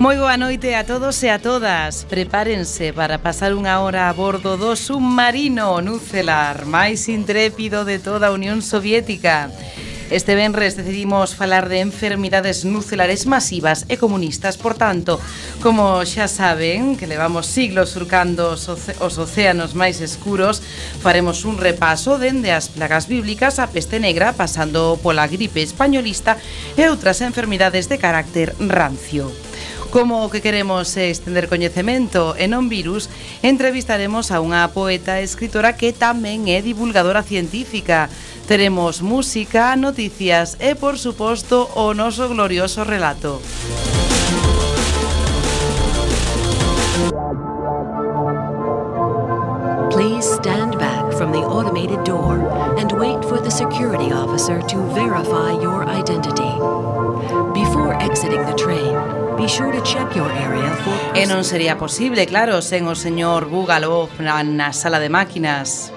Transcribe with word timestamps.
Moi 0.00 0.16
boa 0.16 0.40
noite 0.40 0.72
a 0.72 0.88
todos 0.88 1.20
e 1.20 1.28
a 1.28 1.36
todas. 1.36 2.08
Prepárense 2.08 2.88
para 2.96 3.20
pasar 3.20 3.52
unha 3.52 3.84
hora 3.84 4.08
a 4.08 4.16
bordo 4.16 4.56
do 4.56 4.72
submarino 4.72 5.76
nucelar 5.84 6.64
máis 6.64 7.04
intrépido 7.12 7.84
de 7.84 8.00
toda 8.00 8.32
a 8.32 8.34
Unión 8.34 8.64
Soviética. 8.64 9.52
Este 10.08 10.32
venres 10.32 10.72
decidimos 10.72 11.36
falar 11.36 11.68
de 11.68 11.84
enfermidades 11.84 12.64
nucelares 12.64 13.28
masivas 13.28 13.84
e 13.92 14.00
comunistas, 14.00 14.56
por 14.56 14.72
tanto, 14.72 15.20
como 15.60 16.00
xa 16.08 16.32
saben 16.32 16.96
que 16.96 17.04
levamos 17.04 17.44
siglos 17.44 17.92
surcando 17.92 18.56
os, 18.56 18.72
os 18.72 19.14
océanos 19.20 19.76
máis 19.76 20.00
escuros, 20.00 20.64
faremos 21.04 21.44
un 21.44 21.60
repaso 21.60 22.16
dende 22.16 22.56
as 22.56 22.72
plagas 22.72 23.04
bíblicas 23.04 23.60
a 23.60 23.68
peste 23.68 24.00
negra, 24.00 24.32
pasando 24.32 24.96
pola 25.04 25.28
gripe 25.28 25.60
españolista 25.60 26.40
e 26.72 26.88
outras 26.88 27.20
enfermidades 27.20 27.92
de 27.92 28.00
carácter 28.00 28.56
rancio. 28.56 29.49
Como 29.90 30.24
o 30.24 30.30
que 30.30 30.40
queremos 30.40 30.96
é 30.96 31.10
estender 31.10 31.50
coñecemento 31.50 32.38
e 32.38 32.46
non 32.46 32.70
virus, 32.70 33.10
entrevistaremos 33.42 34.30
a 34.30 34.38
unha 34.38 34.70
poeta 34.70 35.18
e 35.18 35.26
escritora 35.26 35.74
que 35.74 35.90
tamén 35.90 36.46
é 36.46 36.62
divulgadora 36.62 37.26
científica. 37.26 38.06
Teremos 38.46 39.02
música, 39.02 39.74
noticias 39.74 40.54
e, 40.62 40.78
por 40.78 40.94
suposto, 40.94 41.66
o 41.74 41.90
noso 41.90 42.30
glorioso 42.30 42.86
relato. 42.86 43.42
Please 49.90 50.22
stand 50.38 50.78
back 50.78 51.10
from 51.18 51.34
the 51.34 51.42
automated 51.42 51.98
door 52.06 52.38
and 52.78 52.94
wait 52.94 53.18
for 53.26 53.42
the 53.42 53.50
security 53.50 54.14
officer 54.14 54.62
to 54.70 54.78
verify 54.94 55.50
your 55.58 55.82
identity. 55.90 56.54
Before 57.50 57.98
exiting 57.98 58.46
the 58.46 58.54
train, 58.54 59.19
Sure 59.48 59.80
e 61.14 61.26
non 61.26 61.42
sería 61.48 61.80
posible, 61.80 62.28
claro, 62.28 62.60
sen 62.60 62.84
o 62.84 62.94
señor 62.94 63.48
Bugalov 63.48 64.12
na, 64.20 64.44
na 64.44 64.70
sala 64.76 65.00
de 65.00 65.08
máquinas. 65.08 65.90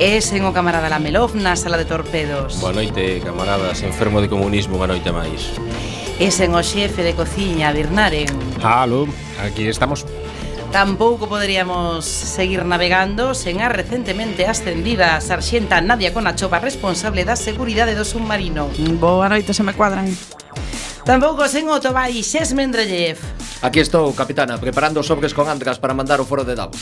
E 0.00 0.24
sen 0.24 0.40
o 0.48 0.56
camarada 0.56 0.88
Lamelov 0.88 1.36
na 1.36 1.52
sala 1.52 1.76
de 1.76 1.84
torpedos. 1.84 2.58
Boa 2.64 2.72
noite, 2.72 3.20
camaradas, 3.20 3.84
enfermo 3.84 4.24
de 4.24 4.32
comunismo 4.32 4.80
unha 4.80 4.88
noite 4.88 5.12
máis. 5.12 5.52
E 6.16 6.32
sen 6.32 6.56
o 6.56 6.64
xefe 6.64 7.04
de 7.04 7.12
cociña, 7.12 7.76
Birnaren. 7.76 8.32
Halo, 8.64 9.04
aquí 9.36 9.68
estamos. 9.68 10.08
Tampouco 10.72 11.28
poderíamos 11.28 12.04
seguir 12.04 12.64
navegando 12.64 13.32
sen 13.32 13.64
a 13.64 13.72
recentemente 13.72 14.44
ascendida 14.44 15.20
sarxenta 15.24 15.80
Nadia 15.80 16.12
Conachova 16.12 16.60
responsable 16.60 17.24
da 17.24 17.38
seguridade 17.38 17.96
do 17.96 18.04
submarino. 18.04 18.68
Boa 19.00 19.30
noite, 19.30 19.54
se 19.54 19.64
me 19.64 19.72
cuadran. 19.72 20.10
Tampouco 21.06 21.46
sen 21.48 21.70
o 21.70 21.80
Tobai 21.80 22.20
Xesmendrellev. 22.20 23.16
Aquí 23.62 23.80
estou, 23.80 24.12
capitana, 24.12 24.60
preparando 24.60 25.00
os 25.00 25.08
sobres 25.08 25.32
con 25.32 25.48
antras 25.48 25.80
para 25.80 25.96
mandar 25.96 26.20
o 26.20 26.28
foro 26.28 26.44
de 26.44 26.58
Davos. 26.58 26.76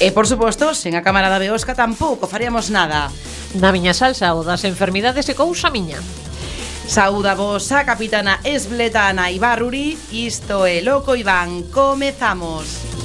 E, 0.00 0.08
por 0.14 0.24
suposto, 0.30 0.72
sen 0.72 0.96
a 0.96 1.04
cámara 1.04 1.28
da 1.28 1.42
Beosca 1.42 1.74
tampouco 1.74 2.30
faríamos 2.30 2.70
nada. 2.70 3.12
Na 3.58 3.74
miña 3.74 3.92
salsa, 3.92 4.32
o 4.32 4.46
das 4.46 4.64
enfermidades 4.64 5.28
e 5.28 5.34
cousa 5.36 5.68
miña. 5.68 6.00
Sauda 6.88 7.36
vos 7.36 7.68
a 7.76 7.84
capitana 7.84 8.40
esbletana 8.48 9.28
Ibarruri, 9.28 9.98
isto 10.08 10.64
é 10.64 10.80
Loco 10.80 11.12
Iván, 11.12 11.68
comezamos. 11.68 12.97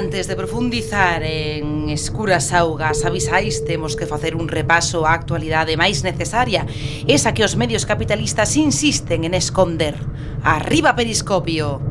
Antes 0.00 0.26
de 0.28 0.34
profundizar 0.34 1.22
en 1.22 1.90
escuras 1.90 2.54
augas 2.54 3.04
avisais 3.04 3.66
temos 3.66 3.96
que 3.96 4.06
facer 4.08 4.32
un 4.34 4.48
repaso 4.48 5.04
á 5.04 5.12
actualidade 5.12 5.76
máis 5.76 6.00
necesaria, 6.00 6.64
esa 7.04 7.36
que 7.36 7.44
os 7.44 7.52
medios 7.52 7.84
capitalistas 7.84 8.56
insisten 8.56 9.28
en 9.28 9.36
esconder. 9.36 10.00
Arriba 10.40 10.96
Periscopio! 10.96 11.84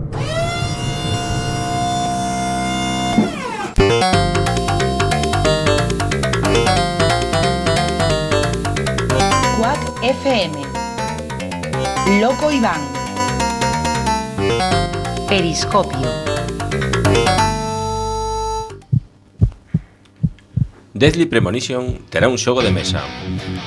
Quack 9.61 9.83
FM 10.01 10.57
Loco 12.17 12.49
Iván 12.49 12.81
Periscopio 15.29 16.28
Deadly 20.99 21.27
Premonition 21.27 21.95
terá 22.11 22.27
un 22.27 22.35
xogo 22.35 22.59
de 22.59 22.75
mesa. 22.75 22.99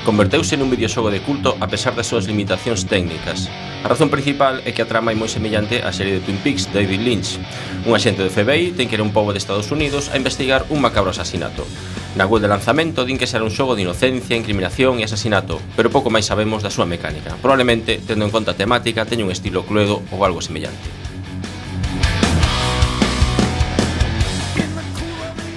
Converteuse 0.05 0.53
nun 0.53 0.69
videoxogo 0.69 1.09
de 1.09 1.17
culto 1.25 1.57
a 1.57 1.65
pesar 1.65 1.97
das 1.97 2.05
súas 2.05 2.29
limitacións 2.29 2.85
técnicas. 2.85 3.49
A 3.81 3.89
razón 3.89 4.13
principal 4.13 4.61
é 4.61 4.69
que 4.69 4.85
a 4.85 4.89
trama 4.89 5.09
é 5.09 5.17
moi 5.17 5.25
semellante 5.25 5.81
á 5.81 5.89
serie 5.89 6.13
de 6.13 6.21
Twin 6.21 6.37
Peaks 6.45 6.69
de 6.69 6.85
David 6.85 7.01
Lynch. 7.01 7.41
Un 7.89 7.97
axente 7.97 8.21
do 8.21 8.29
FBI 8.29 8.77
ten 8.77 8.85
que 8.85 8.93
ir 8.93 9.01
a 9.01 9.07
un 9.09 9.09
pobo 9.09 9.33
de 9.33 9.41
Estados 9.41 9.73
Unidos 9.73 10.13
a 10.13 10.21
investigar 10.21 10.69
un 10.69 10.77
macabro 10.77 11.09
asasinato. 11.09 11.65
Na 12.13 12.29
web 12.29 12.37
de 12.37 12.53
lanzamento 12.53 13.01
din 13.01 13.17
que 13.17 13.25
será 13.25 13.41
un 13.41 13.49
xogo 13.49 13.73
de 13.73 13.81
inocencia, 13.81 14.37
incriminación 14.37 15.01
e 15.01 15.09
asasinato, 15.09 15.57
pero 15.73 15.89
pouco 15.89 16.13
máis 16.13 16.29
sabemos 16.29 16.61
da 16.61 16.69
súa 16.69 16.85
mecánica. 16.85 17.33
Probablemente, 17.41 17.97
tendo 17.97 18.29
en 18.29 18.33
conta 18.35 18.53
a 18.53 18.59
temática, 18.61 19.09
teña 19.09 19.25
un 19.25 19.33
estilo 19.33 19.65
cluedo 19.65 20.05
ou 20.13 20.21
algo 20.21 20.37
semellante. 20.37 21.12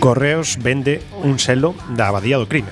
Correos 0.06 0.62
vende 0.62 1.02
un 1.24 1.40
selo 1.40 1.74
da 1.98 2.06
Abadía 2.06 2.38
do 2.38 2.46
Crime. 2.46 2.70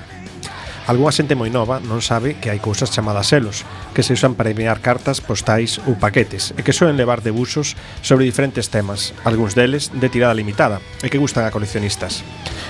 Algúa 0.87 1.11
xente 1.11 1.35
moi 1.35 1.51
nova 1.51 1.83
non 1.83 1.99
sabe 1.99 2.39
que 2.39 2.47
hai 2.47 2.63
cousas 2.63 2.95
chamadas 2.95 3.27
selos, 3.27 3.67
que 3.91 4.07
se 4.07 4.15
usan 4.15 4.39
para 4.39 4.55
enviar 4.55 4.79
cartas, 4.79 5.19
postais 5.19 5.83
ou 5.83 5.99
paquetes, 5.99 6.55
e 6.55 6.63
que 6.63 6.71
soen 6.71 6.95
levar 6.95 7.19
debuxos 7.19 7.75
sobre 7.99 8.23
diferentes 8.23 8.71
temas, 8.71 9.11
algúns 9.27 9.51
deles 9.51 9.91
de 9.91 10.07
tirada 10.07 10.31
limitada, 10.31 10.79
e 11.03 11.11
que 11.11 11.19
gustan 11.19 11.43
a 11.43 11.51
coleccionistas. 11.51 12.23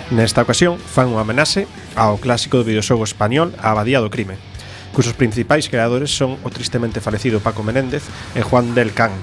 Nesta 0.10 0.42
ocasión, 0.42 0.82
fan 0.82 1.14
unha 1.14 1.22
amenaxe 1.22 1.70
ao 1.94 2.18
clásico 2.18 2.58
do 2.58 2.66
videoxogo 2.66 3.06
español 3.06 3.54
A 3.62 3.70
Abadía 3.70 4.02
do 4.02 4.10
Crime, 4.10 4.42
cusos 4.98 5.14
principais 5.14 5.70
creadores 5.70 6.10
son 6.10 6.42
o 6.42 6.50
tristemente 6.50 7.06
falecido 7.06 7.38
Paco 7.38 7.62
Menéndez 7.62 8.02
e 8.34 8.42
Juan 8.42 8.74
del 8.74 8.98
Can, 8.98 9.14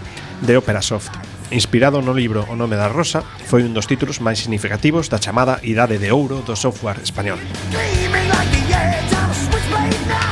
de 0.46 0.54
Opera 0.54 0.86
Soft 0.86 1.31
inspirado 1.52 2.00
no 2.02 2.16
libro 2.16 2.44
O 2.48 2.56
nome 2.56 2.74
da 2.74 2.88
rosa, 2.88 3.22
foi 3.22 3.62
un 3.62 3.76
dos 3.76 3.86
títulos 3.86 4.18
máis 4.18 4.40
significativos 4.40 5.12
da 5.12 5.20
chamada 5.20 5.60
Idade 5.62 6.00
de 6.00 6.10
Ouro 6.10 6.40
do 6.42 6.56
software 6.56 6.98
español. 7.04 7.38
Dreaming 7.70 8.26
like 8.32 8.50
the 8.50 8.74
edge, 8.74 10.31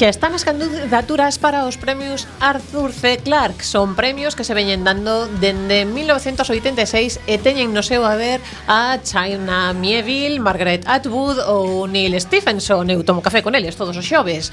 Xa 0.00 0.08
están 0.08 0.32
as 0.32 0.48
candidaturas 0.48 1.36
para 1.36 1.68
os 1.68 1.76
premios 1.76 2.24
Arthur 2.40 2.88
C. 2.88 3.20
Clarke. 3.20 3.60
Son 3.60 3.92
premios 3.92 4.32
que 4.32 4.48
se 4.48 4.56
veñen 4.56 4.80
dando 4.80 5.28
dende 5.28 5.84
1986 5.84 7.20
e 7.28 7.36
teñen 7.36 7.76
no 7.76 7.84
seu 7.84 8.08
haber 8.08 8.40
a 8.64 8.96
China 9.04 9.76
Mieville, 9.76 10.40
Margaret 10.40 10.88
Atwood 10.88 11.44
ou 11.44 11.84
Neil 11.84 12.16
Stephenson. 12.16 12.88
Eu 12.88 13.04
tomo 13.04 13.20
café 13.20 13.44
con 13.44 13.52
eles 13.52 13.76
todos 13.76 13.92
os 13.92 14.08
xoves. 14.08 14.48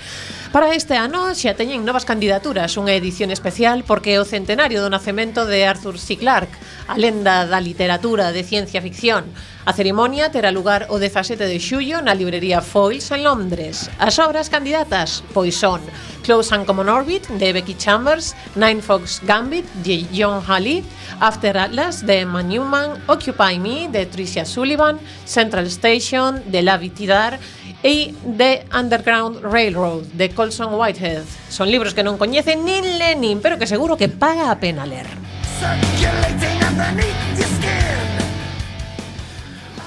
Para 0.51 0.75
este 0.75 0.99
ano 0.99 1.31
xa 1.31 1.55
teñen 1.55 1.87
novas 1.87 2.03
candidaturas 2.03 2.75
Unha 2.75 2.91
edición 2.99 3.31
especial 3.31 3.87
porque 3.87 4.15
é 4.15 4.19
o 4.19 4.27
centenario 4.27 4.83
do 4.83 4.91
nacemento 4.91 5.47
de 5.47 5.63
Arthur 5.63 5.95
C. 5.95 6.19
Clarke 6.19 6.59
A 6.87 6.95
lenda 6.95 7.43
da 7.43 7.59
literatura 7.59 8.31
de 8.31 8.43
ciencia 8.47 8.81
ficción. 8.81 9.27
A 9.67 9.75
cerimonia 9.75 10.31
terá 10.31 10.55
lugar 10.55 10.87
o 10.87 10.95
17 11.03 11.35
de 11.43 11.59
xullo 11.59 11.99
na 11.99 12.15
librería 12.15 12.63
Foils 12.63 13.11
en 13.11 13.27
Londres. 13.27 13.91
As 13.99 14.15
obras 14.23 14.47
candidatas 14.47 15.27
pois 15.37 15.53
son 15.53 15.81
Close 16.25 16.51
and 16.51 16.65
Common 16.65 16.89
Orbit 16.89 17.29
de 17.37 17.53
Becky 17.53 17.75
Chambers, 17.77 18.33
Nine 18.55 18.81
Fox 18.81 19.21
Gambit 19.23 19.65
de 19.85 20.03
John 20.11 20.41
Halley, 20.47 20.83
After 21.19 21.55
Atlas 21.55 22.03
de 22.03 22.21
Emma 22.21 22.41
Newman, 22.41 23.03
Occupy 23.05 23.59
Me 23.59 23.87
de 23.87 24.07
Tricia 24.07 24.45
Sullivan, 24.45 24.97
Central 25.25 25.67
Station 25.67 26.41
de 26.47 26.63
Lavi 26.63 26.89
Tidar 26.89 27.37
e 27.83 28.15
The 28.35 28.65
Underground 28.73 29.43
Railroad 29.43 30.05
de 30.17 30.31
Colson 30.31 30.73
Whitehead. 30.73 31.23
Son 31.49 31.69
libros 31.69 31.93
que 31.93 32.01
non 32.01 32.17
coñecen 32.17 32.65
nin 32.65 32.97
Lenin, 32.97 33.37
pero 33.37 33.61
que 33.61 33.69
seguro 33.69 33.93
que 33.93 34.09
paga 34.09 34.49
a 34.49 34.57
pena 34.57 34.89
ler. 34.89 35.05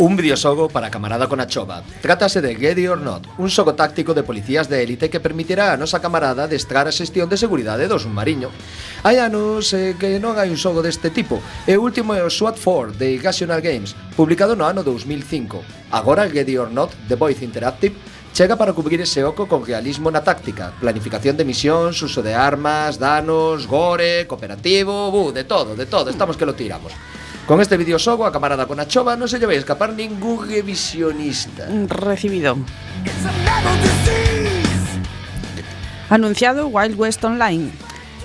Un 0.00 0.17
videoxogo 0.17 0.70
para 0.70 0.91
camarada 0.91 1.29
con 1.29 1.44
a 1.44 1.47
chova. 1.47 1.85
Trátase 2.00 2.41
de 2.41 2.56
Get 2.56 2.81
or 2.88 2.97
Not, 2.97 3.29
un 3.37 3.52
sogo 3.52 3.76
táctico 3.76 4.14
de 4.14 4.23
policías 4.23 4.64
de 4.64 4.82
élite 4.82 5.12
que 5.12 5.20
permitirá 5.20 5.75
a 5.75 5.76
nosa 5.76 6.00
camarada 6.00 6.49
destrar 6.49 6.88
a 6.88 6.97
xestión 6.97 7.29
de 7.29 7.37
seguridade 7.37 7.85
do 7.85 8.00
submarino. 8.00 8.49
Hai 9.05 9.20
anos 9.20 9.76
eh, 9.76 10.00
que 10.00 10.17
non 10.17 10.41
hai 10.41 10.49
un 10.49 10.56
sogo 10.56 10.81
deste 10.81 11.12
tipo, 11.12 11.44
e 11.69 11.76
o 11.76 11.85
último 11.85 12.17
é 12.17 12.25
o 12.25 12.32
SWAT 12.32 12.56
4 12.56 12.97
de 12.97 13.20
Gational 13.20 13.61
Games, 13.61 13.93
publicado 14.17 14.56
no 14.56 14.64
ano 14.64 14.81
2005. 14.81 15.93
Agora 15.93 16.25
Get 16.32 16.49
or 16.56 16.73
Not, 16.73 16.97
The 17.05 17.20
Voice 17.20 17.44
Interactive, 17.44 17.93
chega 18.32 18.56
para 18.56 18.73
cubrir 18.73 19.05
ese 19.05 19.20
oco 19.20 19.44
con 19.44 19.69
realismo 19.69 20.08
na 20.08 20.25
táctica, 20.25 20.73
planificación 20.81 21.37
de 21.37 21.44
misións, 21.44 22.00
uso 22.00 22.25
de 22.25 22.32
armas, 22.32 22.97
danos, 22.97 23.69
gore, 23.69 24.25
cooperativo, 24.25 25.12
bu, 25.12 25.29
de 25.29 25.44
todo, 25.44 25.76
de 25.76 25.85
todo, 25.85 26.08
estamos 26.08 26.41
que 26.41 26.49
lo 26.49 26.56
tiramos. 26.56 26.97
Con 27.50 27.61
este 27.61 27.76
videoxogo 27.76 28.25
a 28.25 28.31
camarada 28.31 28.70
con 28.70 28.79
a 28.79 28.87
chova 28.87 29.19
non 29.19 29.26
se 29.26 29.43
lle 29.43 29.50
vai 29.50 29.58
escapar 29.58 29.91
ningún 29.91 30.47
revisionista. 30.47 31.67
Recibido. 31.91 32.55
Anunciado 36.06 36.70
Wild 36.70 36.94
West 36.94 37.26
Online. 37.26 37.75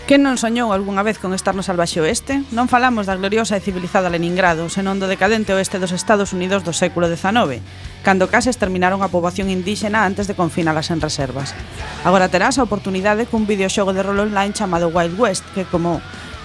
Que 0.05 0.21
non 0.21 0.37
soñou 0.37 0.69
algunha 0.69 1.01
vez 1.01 1.17
con 1.17 1.33
estar 1.33 1.57
no 1.57 1.65
salvaxe 1.65 1.97
oeste? 2.05 2.45
Non 2.53 2.69
falamos 2.69 3.09
da 3.09 3.17
gloriosa 3.17 3.57
e 3.57 3.65
civilizada 3.65 4.13
Leningrado, 4.13 4.69
senón 4.69 5.01
do 5.01 5.09
decadente 5.09 5.57
oeste 5.57 5.81
dos 5.81 5.89
Estados 5.89 6.29
Unidos 6.29 6.61
do 6.61 6.77
século 6.77 7.09
XIX, 7.09 7.65
cando 8.05 8.29
case 8.29 8.53
exterminaron 8.53 9.01
a 9.01 9.09
poboación 9.09 9.49
indíxena 9.49 10.05
antes 10.05 10.29
de 10.29 10.37
confinalas 10.37 10.93
en 10.93 11.01
reservas. 11.01 11.57
Agora 12.05 12.29
terás 12.29 12.61
a 12.61 12.65
oportunidade 12.69 13.25
cun 13.25 13.49
videoxogo 13.49 13.89
de 13.89 14.05
rol 14.05 14.21
online 14.21 14.53
chamado 14.53 14.93
Wild 14.93 15.17
West, 15.17 15.41
que 15.57 15.65
como 15.65 15.97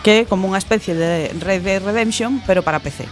que 0.02 0.24
é 0.24 0.28
como 0.28 0.48
unha 0.48 0.60
especie 0.60 0.96
de 0.96 1.32
Red 1.36 1.60
Dead 1.64 1.84
Redemption, 1.84 2.40
pero 2.48 2.64
para 2.64 2.80
PC. 2.80 3.04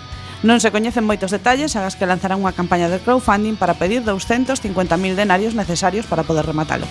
Non 0.47 0.63
se 0.63 0.71
coñecen 0.71 1.03
moitos 1.03 1.35
detalles, 1.35 1.75
agas 1.75 1.99
que 1.99 2.07
lanzarán 2.07 2.39
unha 2.39 2.55
campaña 2.55 2.87
de 2.87 3.03
crowdfunding 3.03 3.59
para 3.59 3.75
pedir 3.75 4.07
250.000 4.07 5.19
denarios 5.19 5.53
necesarios 5.59 6.07
para 6.07 6.23
poder 6.23 6.47
rematalo. 6.47 6.87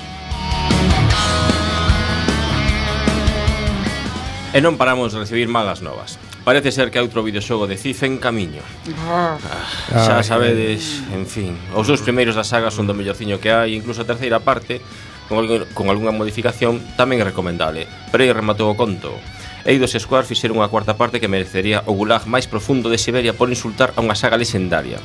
E 4.52 4.60
non 4.60 4.76
paramos 4.76 5.16
de 5.16 5.24
recibir 5.24 5.48
malas 5.48 5.80
novas. 5.80 6.20
Parece 6.48 6.72
ser 6.72 6.92
que 6.92 7.00
outro 7.00 7.28
videoxogo 7.28 7.68
de 7.68 7.76
Cif 7.76 8.08
en 8.08 8.24
camiño 8.24 8.64
ah, 9.04 9.36
ah 9.36 10.00
Xa 10.00 10.24
sabedes, 10.24 11.04
en 11.12 11.28
fin 11.28 11.60
Os 11.76 11.92
dous 11.92 12.00
primeiros 12.00 12.40
da 12.40 12.48
saga 12.48 12.72
son 12.72 12.88
do 12.88 12.96
mellorciño 12.96 13.44
que 13.44 13.52
hai 13.52 13.76
Incluso 13.76 14.08
a 14.08 14.08
terceira 14.08 14.40
parte 14.40 14.80
Con, 15.28 15.44
con 15.76 15.92
algunha 15.92 16.16
modificación 16.16 16.80
tamén 16.96 17.20
é 17.20 17.28
recomendable 17.28 17.84
Pero 18.16 18.24
aí 18.24 18.32
rematou 18.32 18.72
o 18.72 18.80
conto 18.80 19.20
Eidos 19.68 19.92
Square 20.00 20.24
fixeron 20.24 20.64
unha 20.64 20.72
cuarta 20.72 20.96
parte 20.96 21.20
que 21.20 21.28
merecería 21.28 21.84
o 21.84 21.92
gulag 21.92 22.24
máis 22.24 22.48
profundo 22.48 22.88
de 22.88 22.96
Siberia 22.96 23.36
por 23.36 23.52
insultar 23.52 23.92
a 23.92 24.00
unha 24.00 24.16
saga 24.16 24.40
legendaria. 24.40 24.96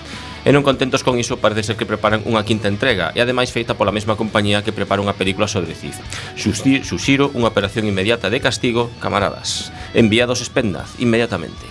E 0.46 0.54
non 0.54 0.62
contentos 0.62 1.02
con 1.02 1.18
iso, 1.18 1.42
parece 1.42 1.66
ser 1.66 1.74
que 1.74 1.82
preparan 1.82 2.22
unha 2.30 2.46
quinta 2.46 2.70
entrega, 2.70 3.10
e 3.10 3.18
ademais 3.18 3.50
feita 3.50 3.74
pola 3.74 3.90
mesma 3.90 4.14
compañía 4.14 4.62
que 4.62 4.70
prepara 4.70 5.02
unha 5.02 5.18
película 5.18 5.50
sobre 5.50 5.74
Cif. 5.74 5.98
Suxiro 6.38 7.34
unha 7.34 7.50
operación 7.50 7.90
inmediata 7.90 8.30
de 8.30 8.38
castigo, 8.38 8.86
camaradas. 9.02 9.74
Enviados 9.98 10.46
Spendaz, 10.46 10.94
inmediatamente. 11.02 11.66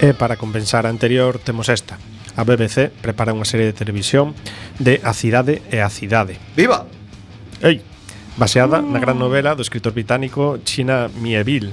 E 0.00 0.16
para 0.16 0.40
compensar 0.40 0.88
a 0.88 0.90
anterior, 0.90 1.36
temos 1.36 1.68
esta. 1.68 2.00
A 2.32 2.48
BBC 2.48 2.88
prepara 3.04 3.36
unha 3.36 3.44
serie 3.44 3.68
de 3.68 3.76
televisión 3.76 4.32
de 4.80 5.04
A 5.04 5.12
Cidade 5.12 5.60
e 5.68 5.84
a 5.84 5.92
Cidade. 5.92 6.40
Viva! 6.56 6.88
Ei, 7.60 7.91
baseada 8.36 8.80
na 8.80 8.96
gran 8.96 9.20
novela 9.20 9.52
do 9.52 9.60
escritor 9.60 9.92
británico 9.92 10.58
China 10.64 11.12
Mieville. 11.20 11.72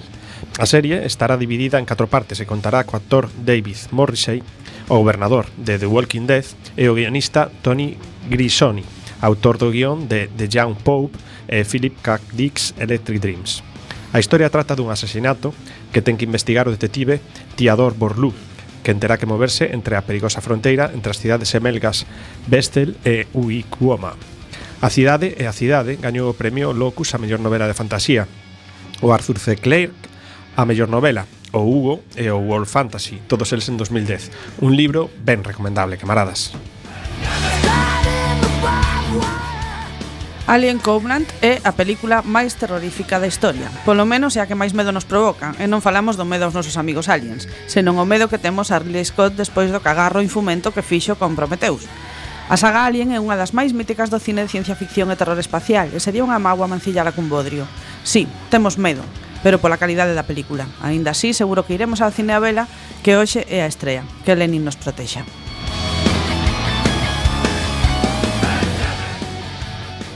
A 0.60 0.68
serie 0.68 1.08
estará 1.08 1.40
dividida 1.40 1.80
en 1.80 1.88
catro 1.88 2.12
partes 2.12 2.44
e 2.44 2.50
contará 2.50 2.84
co 2.84 3.00
actor 3.00 3.32
David 3.32 3.92
Morrissey, 3.96 4.44
o 4.92 5.00
gobernador 5.00 5.48
de 5.56 5.80
The 5.80 5.88
Walking 5.88 6.28
Dead, 6.28 6.44
e 6.76 6.92
o 6.92 6.96
guionista 6.96 7.48
Tony 7.64 7.96
Grisoni, 8.28 8.84
autor 9.24 9.56
do 9.56 9.72
guión 9.72 10.12
de 10.12 10.28
The 10.28 10.52
Young 10.52 10.76
Pope 10.84 11.16
e 11.48 11.64
Philip 11.64 11.96
K. 12.04 12.20
Dick's 12.36 12.76
Electric 12.76 13.24
Dreams. 13.24 13.64
A 14.12 14.20
historia 14.20 14.52
trata 14.52 14.76
dun 14.76 14.92
asesinato 14.92 15.56
que 15.96 16.04
ten 16.04 16.20
que 16.20 16.28
investigar 16.28 16.68
o 16.68 16.76
detective 16.76 17.24
Tiador 17.56 17.96
Borlú, 17.96 18.36
que 18.84 18.92
terá 19.00 19.16
que 19.16 19.30
moverse 19.30 19.72
entre 19.72 19.96
a 19.96 20.04
perigosa 20.04 20.44
fronteira 20.44 20.92
entre 20.92 21.16
as 21.16 21.20
cidades 21.24 21.48
semelgas 21.48 22.04
Vestel 22.52 23.00
e 23.08 23.32
Uicuoma 23.32 24.18
A 24.82 24.90
cidade 24.90 25.36
e 25.36 25.44
a 25.44 25.52
cidade 25.52 26.00
gañou 26.00 26.32
o 26.32 26.38
premio 26.40 26.72
Locus 26.72 27.12
a 27.12 27.20
mellor 27.20 27.44
novela 27.44 27.68
de 27.68 27.76
fantasía, 27.76 28.32
o 29.04 29.12
Arthur 29.12 29.36
C. 29.36 29.60
Clarke 29.60 30.08
a 30.56 30.64
mellor 30.64 30.88
novela, 30.88 31.28
o 31.52 31.60
Hugo 31.60 32.00
e 32.16 32.32
o 32.32 32.40
World 32.40 32.64
Fantasy, 32.64 33.20
todos 33.28 33.52
eles 33.52 33.68
en 33.68 33.76
2010. 33.76 34.32
Un 34.64 34.80
libro 34.80 35.12
ben 35.20 35.44
recomendable, 35.44 36.00
camaradas. 36.00 36.56
Alien 40.48 40.80
Covenant 40.80 41.28
é 41.44 41.60
a 41.68 41.76
película 41.76 42.24
máis 42.24 42.56
terrorífica 42.56 43.20
da 43.20 43.28
historia. 43.28 43.68
Polo 43.84 44.08
menos 44.08 44.40
é 44.40 44.42
a 44.42 44.48
que 44.48 44.56
máis 44.56 44.72
medo 44.72 44.96
nos 44.96 45.04
provoca, 45.04 45.60
e 45.60 45.68
non 45.68 45.84
falamos 45.84 46.16
do 46.16 46.24
medo 46.24 46.48
aos 46.48 46.56
nosos 46.56 46.80
amigos 46.80 47.12
aliens, 47.12 47.52
senón 47.68 48.00
o 48.00 48.08
medo 48.08 48.32
que 48.32 48.40
temos 48.40 48.72
a 48.72 48.80
Ridley 48.80 49.04
Scott 49.04 49.36
despois 49.36 49.76
do 49.76 49.84
cagarro 49.84 50.24
infumento 50.24 50.72
que 50.72 50.88
fixo 50.88 51.20
con 51.20 51.36
Prometeus. 51.36 51.84
A 52.50 52.58
saga 52.58 52.90
Alien 52.90 53.14
é 53.14 53.22
unha 53.22 53.38
das 53.38 53.54
máis 53.54 53.78
míticas 53.78 54.10
do 54.10 54.18
cine 54.18 54.42
de 54.42 54.50
ciencia 54.50 54.74
ficción 54.74 55.14
e 55.14 55.20
terror 55.22 55.38
espacial 55.38 55.94
e 55.94 56.02
sería 56.02 56.26
unha 56.26 56.42
mágoa 56.42 56.66
mancillara 56.66 57.14
cun 57.14 57.30
bodrio. 57.30 57.70
Sí, 58.02 58.26
temos 58.50 58.82
medo, 58.82 59.06
pero 59.46 59.62
pola 59.62 59.78
calidade 59.78 60.18
da 60.18 60.26
película. 60.26 60.66
Aínda 60.82 61.14
así, 61.14 61.38
seguro 61.38 61.62
que 61.62 61.78
iremos 61.78 62.02
ao 62.02 62.10
cine 62.10 62.34
a 62.34 62.42
vela 62.42 62.66
que 63.06 63.14
hoxe 63.14 63.46
é 63.54 63.62
a 63.62 63.70
estrela. 63.70 64.02
Que 64.26 64.34
Lenin 64.34 64.66
nos 64.66 64.82
protexa. 64.82 65.22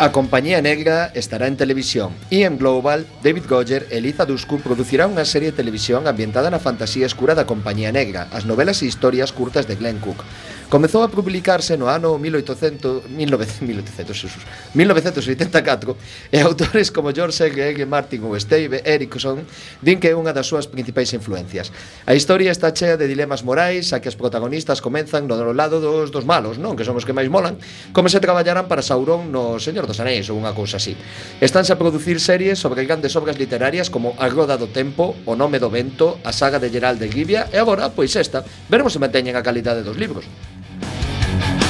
A 0.02 0.10
Compañía 0.10 0.58
Negra 0.58 1.14
estará 1.14 1.46
en 1.46 1.54
televisión 1.54 2.18
e 2.34 2.50
en 2.50 2.58
Global, 2.58 3.06
David 3.22 3.46
Goyer 3.46 3.86
e 3.94 4.02
Liza 4.02 4.26
Dusku 4.26 4.58
producirá 4.58 5.06
unha 5.06 5.22
serie 5.22 5.54
de 5.54 5.60
televisión 5.62 6.10
ambientada 6.10 6.50
na 6.50 6.58
fantasía 6.58 7.06
escura 7.06 7.38
da 7.38 7.46
Compañía 7.46 7.94
Negra, 7.94 8.26
as 8.34 8.50
novelas 8.50 8.82
e 8.82 8.90
historias 8.90 9.30
curtas 9.30 9.70
de 9.70 9.78
Glenn 9.78 10.02
Cook. 10.02 10.26
Comezou 10.74 11.06
a 11.06 11.08
publicarse 11.08 11.78
no 11.78 11.86
ano 11.86 12.18
1800, 12.18 13.06
1900, 13.06 13.62
1900, 13.62 14.74
1984 14.74 16.34
e 16.34 16.42
autores 16.42 16.90
como 16.90 17.14
George 17.14 17.46
L. 17.46 17.86
Martin 17.86 18.26
ou 18.26 18.34
Steve 18.42 18.82
Erickson 18.82 19.46
din 19.86 20.02
que 20.02 20.10
é 20.10 20.18
unha 20.18 20.34
das 20.34 20.50
súas 20.50 20.66
principais 20.66 21.14
influencias. 21.14 21.70
A 22.10 22.18
historia 22.18 22.50
está 22.50 22.74
chea 22.74 22.98
de 22.98 23.06
dilemas 23.06 23.46
morais 23.46 23.94
a 23.94 24.02
que 24.02 24.10
as 24.10 24.18
protagonistas 24.18 24.82
comenzan 24.82 25.30
no 25.30 25.54
lado 25.54 25.78
dos, 25.78 26.10
dos 26.10 26.26
malos, 26.26 26.58
non? 26.58 26.74
Que 26.74 26.82
son 26.82 26.98
os 26.98 27.06
que 27.06 27.14
máis 27.14 27.30
molan, 27.30 27.62
como 27.94 28.10
se 28.10 28.18
traballaran 28.18 28.66
para 28.66 28.82
Sauron 28.82 29.30
no 29.30 29.62
Señor 29.62 29.86
dos 29.86 30.02
Anéis 30.02 30.34
ou 30.34 30.42
unha 30.42 30.58
cousa 30.58 30.82
así. 30.82 30.98
Estánse 31.38 31.70
a 31.70 31.78
producir 31.78 32.18
series 32.18 32.58
sobre 32.58 32.82
grandes 32.90 33.14
obras 33.14 33.38
literarias 33.38 33.94
como 33.94 34.18
A 34.18 34.26
Roda 34.26 34.58
do 34.58 34.74
Tempo, 34.74 35.14
O 35.30 35.38
Nome 35.38 35.62
do 35.62 35.70
Vento, 35.70 36.18
A 36.26 36.34
Saga 36.34 36.58
de 36.58 36.74
Gerald 36.74 36.98
de 36.98 37.14
Rivia 37.14 37.46
e 37.54 37.62
agora, 37.62 37.94
pois 37.94 38.18
esta, 38.18 38.42
veremos 38.74 38.90
se 38.90 38.98
manteñen 38.98 39.38
a 39.38 39.46
calidade 39.46 39.86
dos 39.86 40.02
libros. 40.02 40.26
Thank 41.40 41.62
you. 41.62 41.63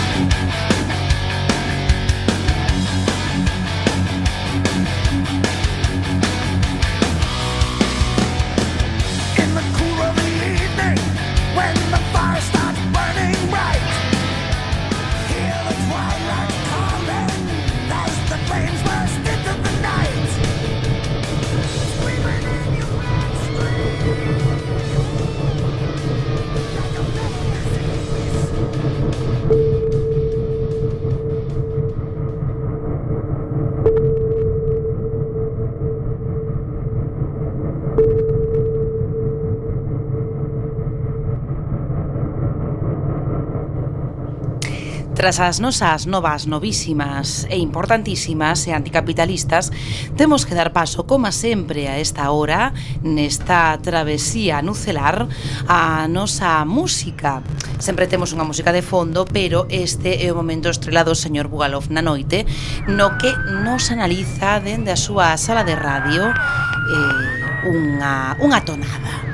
Tras 45.24 45.40
as 45.40 45.62
nosas 45.62 46.04
novas 46.06 46.48
novísimas 46.48 47.48
e 47.48 47.56
importantísimas 47.56 48.68
e 48.68 48.76
anticapitalistas, 48.76 49.72
temos 50.20 50.44
que 50.44 50.52
dar 50.52 50.76
paso, 50.76 51.08
como 51.08 51.32
sempre, 51.32 51.88
a 51.88 51.96
esta 51.96 52.28
hora, 52.36 52.76
nesta 53.00 53.80
travesía 53.80 54.60
nucelar, 54.60 55.32
a 55.64 56.12
nosa 56.12 56.68
música. 56.68 57.40
Sempre 57.80 58.12
temos 58.12 58.36
unha 58.36 58.44
música 58.44 58.76
de 58.76 58.84
fondo, 58.84 59.24
pero 59.24 59.64
este 59.72 60.28
é 60.28 60.28
o 60.28 60.36
momento 60.36 60.68
estrelado, 60.68 61.16
señor 61.16 61.48
Bugalov 61.48 61.88
na 61.88 62.04
noite, 62.04 62.44
no 62.92 63.16
que 63.16 63.32
nos 63.64 63.96
analiza 63.96 64.60
dende 64.60 64.92
a 64.92 65.00
súa 65.00 65.40
sala 65.40 65.64
de 65.64 65.80
radio 65.80 66.28
eh, 66.36 67.72
unha, 67.72 68.36
unha 68.44 68.60
tonada 68.68 69.33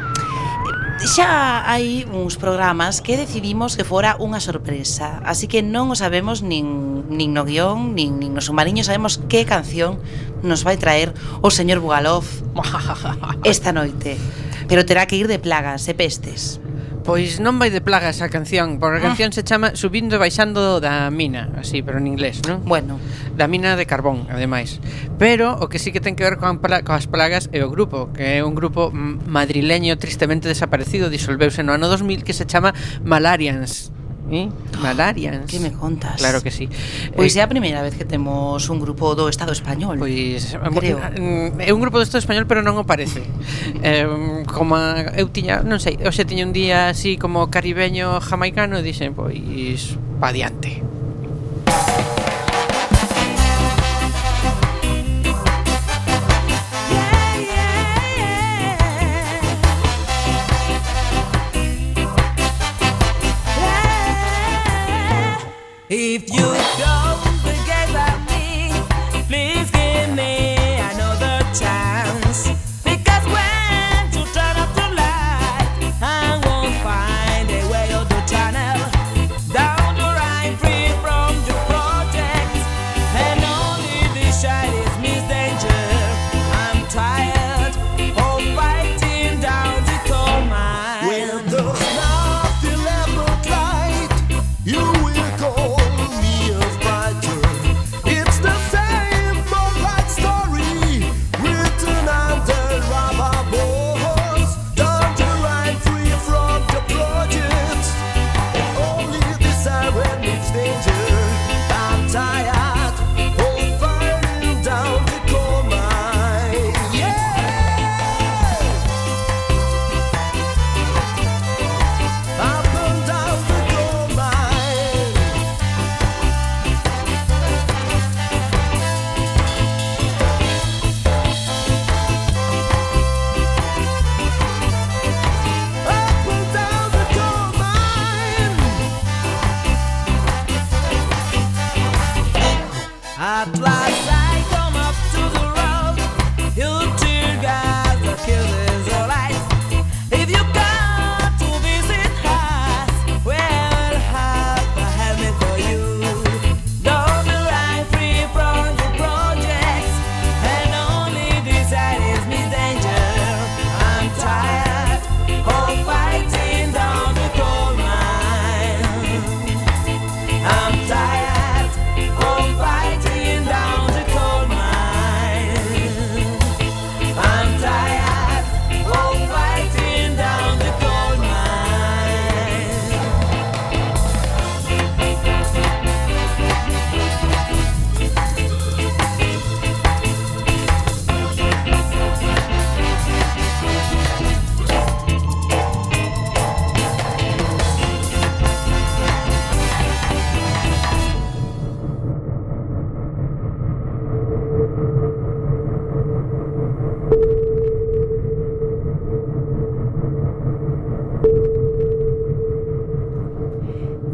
xa 1.10 1.66
hai 1.66 2.06
uns 2.06 2.38
programas 2.38 3.02
que 3.02 3.18
decidimos 3.18 3.74
que 3.74 3.82
fora 3.82 4.14
unha 4.22 4.38
sorpresa, 4.38 5.18
así 5.26 5.50
que 5.50 5.66
non 5.66 5.90
o 5.90 5.98
sabemos 5.98 6.46
nin, 6.46 7.02
nin 7.10 7.34
no 7.34 7.50
guión, 7.50 7.98
nin, 7.98 8.22
nin 8.22 8.38
no 8.38 8.46
sumariño 8.46 8.86
sabemos 8.86 9.18
que 9.26 9.42
canción 9.42 9.98
nos 10.46 10.62
vai 10.62 10.78
traer 10.78 11.18
o 11.42 11.50
señor 11.50 11.82
Bugalov 11.82 12.30
esta 13.42 13.74
noite, 13.74 14.22
pero 14.70 14.86
terá 14.86 15.10
que 15.10 15.18
ir 15.18 15.26
de 15.26 15.42
plagas 15.42 15.90
e 15.90 15.98
pestes. 15.98 16.62
Pois 17.10 17.42
non 17.42 17.58
vai 17.58 17.74
de 17.74 17.82
plaga 17.82 18.14
esa 18.14 18.30
canción, 18.30 18.78
porque 18.78 19.02
a 19.02 19.02
ah. 19.02 19.08
canción 19.10 19.34
se 19.34 19.42
chama 19.42 19.74
Subindo 19.74 20.14
e 20.14 20.22
baixando 20.22 20.78
da 20.78 21.10
mina, 21.10 21.50
así, 21.58 21.82
pero 21.82 21.98
en 21.98 22.06
inglés, 22.06 22.46
non? 22.46 22.62
Bueno. 22.70 23.02
Da 23.34 23.50
mina 23.50 23.74
de 23.74 23.90
carbón, 23.90 24.30
ademais. 24.30 24.78
Pero 25.18 25.58
o 25.58 25.74
que 25.74 25.82
sí 25.82 25.90
que 25.90 26.06
ten 26.06 26.14
que 26.14 26.22
ver 26.22 26.38
con 26.38 26.62
pla 26.62 26.86
coas 26.86 27.10
plagas 27.10 27.50
é 27.50 27.66
o 27.66 27.74
grupo, 27.74 28.14
que 28.14 28.38
é 28.38 28.46
un 28.46 28.54
grupo 28.54 28.94
mm, 28.94 29.26
madrileño 29.26 29.98
tristemente 29.98 30.46
desaparecido, 30.46 31.10
disolveuse 31.10 31.66
no 31.66 31.74
ano 31.74 31.90
2000, 31.90 32.22
que 32.22 32.38
se 32.38 32.46
chama 32.46 32.78
Malarians 33.02 33.90
eh? 34.32 34.50
Malarians. 34.82 35.50
Que 35.50 35.60
me 35.60 35.72
contas? 35.72 36.18
Claro 36.18 36.42
que 36.42 36.52
sí. 36.52 36.70
Pois 37.16 37.36
eh, 37.36 37.40
é 37.40 37.44
a 37.44 37.50
primeira 37.50 37.82
vez 37.82 37.96
que 37.96 38.06
temos 38.06 38.70
un 38.70 38.80
grupo 38.80 39.16
do 39.16 39.30
Estado 39.30 39.52
español. 39.52 39.98
Pois 40.00 40.54
eh, 40.54 40.70
creo. 40.76 40.98
Mm, 40.98 41.62
é 41.62 41.72
un 41.74 41.82
grupo 41.82 41.98
do 41.98 42.06
Estado 42.06 42.20
español, 42.20 42.46
pero 42.46 42.62
non 42.62 42.78
o 42.78 42.86
parece. 42.86 43.24
eh, 43.86 44.08
como 44.50 44.78
eu 45.16 45.28
tiña, 45.30 45.62
non 45.62 45.78
sei, 45.82 45.98
hoxe 46.02 46.26
tiña 46.26 46.46
un 46.46 46.54
día 46.54 46.90
así 46.90 47.18
como 47.18 47.50
caribeño 47.50 48.20
jamaicano 48.22 48.80
e 48.80 48.86
dixen, 48.86 49.14
pois 49.14 49.98
pa 50.20 50.34
diante. 50.34 50.89
If 66.02 66.32
you. 66.32 66.40
don't 66.40 66.99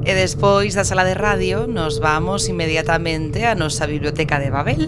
E 0.06 0.14
despois 0.14 0.78
da 0.78 0.86
sala 0.86 1.02
de 1.02 1.18
radio 1.18 1.66
nos 1.66 1.98
vamos 1.98 2.46
inmediatamente 2.46 3.42
á 3.42 3.58
nosa 3.58 3.90
biblioteca 3.90 4.38
de 4.38 4.54
Babel. 4.54 4.86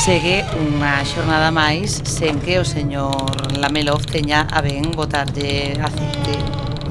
Segue 0.00 0.48
unha 0.56 1.04
xornada 1.04 1.52
máis 1.52 2.00
sen 2.08 2.40
que 2.40 2.56
o 2.56 2.64
señor 2.64 3.52
Lamelov 3.52 4.00
teña 4.08 4.48
a 4.48 4.64
ben 4.64 4.88
botarlle 4.96 5.76
aceite 5.76 6.40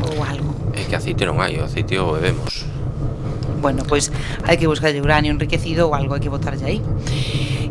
ou 0.06 0.22
algo. 0.22 0.54
É 0.78 0.86
que 0.86 0.94
aceite 0.94 1.26
non 1.26 1.42
hai, 1.42 1.58
o 1.58 1.66
aceite 1.66 1.98
o 1.98 2.14
bebemos. 2.14 2.70
Bueno, 3.58 3.82
pois 3.90 4.14
hai 4.46 4.62
que 4.62 4.70
buscarlle 4.70 5.02
uranio 5.02 5.34
enriquecido 5.34 5.90
ou 5.90 5.98
algo 5.98 6.14
hai 6.14 6.22
que 6.22 6.30
botarlle 6.30 6.70
aí. 6.70 6.80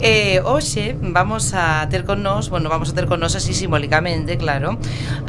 Eh, 0.02 0.42
hoxe 0.42 0.98
vamos 1.00 1.54
a 1.54 1.86
ter 1.86 2.02
con 2.02 2.26
nós, 2.26 2.50
bueno, 2.50 2.66
vamos 2.66 2.90
a 2.90 2.94
ter 2.98 3.06
con 3.06 3.22
nós 3.22 3.38
así 3.38 3.54
simbólicamente, 3.54 4.34
claro, 4.36 4.74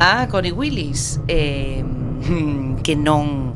a 0.02 0.26
Connie 0.26 0.52
Willis, 0.52 1.22
eh, 1.30 1.86
Mm, 2.28 2.84
que 2.84 2.96
non 2.96 3.56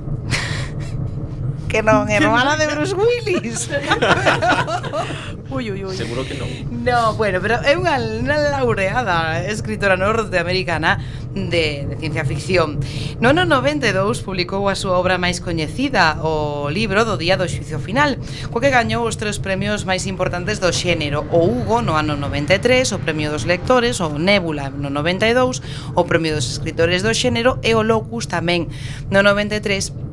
que 1.71 1.79
non, 1.81 2.11
eh, 2.11 2.15
é 2.15 2.17
hermana 2.19 2.59
de 2.59 2.67
Bruce 2.67 2.91
Willis. 2.91 3.71
ui, 5.55 5.71
ui, 5.71 5.85
ui. 5.87 5.95
Seguro 5.95 6.27
que 6.27 6.35
non. 6.35 6.51
No, 6.83 7.15
bueno, 7.15 7.39
pero 7.39 7.63
é 7.63 7.79
unha, 7.79 7.95
unha 7.95 8.59
laureada 8.59 9.39
escritora 9.47 9.95
norteamericana 9.95 10.99
de, 11.35 11.87
de 11.87 11.95
ciencia 11.99 12.25
ficción. 12.25 12.79
No 13.19 13.33
no 13.33 13.45
92 13.45 14.21
publicou 14.21 14.67
a 14.67 14.75
súa 14.75 14.99
obra 14.99 15.17
máis 15.17 15.39
coñecida, 15.39 16.19
o 16.23 16.67
libro 16.67 17.07
do 17.07 17.15
Día 17.15 17.39
do 17.39 17.47
Xuicio 17.47 17.79
Final, 17.79 18.19
co 18.51 18.59
que 18.59 18.73
gañou 18.73 19.07
os 19.07 19.15
tres 19.15 19.39
premios 19.39 19.87
máis 19.87 20.03
importantes 20.05 20.59
do 20.59 20.69
xénero, 20.75 21.23
o 21.31 21.47
Hugo 21.47 21.79
no 21.79 21.95
ano 21.95 22.19
93, 22.19 22.91
o 22.91 22.99
Premio 22.99 23.31
dos 23.31 23.47
Lectores, 23.47 24.03
o 24.03 24.11
Nébula 24.19 24.69
no 24.69 24.91
92, 24.91 25.63
o 25.95 26.03
Premio 26.03 26.35
dos 26.35 26.51
Escritores 26.51 27.03
do 27.03 27.15
Xénero 27.15 27.59
e 27.63 27.73
o 27.73 27.81
Locus 27.81 28.27
tamén 28.27 28.67
no 29.07 29.23
93 29.23 30.10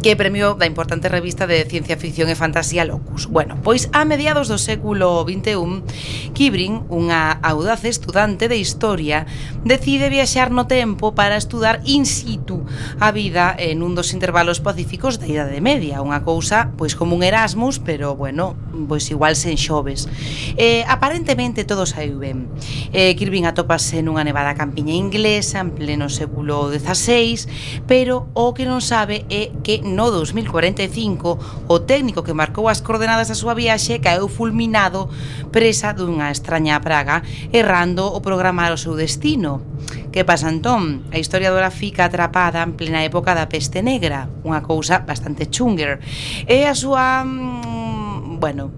que 0.00 0.12
é 0.12 0.16
premio 0.16 0.56
da 0.56 0.64
importante 0.64 1.12
revista 1.12 1.44
de 1.44 1.60
ciencia 1.68 2.00
ficción 2.00 2.32
e 2.32 2.36
fantasía 2.38 2.88
Locus. 2.88 3.28
Bueno, 3.28 3.60
pois 3.60 3.92
a 3.92 4.08
mediados 4.08 4.48
do 4.48 4.56
século 4.56 5.28
XXI, 5.28 5.84
Kibrin, 6.32 6.88
unha 6.88 7.36
audaz 7.44 7.84
estudante 7.84 8.48
de 8.48 8.56
historia, 8.56 9.28
decide 9.60 10.08
viaxar 10.08 10.48
no 10.48 10.64
tempo 10.64 11.12
para 11.12 11.36
estudar 11.36 11.84
in 11.84 12.08
situ 12.08 12.64
a 12.96 13.12
vida 13.12 13.52
en 13.52 13.84
un 13.84 13.92
dos 13.92 14.16
intervalos 14.16 14.64
pacíficos 14.64 15.20
da 15.20 15.28
Idade 15.28 15.60
Media, 15.60 16.00
unha 16.00 16.24
cousa 16.24 16.72
pois 16.80 16.96
como 16.96 17.12
un 17.12 17.20
Erasmus, 17.20 17.76
pero 17.76 18.16
bueno, 18.16 18.56
pois 18.88 19.04
igual 19.12 19.36
sen 19.36 19.60
xoves. 19.60 20.08
Eh, 20.56 20.80
aparentemente 20.88 21.68
todo 21.68 21.84
saiu 21.84 22.16
ben. 22.16 22.48
Eh, 22.96 23.12
Kirvin 23.20 23.44
atópase 23.44 24.00
nunha 24.00 24.24
nevada 24.24 24.56
campiña 24.56 24.96
inglesa 24.96 25.60
en 25.60 25.76
pleno 25.76 26.08
século 26.08 26.72
XVI, 26.72 27.44
pero 27.84 28.32
o 28.32 28.56
que 28.56 28.64
non 28.64 28.80
sabe 28.80 29.28
é 29.28 29.52
que 29.60 29.84
no 29.90 30.10
2045 30.14 31.66
o 31.66 31.76
técnico 31.82 32.22
que 32.22 32.32
marcou 32.32 32.70
as 32.70 32.80
coordenadas 32.80 33.28
da 33.28 33.36
súa 33.36 33.58
viaxe 33.58 33.98
caeu 33.98 34.30
fulminado 34.30 35.10
presa 35.50 35.90
dunha 35.90 36.30
extraña 36.30 36.78
praga, 36.78 37.26
errando 37.50 38.06
o 38.06 38.22
programar 38.22 38.70
o 38.72 38.78
seu 38.78 38.94
destino. 38.94 39.62
Que 40.10 40.26
pasa 40.26 40.50
entón? 40.50 41.06
A 41.14 41.18
historiadora 41.18 41.70
fica 41.70 42.06
atrapada 42.06 42.62
en 42.62 42.74
plena 42.74 43.02
época 43.06 43.34
da 43.34 43.46
peste 43.46 43.82
negra, 43.82 44.26
unha 44.42 44.62
cousa 44.62 45.02
bastante 45.02 45.46
chunger. 45.46 46.02
E 46.46 46.66
a 46.66 46.74
súa... 46.74 47.22
Mm, 47.22 48.42
bueno, 48.42 48.74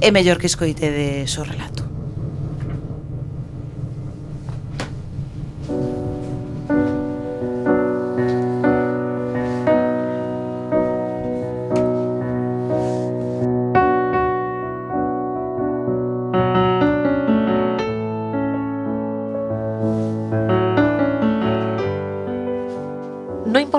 é 0.00 0.12
mellor 0.12 0.36
que 0.38 0.46
escoite 0.46 0.92
de 0.92 1.24
so 1.26 1.44
relato. 1.44 1.87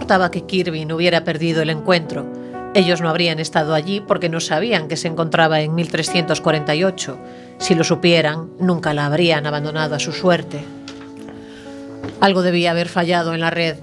Importaba 0.09 0.31
que 0.31 0.47
Kirby 0.47 0.85
no 0.85 0.95
hubiera 0.95 1.23
perdido 1.23 1.61
el 1.61 1.69
encuentro. 1.69 2.25
Ellos 2.73 2.99
no 2.99 3.09
habrían 3.09 3.37
estado 3.37 3.75
allí 3.75 4.01
porque 4.01 4.27
no 4.27 4.39
sabían 4.39 4.87
que 4.87 4.97
se 4.97 5.07
encontraba 5.07 5.61
en 5.61 5.75
1348. 5.75 7.19
Si 7.59 7.75
lo 7.75 7.83
supieran, 7.83 8.49
nunca 8.59 8.95
la 8.95 9.05
habrían 9.05 9.45
abandonado 9.45 9.93
a 9.93 9.99
su 9.99 10.11
suerte. 10.11 10.65
Algo 12.21 12.41
debía 12.41 12.71
haber 12.71 12.89
fallado 12.89 13.35
en 13.35 13.41
la 13.41 13.51
red. 13.51 13.77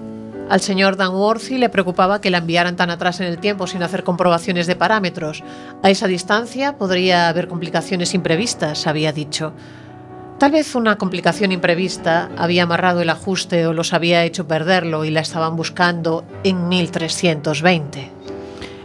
Al 0.49 0.59
señor 0.59 0.97
Danworthy 0.97 1.59
le 1.59 1.69
preocupaba 1.69 2.19
que 2.19 2.29
la 2.29 2.39
enviaran 2.39 2.75
tan 2.75 2.89
atrás 2.89 3.21
en 3.21 3.27
el 3.27 3.37
tiempo 3.37 3.65
sin 3.65 3.81
hacer 3.81 4.03
comprobaciones 4.03 4.67
de 4.67 4.75
parámetros. 4.75 5.45
A 5.81 5.89
esa 5.89 6.07
distancia 6.07 6.77
podría 6.77 7.29
haber 7.29 7.47
complicaciones 7.47 8.13
imprevistas, 8.13 8.85
había 8.85 9.13
dicho. 9.13 9.53
Tal 10.37 10.51
vez 10.51 10.75
una 10.75 10.99
complicación 10.99 11.51
imprevista 11.51 12.29
había 12.37 12.63
amarrado 12.63 13.01
el 13.01 13.09
ajuste 13.09 13.65
o 13.65 13.73
los 13.73 13.93
había 13.93 14.23
hecho 14.23 14.47
perderlo 14.47 15.03
y 15.03 15.09
la 15.09 15.21
estaban 15.21 15.55
buscando 15.55 16.25
en 16.43 16.67
1320. 16.67 18.11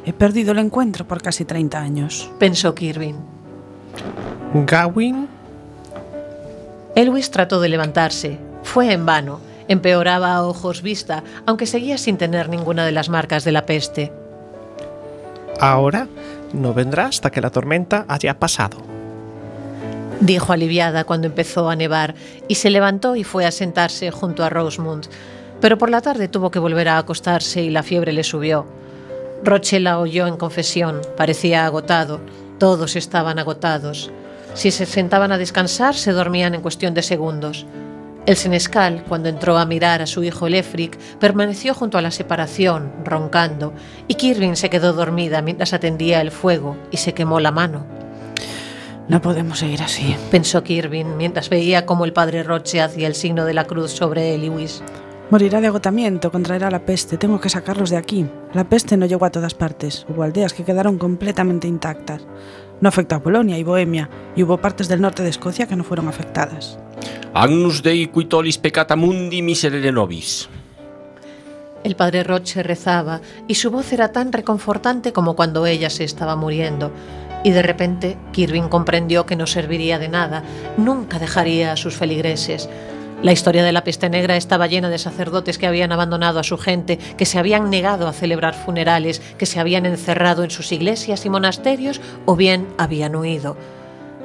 He 0.07 0.13
perdido 0.15 0.53
el 0.53 0.59
encuentro 0.59 1.07
por 1.07 1.21
casi 1.21 1.45
30 1.45 1.79
años. 1.79 2.31
Pensó 2.39 2.75
Kirvin. 2.75 3.17
Gawain 4.55 5.29
Elwis 6.95 7.31
trató 7.31 7.61
de 7.61 7.69
levantarse. 7.69 8.39
Fue 8.63 8.93
en 8.93 9.05
vano. 9.05 9.41
Empeoraba 9.69 10.35
a 10.35 10.43
ojos 10.43 10.83
vista, 10.83 11.23
aunque 11.47 11.67
seguía 11.67 11.99
sin 11.99 12.17
tener 12.17 12.49
ninguna 12.49 12.85
de 12.85 12.93
las 12.93 13.09
marcas 13.09 13.45
de 13.45 13.53
la 13.53 13.67
peste. 13.67 14.13
ahora 15.61 16.09
no 16.53 16.75
vendrá 16.75 17.07
hasta 17.07 17.31
que 17.31 17.41
la 17.41 17.51
tormenta 17.51 18.05
haya 18.09 18.39
pasado. 18.39 18.92
Dijo 20.27 20.53
aliviada 20.53 21.05
cuando 21.05 21.27
empezó 21.27 21.69
a 21.69 21.77
nevar, 21.77 22.15
y 22.49 22.55
se 22.55 22.71
levantó 22.71 23.17
y 23.17 23.25
fue 23.25 23.45
a 23.45 23.51
sentarse 23.51 24.11
junto 24.11 24.45
a 24.45 24.51
Rosemund. 24.51 25.09
Pero 25.61 25.79
por 25.79 25.91
la 25.91 26.01
tarde 26.01 26.29
tuvo 26.29 26.51
que 26.51 26.59
volver 26.59 26.89
a 26.89 26.99
acostarse 26.99 27.63
y 27.63 27.71
la 27.71 27.83
fiebre 27.83 28.13
le 28.13 28.25
subió. 28.25 28.67
Roche 29.45 29.81
la 29.81 29.99
oyó 29.99 30.27
en 30.27 30.37
confesión, 30.37 31.01
parecía 31.17 31.67
agotado, 31.67 32.21
todos 32.59 32.95
estaban 32.95 33.39
agotados. 33.39 34.11
Si 34.55 34.71
se 34.71 34.87
sentaban 34.87 35.33
a 35.33 35.39
descansar, 35.39 35.95
se 35.95 36.13
dormían 36.13 36.55
en 36.55 36.63
cuestión 36.63 36.95
de 36.95 37.03
segundos. 37.03 37.67
El 38.25 38.37
senescal, 38.37 39.03
cuando 39.09 39.29
entró 39.29 39.59
a 39.59 39.67
mirar 39.67 40.01
a 40.01 40.07
su 40.07 40.23
hijo 40.23 40.49
Lefric, 40.49 40.97
permaneció 41.19 41.75
junto 41.75 41.99
a 41.99 42.03
la 42.03 42.13
separación, 42.13 42.93
roncando, 43.05 43.73
y 44.07 44.15
Kirvin 44.15 44.55
se 44.55 44.71
quedó 44.71 44.93
dormida 44.93 45.43
mientras 45.43 45.73
atendía 45.73 46.21
el 46.21 46.31
fuego 46.31 46.77
y 46.93 46.99
se 46.99 47.15
quemó 47.15 47.41
la 47.41 47.51
mano. 47.51 48.02
No 49.13 49.21
podemos 49.21 49.59
seguir 49.59 49.83
así. 49.83 50.17
Pensó 50.31 50.65
Kirvin 50.65 51.19
mientras 51.19 51.51
veía 51.51 51.85
cómo 51.85 52.07
el 52.07 52.15
padre 52.15 52.43
Roche 52.43 52.81
hacía 52.81 53.07
el 53.07 53.15
signo 53.15 53.45
de 53.45 53.53
la 53.53 53.67
cruz 53.67 53.91
sobre 53.91 54.35
Eliwis. 54.35 54.83
Morirá 55.29 55.61
de 55.61 55.67
agotamiento, 55.67 56.33
contraerá 56.33 56.71
la 56.71 56.87
peste. 56.87 57.19
Tengo 57.19 57.39
que 57.39 57.51
sacarlos 57.51 57.91
de 57.91 57.99
aquí. 57.99 58.25
La 58.55 58.65
peste 58.65 58.97
no 58.97 59.05
llegó 59.05 59.27
a 59.27 59.31
todas 59.31 59.53
partes. 59.53 60.07
Hubo 60.09 60.23
aldeas 60.23 60.55
que 60.55 60.65
quedaron 60.65 60.97
completamente 60.97 61.69
intactas. 61.69 62.23
No 62.81 62.89
afectó 62.89 63.17
a 63.17 63.23
Polonia 63.23 63.59
y 63.59 63.65
Bohemia, 63.65 64.09
y 64.35 64.45
hubo 64.45 64.57
partes 64.57 64.89
del 64.89 65.03
norte 65.03 65.23
de 65.23 65.29
Escocia 65.29 65.67
que 65.67 65.77
no 65.77 65.85
fueron 65.85 66.09
afectadas. 66.09 66.79
Agnus 67.35 67.83
Dei 67.83 68.07
quitolis 68.07 68.57
peccata 68.57 68.97
mundi 68.97 69.43
miserere 69.43 69.93
nobis. 69.93 70.49
El 71.85 71.97
padre 71.97 72.23
Roche 72.23 72.63
rezaba 72.63 73.21
y 73.49 73.57
su 73.57 73.71
voz 73.71 73.93
era 73.93 74.13
tan 74.13 74.33
reconfortante 74.33 75.13
como 75.13 75.35
cuando 75.35 75.67
ella 75.67 75.91
se 75.91 76.05
estaba 76.05 76.37
muriendo. 76.37 76.93
Y 77.45 77.51
de 77.51 77.63
repente 77.63 78.17
Kirvin 78.33 78.69
comprendió 78.69 79.27
que 79.27 79.37
no 79.37 79.47
serviría 79.47 79.99
de 79.99 80.09
nada, 80.09 80.43
nunca 80.77 81.19
dejaría 81.19 81.73
a 81.73 81.77
sus 81.77 81.97
feligreses. 81.97 82.69
La 83.23 83.33
historia 83.33 83.63
de 83.63 83.71
la 83.71 83.85
peste 83.85 84.11
negra 84.11 84.37
estaba 84.37 84.67
llena 84.67 84.91
de 84.91 84.99
sacerdotes 84.99 85.57
que 85.57 85.69
habían 85.69 85.93
abandonado 85.93 86.41
a 86.41 86.45
su 86.45 86.59
gente, 86.59 86.99
que 87.17 87.25
se 87.25 87.39
habían 87.39 87.71
negado 87.71 88.09
a 88.09 88.13
celebrar 88.13 88.55
funerales, 88.55 89.21
que 89.39 89.47
se 89.47 89.61
habían 89.61 89.87
encerrado 89.87 90.43
en 90.43 90.51
sus 90.51 90.73
iglesias 90.73 91.25
y 91.25 91.31
monasterios 91.31 92.01
o 92.27 92.35
bien 92.35 92.67
habían 92.79 93.15
huido. 93.15 93.57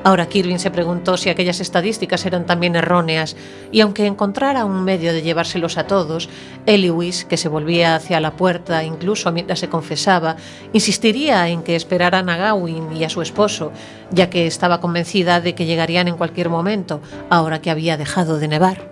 Ahora 0.04 0.28
Kirvin 0.28 0.60
se 0.60 0.72
preguntó 0.72 1.18
si 1.18 1.30
aquellas 1.30 1.60
estadísticas 1.60 2.26
eran 2.26 2.46
también 2.46 2.76
erróneas, 2.76 3.36
y 3.72 3.82
aunque 3.82 4.06
encontrara 4.06 4.64
un 4.64 4.84
medio 4.84 5.12
de 5.12 5.22
llevárselos 5.22 5.78
a 5.78 5.86
todos, 5.86 6.30
Eliwis, 6.66 7.26
que 7.26 7.36
se 7.36 7.50
volvía 7.50 7.96
hacia 7.96 8.22
la 8.22 8.32
puerta 8.32 8.84
incluso 8.84 9.32
mientras 9.32 9.60
se 9.60 9.70
confesaba, 9.70 10.38
insistiría 10.72 11.50
en 11.50 11.64
que 11.64 11.76
esperaran 11.76 12.30
a 12.30 12.38
Gawain 12.38 12.96
y 12.96 13.04
a 13.04 13.10
su 13.10 13.22
esposo, 13.22 13.72
ya 14.12 14.30
que 14.30 14.48
estaba 14.48 14.80
convencida 14.80 15.42
de 15.42 15.56
que 15.56 15.66
llegarían 15.66 16.08
en 16.08 16.16
cualquier 16.16 16.50
momento, 16.50 17.02
ahora 17.30 17.62
que 17.62 17.72
había 17.72 17.98
dejado 17.98 18.40
de 18.40 18.48
nevar. 18.48 18.90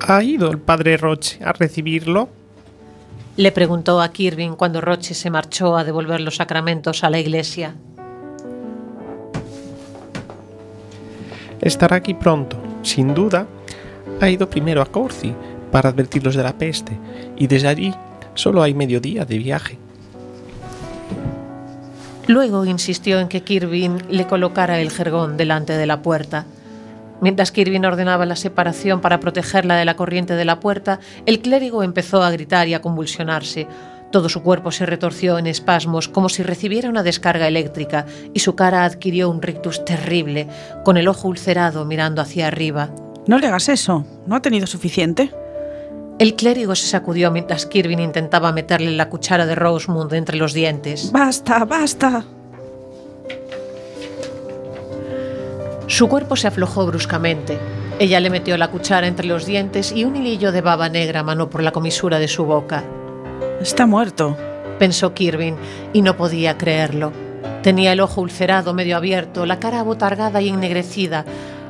¿Ha 0.00 0.22
ido 0.22 0.50
el 0.50 0.58
padre 0.58 0.96
Roche 0.96 1.40
a 1.44 1.52
recibirlo? 1.52 2.28
Le 3.36 3.52
preguntó 3.52 4.00
a 4.00 4.10
Kirvin 4.12 4.54
cuando 4.54 4.80
Roche 4.80 5.12
se 5.12 5.28
marchó 5.28 5.76
a 5.76 5.84
devolver 5.84 6.20
los 6.20 6.36
sacramentos 6.36 7.04
a 7.04 7.10
la 7.10 7.18
iglesia. 7.18 7.74
Estará 11.60 11.96
aquí 11.96 12.14
pronto. 12.14 12.56
Sin 12.82 13.14
duda, 13.14 13.46
ha 14.20 14.28
ido 14.28 14.48
primero 14.48 14.82
a 14.82 14.86
Corci 14.86 15.34
para 15.70 15.90
advertirlos 15.90 16.34
de 16.34 16.42
la 16.42 16.56
peste, 16.56 16.98
y 17.36 17.46
desde 17.46 17.68
allí 17.68 17.94
solo 18.34 18.62
hay 18.62 18.74
medio 18.74 19.00
día 19.00 19.24
de 19.24 19.38
viaje. 19.38 19.78
Luego 22.26 22.64
insistió 22.64 23.20
en 23.20 23.28
que 23.28 23.42
Kirvin 23.42 24.02
le 24.10 24.26
colocara 24.26 24.80
el 24.80 24.90
jergón 24.90 25.36
delante 25.36 25.74
de 25.74 25.86
la 25.86 26.02
puerta. 26.02 26.44
Mientras 27.20 27.52
Kirvin 27.52 27.84
ordenaba 27.84 28.26
la 28.26 28.36
separación 28.36 29.00
para 29.00 29.20
protegerla 29.20 29.76
de 29.76 29.84
la 29.84 29.96
corriente 29.96 30.34
de 30.34 30.44
la 30.44 30.60
puerta, 30.60 31.00
el 31.24 31.40
clérigo 31.40 31.82
empezó 31.82 32.22
a 32.22 32.30
gritar 32.30 32.68
y 32.68 32.74
a 32.74 32.82
convulsionarse. 32.82 33.66
Todo 34.10 34.28
su 34.28 34.42
cuerpo 34.42 34.70
se 34.70 34.86
retorció 34.86 35.38
en 35.38 35.46
espasmos 35.46 36.08
como 36.08 36.28
si 36.28 36.42
recibiera 36.42 36.88
una 36.88 37.02
descarga 37.02 37.48
eléctrica 37.48 38.06
y 38.32 38.40
su 38.40 38.54
cara 38.54 38.84
adquirió 38.84 39.28
un 39.28 39.42
rictus 39.42 39.84
terrible, 39.84 40.48
con 40.84 40.96
el 40.96 41.08
ojo 41.08 41.28
ulcerado 41.28 41.84
mirando 41.84 42.22
hacia 42.22 42.46
arriba. 42.46 42.90
No 43.26 43.38
le 43.38 43.48
hagas 43.48 43.68
eso. 43.68 44.04
¿No 44.26 44.36
ha 44.36 44.42
tenido 44.42 44.66
suficiente? 44.66 45.30
El 46.18 46.34
clérigo 46.34 46.74
se 46.74 46.86
sacudió 46.86 47.30
mientras 47.30 47.66
Kirvin 47.66 48.00
intentaba 48.00 48.52
meterle 48.52 48.92
la 48.92 49.10
cuchara 49.10 49.44
de 49.44 49.54
Rosemund 49.54 50.12
entre 50.14 50.38
los 50.38 50.54
dientes. 50.54 51.12
Basta, 51.12 51.64
basta. 51.64 52.24
Su 55.88 56.08
cuerpo 56.08 56.36
se 56.36 56.48
aflojó 56.48 56.86
bruscamente. 56.86 57.58
Ella 57.98 58.20
le 58.20 58.30
metió 58.30 58.56
la 58.56 58.68
cuchara 58.68 59.06
entre 59.06 59.26
los 59.26 59.46
dientes 59.46 59.92
y 59.92 60.04
un 60.04 60.16
hilillo 60.16 60.52
de 60.52 60.60
baba 60.60 60.88
negra 60.88 61.22
manó 61.22 61.50
por 61.50 61.62
la 61.62 61.72
comisura 61.72 62.18
de 62.18 62.28
su 62.28 62.44
boca. 62.44 62.84
Está 63.60 63.86
muerto. 63.86 64.36
Pensó 64.78 65.14
Kirvin 65.14 65.56
y 65.92 66.02
no 66.02 66.16
podía 66.16 66.58
creerlo. 66.58 67.12
Tenía 67.62 67.92
el 67.92 68.00
ojo 68.00 68.20
ulcerado 68.20 68.74
medio 68.74 68.96
abierto, 68.96 69.46
la 69.46 69.58
cara 69.58 69.80
abotargada 69.80 70.40
y 70.40 70.50
ennegrecida, 70.50 71.24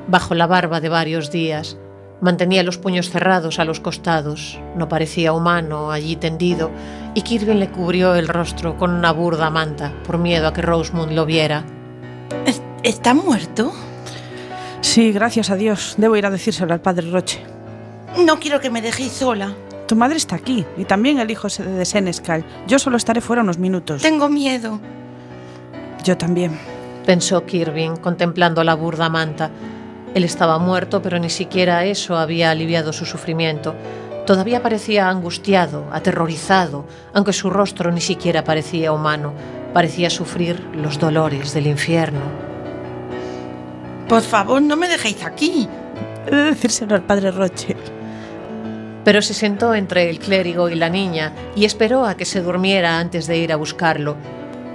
bajo 0.08 0.34
la 0.34 0.46
barba 0.46 0.80
de 0.80 0.88
varios 0.88 1.30
días. 1.30 1.78
Mantenía 2.20 2.62
los 2.62 2.78
puños 2.78 3.10
cerrados 3.10 3.58
a 3.58 3.64
los 3.64 3.80
costados, 3.80 4.58
no 4.74 4.88
parecía 4.88 5.32
humano 5.32 5.90
allí 5.90 6.16
tendido, 6.16 6.70
y 7.14 7.22
Kirvin 7.22 7.60
le 7.60 7.70
cubrió 7.70 8.14
el 8.14 8.28
rostro 8.28 8.76
con 8.76 8.90
una 8.90 9.12
burda 9.12 9.50
manta 9.50 9.92
por 10.04 10.18
miedo 10.18 10.48
a 10.48 10.52
que 10.52 10.62
Rosemund 10.62 11.12
lo 11.12 11.24
viera. 11.24 11.64
¿Está 12.82 13.14
muerto? 13.14 13.72
Sí, 14.80 15.12
gracias 15.12 15.50
a 15.50 15.56
Dios. 15.56 15.94
Debo 15.98 16.16
ir 16.16 16.26
a 16.26 16.30
decírselo 16.30 16.72
al 16.72 16.80
padre 16.80 17.10
Roche. 17.10 17.42
No 18.24 18.38
quiero 18.38 18.60
que 18.60 18.70
me 18.70 18.80
dejéis 18.80 19.12
sola. 19.12 19.54
Tu 19.86 19.94
madre 19.94 20.16
está 20.16 20.34
aquí 20.36 20.64
y 20.76 20.84
también 20.84 21.20
el 21.20 21.30
hijo 21.30 21.48
de 21.48 21.84
Senescal. 21.84 22.44
Yo 22.66 22.78
solo 22.78 22.96
estaré 22.96 23.20
fuera 23.20 23.42
unos 23.42 23.58
minutos. 23.58 24.02
Tengo 24.02 24.28
miedo. 24.28 24.80
Yo 26.02 26.16
también. 26.16 26.58
Pensó 27.04 27.46
Kirvin, 27.46 27.96
contemplando 27.96 28.64
la 28.64 28.74
burda 28.74 29.08
manta. 29.08 29.50
Él 30.14 30.24
estaba 30.24 30.58
muerto, 30.58 31.02
pero 31.02 31.18
ni 31.18 31.30
siquiera 31.30 31.84
eso 31.84 32.16
había 32.16 32.50
aliviado 32.50 32.92
su 32.92 33.04
sufrimiento. 33.04 33.76
Todavía 34.26 34.60
parecía 34.60 35.08
angustiado, 35.08 35.86
aterrorizado, 35.92 36.84
aunque 37.14 37.32
su 37.32 37.48
rostro 37.48 37.92
ni 37.92 38.00
siquiera 38.00 38.42
parecía 38.42 38.92
humano. 38.92 39.34
Parecía 39.72 40.10
sufrir 40.10 40.60
los 40.74 40.98
dolores 40.98 41.54
del 41.54 41.68
infierno. 41.68 42.22
Por 44.08 44.22
favor, 44.22 44.62
no 44.62 44.76
me 44.76 44.88
dejéis 44.88 45.24
aquí. 45.24 45.68
He 46.26 46.34
de 46.34 46.42
decírselo 46.44 46.96
al 46.96 47.02
padre 47.02 47.30
Roche. 47.30 47.76
Pero 49.06 49.22
se 49.22 49.34
sentó 49.34 49.72
entre 49.76 50.10
el 50.10 50.18
clérigo 50.18 50.68
y 50.68 50.74
la 50.74 50.88
niña 50.88 51.32
y 51.54 51.64
esperó 51.64 52.06
a 52.06 52.16
que 52.16 52.24
se 52.24 52.42
durmiera 52.42 52.98
antes 52.98 53.28
de 53.28 53.38
ir 53.38 53.52
a 53.52 53.56
buscarlo. 53.56 54.16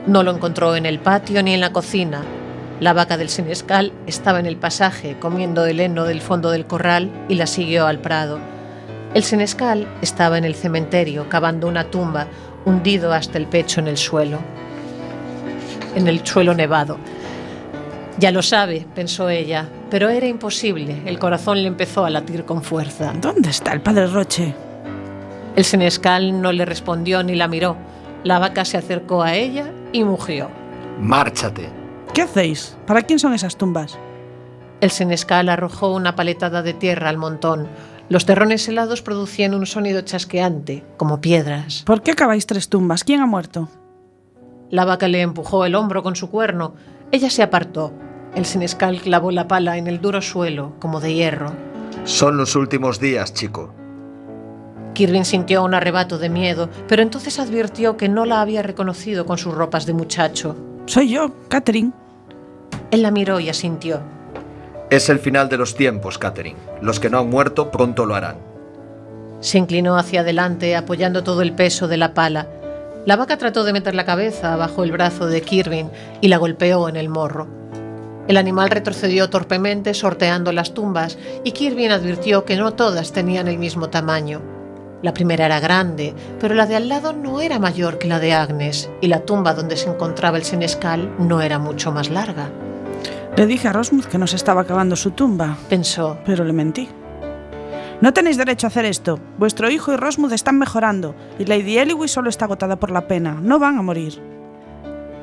No 0.08 0.24
lo 0.24 0.32
encontró 0.32 0.78
en 0.78 0.86
el 0.86 1.00
patio 1.00 1.44
ni 1.44 1.54
en 1.54 1.60
la 1.60 1.74
cocina. 1.74 2.22
La 2.80 2.94
vaca 2.94 3.18
del 3.18 3.28
senescal 3.28 3.92
estaba 4.08 4.40
en 4.40 4.46
el 4.46 4.56
pasaje 4.56 5.18
comiendo 5.20 5.66
el 5.66 5.82
heno 5.82 6.06
del 6.06 6.22
fondo 6.22 6.50
del 6.50 6.66
corral 6.66 7.12
y 7.28 7.36
la 7.36 7.46
siguió 7.46 7.88
al 7.88 8.00
prado. 8.00 8.40
El 9.14 9.26
senescal 9.26 9.86
estaba 10.02 10.38
en 10.38 10.46
el 10.46 10.56
cementerio 10.56 11.28
cavando 11.28 11.68
una 11.68 11.92
tumba, 11.92 12.28
hundido 12.64 13.12
hasta 13.12 13.38
el 13.38 13.48
pecho 13.48 13.82
en 13.82 13.90
el 13.90 13.98
suelo. 13.98 14.40
En 15.94 16.08
el 16.08 16.26
suelo 16.26 16.54
nevado. 16.54 16.98
Ya 18.18 18.32
lo 18.32 18.42
sabe, 18.42 18.88
pensó 18.96 19.28
ella, 19.28 19.68
pero 19.92 20.10
era 20.10 20.26
imposible. 20.26 21.04
El 21.06 21.20
corazón 21.20 21.62
le 21.62 21.68
empezó 21.68 22.06
a 22.06 22.10
latir 22.10 22.46
con 22.46 22.64
fuerza. 22.64 23.14
¿Dónde 23.22 23.50
está 23.50 23.74
el 23.74 23.82
padre 23.82 24.08
Roche? 24.08 24.56
El 25.56 25.66
senescal 25.66 26.42
no 26.42 26.54
le 26.54 26.64
respondió 26.64 27.22
ni 27.22 27.36
la 27.36 27.50
miró. 27.50 27.76
La 28.24 28.40
vaca 28.40 28.64
se 28.64 28.78
acercó 28.78 29.22
a 29.22 29.36
ella 29.36 29.72
y 29.92 30.06
mugió. 30.06 30.50
Márchate. 30.98 31.70
¿Qué 32.14 32.22
hacéis? 32.22 32.78
¿Para 32.88 33.02
quién 33.02 33.20
son 33.20 33.34
esas 33.34 33.58
tumbas? 33.58 34.00
El 34.80 34.92
senescal 34.92 35.50
arrojó 35.50 35.94
una 35.94 36.16
paletada 36.16 36.64
de 36.64 36.74
tierra 36.74 37.10
al 37.10 37.18
montón. 37.18 37.68
Los 38.08 38.26
terrones 38.26 38.68
helados 38.70 39.02
producían 39.02 39.54
un 39.54 39.66
sonido 39.66 40.02
chasqueante, 40.02 40.86
como 40.96 41.20
piedras. 41.20 41.84
¿Por 41.86 42.02
qué 42.02 42.12
acabáis 42.12 42.48
tres 42.48 42.70
tumbas? 42.70 43.04
¿Quién 43.04 43.20
ha 43.20 43.26
muerto? 43.26 43.70
La 44.70 44.86
vaca 44.86 45.10
le 45.10 45.22
empujó 45.22 45.66
el 45.66 45.76
hombro 45.76 46.02
con 46.02 46.16
su 46.16 46.30
cuerno. 46.30 46.76
Ella 47.12 47.30
se 47.30 47.44
apartó. 47.44 47.94
El 48.36 48.46
senescal 48.46 49.02
clavó 49.02 49.32
la 49.32 49.48
pala 49.48 49.78
en 49.78 49.88
el 49.88 50.00
duro 50.00 50.22
suelo, 50.22 50.74
como 50.80 51.02
de 51.02 51.14
hierro. 51.14 51.52
Son 52.06 52.38
los 52.38 52.56
últimos 52.56 53.00
días, 53.00 53.34
chico. 53.34 53.74
Kirvin 54.94 55.26
sintió 55.26 55.64
un 55.64 55.74
arrebato 55.74 56.18
de 56.18 56.30
miedo, 56.30 56.70
pero 56.88 57.02
entonces 57.02 57.40
advirtió 57.40 57.98
que 57.98 58.10
no 58.10 58.26
la 58.26 58.42
había 58.42 58.62
reconocido 58.62 59.26
con 59.26 59.38
sus 59.38 59.54
ropas 59.54 59.86
de 59.86 59.94
muchacho. 59.94 60.56
Soy 60.86 61.10
yo, 61.10 61.32
Catherine. 61.48 61.92
Él 62.92 63.02
la 63.02 63.12
miró 63.12 63.40
y 63.40 63.50
asintió. 63.50 64.02
Es 64.90 65.10
el 65.10 65.20
final 65.20 65.48
de 65.48 65.58
los 65.58 65.76
tiempos, 65.76 66.18
Catherine. 66.18 66.58
Los 66.82 67.00
que 67.00 67.10
no 67.10 67.20
han 67.20 67.30
muerto 67.30 67.72
pronto 67.72 68.06
lo 68.06 68.16
harán. 68.16 68.38
Se 69.40 69.58
inclinó 69.58 69.98
hacia 69.98 70.22
adelante, 70.22 70.76
apoyando 70.76 71.24
todo 71.24 71.42
el 71.42 71.54
peso 71.54 71.88
de 71.88 71.98
la 71.98 72.14
pala. 72.14 72.48
La 73.06 73.16
vaca 73.16 73.38
trató 73.38 73.64
de 73.64 73.74
meter 73.74 73.96
la 73.96 74.06
cabeza 74.06 74.56
bajo 74.56 74.84
el 74.84 74.92
brazo 74.92 75.28
de 75.28 75.42
Kirvin 75.42 75.90
y 76.20 76.28
la 76.28 76.38
golpeó 76.38 76.90
en 76.90 76.98
el 76.98 77.10
morro. 77.10 77.61
El 78.32 78.38
animal 78.38 78.70
retrocedió 78.70 79.30
torpemente, 79.30 79.94
sorteando 79.94 80.54
las 80.54 80.74
tumbas, 80.74 81.18
y 81.44 81.52
Kirvin 81.52 81.92
advirtió 81.92 82.46
que 82.46 82.56
no 82.56 82.72
todas 82.72 83.12
tenían 83.12 83.50
el 83.50 83.58
mismo 83.58 83.90
tamaño. 83.90 84.42
La 85.02 85.14
primera 85.14 85.48
era 85.48 85.60
grande, 85.60 86.16
pero 86.40 86.56
la 86.56 86.66
de 86.66 86.78
al 86.78 86.88
lado 86.88 87.12
no 87.12 87.42
era 87.42 87.60
mayor 87.60 87.98
que 87.98 88.08
la 88.08 88.22
de 88.22 88.32
Agnes, 88.32 88.90
y 89.02 89.08
la 89.08 89.26
tumba 89.26 89.54
donde 89.54 89.76
se 89.76 89.90
encontraba 89.90 90.38
el 90.38 90.46
senescal 90.46 91.14
no 91.20 91.42
era 91.42 91.60
mucho 91.60 91.92
más 91.92 92.10
larga. 92.10 92.50
Le 93.36 93.48
dije 93.48 93.68
a 93.68 93.74
Rosmuth 93.74 94.06
que 94.06 94.18
nos 94.18 94.34
estaba 94.34 94.62
acabando 94.62 94.96
su 94.96 95.12
tumba, 95.12 95.58
Pensó, 95.68 96.18
pero 96.26 96.46
le 96.46 96.54
mentí. 96.54 96.88
No 98.00 98.14
tenéis 98.14 98.38
derecho 98.38 98.66
a 98.66 98.70
hacer 98.70 98.86
esto. 98.86 99.20
Vuestro 99.38 99.70
hijo 99.70 99.92
y 99.92 99.98
Rosmuth 99.98 100.32
están 100.32 100.58
mejorando, 100.58 101.16
y 101.38 101.44
Lady 101.44 101.80
Eliwis 101.80 102.12
solo 102.12 102.30
está 102.30 102.46
agotada 102.46 102.78
por 102.78 102.92
la 102.92 103.10
pena. 103.10 103.38
No 103.42 103.60
van 103.60 103.78
a 103.78 103.82
morir. 103.82 104.31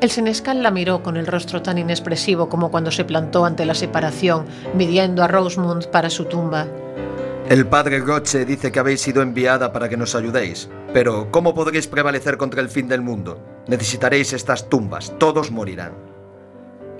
El 0.00 0.10
senescal 0.10 0.62
la 0.62 0.70
miró 0.70 1.02
con 1.02 1.16
el 1.16 1.26
rostro 1.26 1.60
tan 1.60 1.76
inexpresivo 1.76 2.48
como 2.48 2.70
cuando 2.70 2.92
se 2.92 3.04
plantó 3.04 3.44
ante 3.44 3.66
la 3.66 3.74
separación, 3.74 4.46
midiendo 4.74 5.24
a 5.24 5.28
Rosemund 5.28 5.88
para 5.88 6.08
su 6.08 6.26
tumba. 6.26 6.68
El 7.48 7.66
padre 7.66 7.98
Roche 7.98 8.44
dice 8.44 8.70
que 8.70 8.78
habéis 8.78 9.00
sido 9.00 9.22
enviada 9.22 9.72
para 9.72 9.88
que 9.88 9.96
nos 9.96 10.14
ayudéis. 10.14 10.68
Pero, 10.92 11.32
¿cómo 11.32 11.52
podréis 11.52 11.88
prevalecer 11.88 12.36
contra 12.36 12.60
el 12.60 12.68
fin 12.68 12.86
del 12.86 13.02
mundo? 13.02 13.42
Necesitaréis 13.66 14.32
estas 14.34 14.68
tumbas. 14.68 15.14
Todos 15.18 15.50
morirán. 15.50 15.94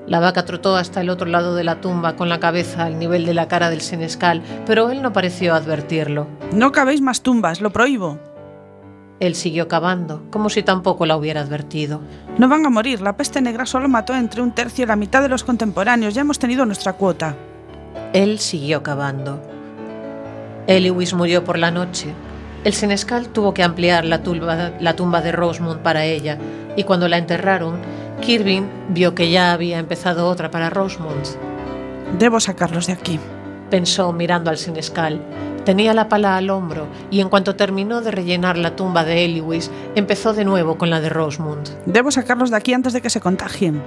La 0.09 0.21
vaca 0.21 0.47
trotó 0.47 0.75
hasta 0.75 1.03
el 1.03 1.11
otro 1.11 1.29
lado 1.29 1.55
de 1.55 1.65
la 1.65 1.83
tumba 1.83 2.17
con 2.17 2.31
la 2.31 2.41
cabeza 2.41 2.85
al 2.85 2.99
nivel 2.99 3.27
de 3.27 3.35
la 3.35 3.47
cara 3.47 3.69
del 3.69 3.83
senescal, 3.83 4.43
pero 4.67 4.91
él 4.91 5.03
no 5.03 5.13
pareció 5.13 5.55
advertirlo. 5.55 6.27
No 6.53 6.73
cabéis 6.73 7.03
más 7.03 7.21
tumbas, 7.21 7.61
lo 7.61 7.71
prohíbo. 7.71 8.19
Él 9.21 9.35
siguió 9.35 9.67
cavando, 9.67 10.23
como 10.31 10.49
si 10.49 10.63
tampoco 10.63 11.05
la 11.05 11.17
hubiera 11.17 11.41
advertido. 11.41 12.01
No 12.39 12.49
van 12.49 12.65
a 12.65 12.71
morir. 12.71 13.01
La 13.01 13.17
peste 13.17 13.41
negra 13.41 13.67
solo 13.67 13.89
mató 13.89 14.15
entre 14.15 14.43
un 14.43 14.53
tercio 14.53 14.85
y 14.85 14.87
la 14.87 14.97
mitad 14.97 15.23
de 15.23 15.29
los 15.29 15.43
contemporáneos. 15.43 16.15
Ya 16.15 16.21
hemos 16.21 16.39
tenido 16.39 16.65
nuestra 16.67 16.93
cuota. 16.93 17.35
Él 18.13 18.39
siguió 18.39 18.83
cavando. 18.83 19.43
Eliwis 20.69 21.15
murió 21.15 21.43
por 21.43 21.59
la 21.59 21.71
noche. 21.71 22.15
El 22.65 22.75
senescal 22.75 23.29
tuvo 23.29 23.55
que 23.55 23.63
ampliar 23.63 24.05
la 24.05 24.23
tumba, 24.23 24.73
la 24.79 24.95
tumba 24.95 25.21
de 25.21 25.33
Rosemund 25.33 25.81
para 25.81 26.05
ella, 26.05 26.39
y 26.77 26.85
cuando 26.85 27.09
la 27.09 27.19
enterraron, 27.19 27.79
Kirvin 28.21 28.69
vio 28.89 29.15
que 29.15 29.31
ya 29.31 29.53
había 29.53 29.79
empezado 29.79 30.29
otra 30.29 30.51
para 30.51 30.71
Rosemund. 30.71 31.25
Debo 32.19 32.41
sacarlos 32.41 32.87
de 32.87 32.93
aquí. 32.93 33.19
Pensó 33.71 34.13
mirando 34.13 34.51
al 34.51 34.59
senescal. 34.59 35.21
Tenía 35.65 35.93
la 35.93 36.09
pala 36.09 36.37
al 36.37 36.49
hombro 36.49 36.87
y 37.11 37.21
en 37.21 37.29
cuanto 37.29 37.55
terminó 37.57 38.01
de 38.01 38.11
rellenar 38.11 38.57
la 38.57 38.75
tumba 38.77 39.05
de 39.05 39.25
Eliwis, 39.27 39.71
empezó 39.95 40.33
de 40.33 40.45
nuevo 40.47 40.79
con 40.79 40.89
la 40.89 41.01
de 41.01 41.11
Rosemund, 41.11 41.69
Debo 41.85 42.11
sacarlos 42.11 42.51
de 42.51 42.57
aquí 42.57 42.73
antes 42.73 42.93
de 42.95 43.03
que 43.03 43.11
se 43.11 43.21
contagien. 43.21 43.83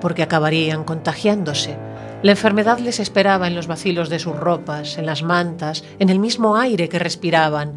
porque 0.00 0.22
acabarían 0.22 0.84
contagiándose. 0.84 1.76
La 2.22 2.32
enfermedad 2.32 2.78
les 2.78 3.00
esperaba 3.00 3.46
en 3.46 3.54
los 3.54 3.66
vacilos 3.66 4.08
de 4.10 4.18
sus 4.18 4.36
ropas, 4.36 4.98
en 4.98 5.06
las 5.06 5.22
mantas, 5.22 5.82
en 5.98 6.10
el 6.10 6.18
mismo 6.18 6.56
aire 6.56 6.88
que 6.90 6.98
respiraban. 6.98 7.76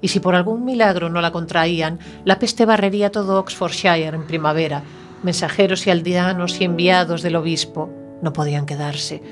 Y 0.00 0.08
si 0.08 0.20
por 0.20 0.34
algún 0.34 0.64
milagro 0.64 1.08
no 1.10 1.20
la 1.20 1.32
contraían, 1.32 1.98
la 2.24 2.38
peste 2.38 2.64
barrería 2.66 3.10
todo 3.10 3.38
Oxfordshire 3.38 4.14
en 4.14 4.26
primavera. 4.26 4.82
Mensajeros 5.22 5.86
y 5.86 5.90
aldeanos 5.90 6.60
y 6.60 6.64
enviados 6.64 7.20
del 7.22 7.36
obispo 7.36 7.90
no 8.22 8.32
podían 8.32 8.64
quedarse. 8.66 9.22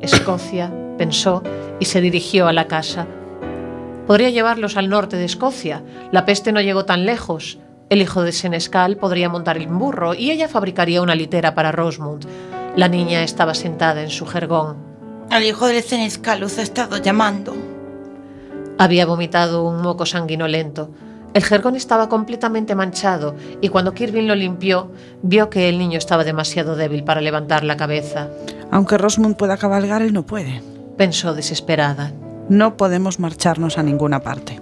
Escocia, 0.00 0.72
pensó, 0.96 1.42
y 1.80 1.86
se 1.86 2.00
dirigió 2.00 2.46
a 2.46 2.52
la 2.52 2.66
casa. 2.66 3.06
Podría 4.06 4.30
llevarlos 4.30 4.76
al 4.76 4.88
norte 4.88 5.16
de 5.16 5.24
Escocia. 5.24 5.82
La 6.12 6.24
peste 6.24 6.52
no 6.52 6.60
llegó 6.60 6.84
tan 6.84 7.04
lejos. 7.04 7.58
El 7.90 8.00
hijo 8.00 8.22
de 8.22 8.32
Senescal 8.32 8.96
podría 8.96 9.28
montar 9.28 9.56
el 9.56 9.66
burro 9.68 10.14
y 10.14 10.30
ella 10.30 10.48
fabricaría 10.48 11.02
una 11.02 11.14
litera 11.14 11.54
para 11.54 11.72
Rosemund. 11.72 12.26
La 12.76 12.88
niña 12.88 13.22
estaba 13.22 13.54
sentada 13.54 14.02
en 14.02 14.10
su 14.10 14.26
jergón. 14.26 14.76
Al 15.30 15.44
hijo 15.44 15.66
del 15.66 15.82
Senescal 15.82 16.42
os 16.42 16.58
ha 16.58 16.62
estado 16.62 16.98
llamando. 16.98 17.54
Había 18.78 19.04
vomitado 19.04 19.64
un 19.64 19.82
moco 19.82 20.06
sanguinolento. 20.06 20.90
El 21.34 21.44
jergón 21.44 21.76
estaba 21.76 22.08
completamente 22.08 22.74
manchado 22.74 23.34
y 23.60 23.68
cuando 23.68 23.92
Kirvin 23.92 24.26
lo 24.26 24.34
limpió, 24.34 24.90
vio 25.22 25.50
que 25.50 25.68
el 25.68 25.78
niño 25.78 25.98
estaba 25.98 26.24
demasiado 26.24 26.76
débil 26.76 27.04
para 27.04 27.20
levantar 27.20 27.64
la 27.64 27.76
cabeza. 27.76 28.28
Aunque 28.70 28.98
Rosmund 28.98 29.36
pueda 29.36 29.56
cabalgar, 29.56 30.02
él 30.02 30.12
no 30.12 30.24
puede. 30.24 30.62
Pensó 30.96 31.34
desesperada. 31.34 32.12
No 32.48 32.76
podemos 32.76 33.18
marcharnos 33.18 33.78
a 33.78 33.82
ninguna 33.82 34.20
parte. 34.20 34.60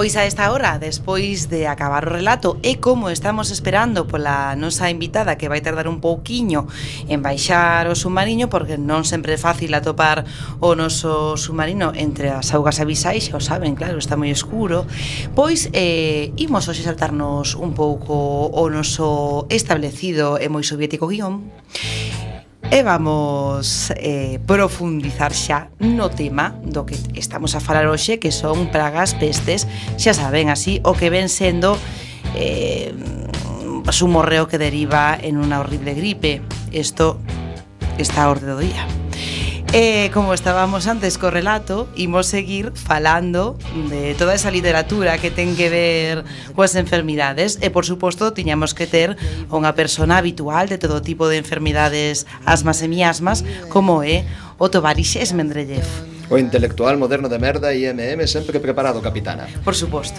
Pois 0.00 0.16
a 0.16 0.24
esta 0.24 0.50
hora, 0.50 0.78
despois 0.78 1.50
de 1.50 1.66
acabar 1.66 2.08
o 2.08 2.14
relato 2.16 2.56
e 2.64 2.80
como 2.80 3.12
estamos 3.12 3.52
esperando 3.52 4.08
pola 4.08 4.56
nosa 4.56 4.88
invitada 4.88 5.36
que 5.36 5.44
vai 5.52 5.60
tardar 5.60 5.92
un 5.92 6.00
pouquiño 6.00 6.64
en 7.04 7.20
baixar 7.20 7.84
o 7.84 7.92
submarino 7.92 8.48
porque 8.48 8.80
non 8.80 9.04
sempre 9.04 9.36
é 9.36 9.38
fácil 9.38 9.76
atopar 9.76 10.24
o 10.64 10.72
noso 10.72 11.36
submarino 11.36 11.92
entre 11.92 12.32
as 12.32 12.48
augas 12.56 12.80
abisais, 12.80 13.28
xa 13.28 13.36
o 13.36 13.44
saben, 13.44 13.76
claro, 13.76 14.00
está 14.00 14.16
moi 14.16 14.32
escuro, 14.32 14.88
pois 15.36 15.68
eh, 15.76 16.32
imos 16.40 16.64
hoxe 16.64 16.80
saltarnos 16.80 17.52
un 17.52 17.76
pouco 17.76 18.48
o 18.48 18.72
noso 18.72 19.44
establecido 19.52 20.40
e 20.40 20.48
moi 20.48 20.64
soviético 20.64 21.12
guión. 21.12 21.52
E 22.70 22.84
vamos 22.84 23.90
eh, 23.98 24.38
profundizar 24.46 25.34
xa 25.34 25.74
no 25.82 26.06
tema 26.06 26.54
do 26.62 26.86
que 26.86 26.94
estamos 27.18 27.58
a 27.58 27.60
falar 27.60 27.90
hoxe, 27.90 28.22
que 28.22 28.30
son 28.30 28.70
pragas 28.70 29.18
pestes, 29.18 29.66
xa 29.98 30.14
saben 30.14 30.54
así, 30.54 30.78
o 30.86 30.94
que 30.94 31.10
ven 31.10 31.26
sendo 31.26 31.74
eh, 32.38 32.94
un 32.94 34.10
morreo 34.14 34.46
que 34.46 34.54
deriva 34.54 35.18
en 35.18 35.42
unha 35.42 35.58
horrible 35.58 35.98
gripe. 35.98 36.46
Isto 36.70 37.18
está 37.98 38.30
a 38.30 38.30
orde 38.30 38.46
do 38.46 38.62
día. 38.62 38.86
E 39.70 40.10
como 40.10 40.34
estábamos 40.34 40.90
antes 40.90 41.14
co 41.14 41.30
relato, 41.30 41.86
imos 41.94 42.26
seguir 42.26 42.74
falando 42.74 43.54
de 43.86 44.18
toda 44.18 44.34
esa 44.34 44.50
literatura 44.50 45.14
que 45.22 45.30
ten 45.30 45.54
que 45.54 45.70
ver 45.70 46.26
coas 46.58 46.74
enfermidades 46.74 47.54
e 47.62 47.70
por 47.70 47.86
suposto 47.86 48.34
tiñamos 48.34 48.74
que 48.74 48.90
ter 48.90 49.14
unha 49.46 49.70
persona 49.78 50.18
habitual 50.18 50.66
de 50.66 50.74
todo 50.74 50.98
tipo 50.98 51.30
de 51.30 51.38
enfermidades 51.38 52.26
asmas 52.42 52.82
e 52.82 52.90
miasmas 52.90 53.46
como 53.70 54.02
é 54.02 54.26
o 54.58 54.66
Tovarixe 54.66 55.22
Mendeleev. 55.30 55.86
O 56.26 56.34
intelectual 56.34 56.98
moderno 56.98 57.30
de 57.30 57.38
merda 57.38 57.70
IMM 57.70 58.26
sempre 58.26 58.58
que 58.58 58.62
preparado, 58.62 58.98
capitana. 58.98 59.46
Por 59.62 59.78
suposto. 59.78 60.18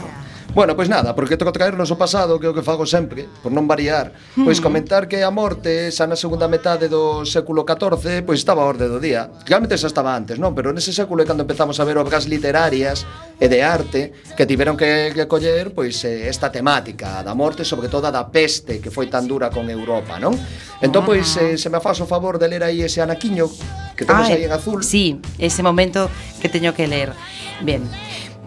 Bueno, 0.54 0.76
pois 0.76 0.90
nada, 0.90 1.16
porque 1.16 1.38
toca 1.38 1.56
traernos 1.56 1.92
o 1.92 1.96
pasado, 1.96 2.36
que 2.36 2.44
é 2.44 2.52
o 2.52 2.54
que 2.54 2.60
fago 2.60 2.84
sempre, 2.84 3.24
por 3.40 3.56
non 3.56 3.64
variar. 3.72 4.12
Pois 4.36 4.60
mm. 4.60 4.64
comentar 4.64 5.08
que 5.08 5.24
a 5.24 5.32
morte, 5.32 5.88
xa 5.96 6.04
na 6.04 6.20
segunda 6.20 6.52
metade 6.52 6.92
do 6.92 7.24
século 7.24 7.64
XIV, 7.64 8.28
pois 8.28 8.44
estaba 8.44 8.60
a 8.60 8.68
orde 8.68 8.92
do 8.92 9.00
día. 9.00 9.32
Realmente 9.48 9.80
xa 9.80 9.88
estaba 9.88 10.12
antes, 10.12 10.36
non? 10.36 10.52
Pero 10.52 10.76
nese 10.76 10.92
século 10.92 11.24
é 11.24 11.26
cando 11.26 11.48
empezamos 11.48 11.80
a 11.80 11.88
ver 11.88 11.96
obras 11.96 12.28
literarias 12.28 13.08
e 13.40 13.48
de 13.48 13.64
arte 13.64 14.12
que 14.36 14.44
tiveron 14.44 14.76
que, 14.76 15.16
que 15.16 15.24
coller 15.24 15.72
pois 15.72 16.04
eh, 16.04 16.28
esta 16.28 16.52
temática 16.52 17.24
da 17.24 17.32
morte, 17.32 17.64
sobre 17.64 17.88
todo 17.88 18.12
da 18.12 18.28
peste 18.28 18.84
que 18.84 18.92
foi 18.92 19.08
tan 19.08 19.32
dura 19.32 19.48
con 19.48 19.72
Europa, 19.72 20.20
non? 20.20 20.36
Entón, 20.84 21.08
pois, 21.08 21.32
eh, 21.40 21.56
se 21.56 21.72
me 21.72 21.80
faz 21.80 22.04
o 22.04 22.08
favor 22.12 22.36
de 22.36 22.52
ler 22.52 22.68
aí 22.68 22.84
ese 22.84 23.00
anaquiño 23.00 23.48
que 23.96 24.04
temos 24.04 24.28
ah, 24.28 24.36
aí 24.36 24.44
en 24.44 24.52
azul. 24.52 24.84
Sí, 24.84 25.24
ese 25.40 25.64
momento 25.64 26.12
que 26.44 26.52
teño 26.52 26.76
que 26.76 26.92
ler. 26.92 27.16
Ben, 27.64 27.88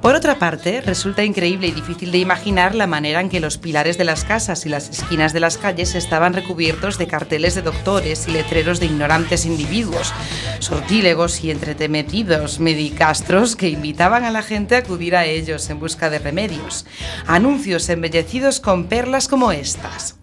Por 0.05 0.17
otra 0.17 0.39
parte, 0.39 0.83
resulta 0.83 1.25
increíble 1.25 1.69
y 1.69 1.71
difícil 1.71 2.13
de 2.13 2.19
imaginar 2.19 2.75
la 2.75 2.87
manera 2.87 3.23
en 3.23 3.31
que 3.31 3.41
los 3.41 3.57
pilares 3.57 3.97
de 3.97 4.05
las 4.05 4.23
casas 4.23 4.67
y 4.67 4.69
las 4.69 4.91
esquinas 4.91 5.33
de 5.33 5.41
las 5.41 5.57
calles 5.57 5.95
estaban 5.95 6.35
recubiertos 6.35 6.99
de 6.99 7.07
carteles 7.07 7.55
de 7.55 7.63
doctores 7.63 8.29
y 8.29 8.33
letreros 8.33 8.81
de 8.81 8.85
ignorantes 8.85 9.47
individuos, 9.47 10.13
sortílegos 10.59 11.43
y 11.43 11.51
entretemetidos 11.51 12.61
medicastros 12.61 13.57
que 13.57 13.71
invitaban 13.71 14.25
a 14.25 14.31
la 14.31 14.43
gente 14.43 14.75
a 14.75 14.81
acudir 14.81 15.17
a 15.17 15.25
ellos 15.25 15.71
en 15.71 15.81
busca 15.81 16.11
de 16.11 16.19
remedios. 16.19 16.85
Anuncios 17.27 17.89
embellecidos 17.89 18.61
con 18.61 18.89
perlas 18.89 19.27
como 19.27 19.53
estas. 19.53 20.17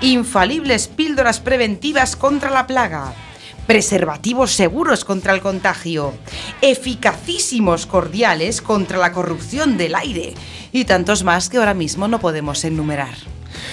Infalibles 0.00 0.86
píldoras 0.86 1.40
preventivas 1.40 2.14
contra 2.14 2.50
la 2.50 2.68
plaga. 2.68 3.12
Preservativos 3.66 4.52
seguros 4.52 5.06
contra 5.06 5.32
el 5.32 5.40
contagio. 5.40 6.12
Eficacísimos 6.60 7.86
cordiales 7.86 8.60
contra 8.60 8.98
la 8.98 9.12
corrupción 9.12 9.78
del 9.78 9.94
aire. 9.94 10.34
Y 10.70 10.84
tantos 10.84 11.24
más 11.24 11.48
que 11.48 11.56
ahora 11.56 11.72
mismo 11.72 12.06
no 12.06 12.20
podemos 12.20 12.62
enumerar. 12.64 13.14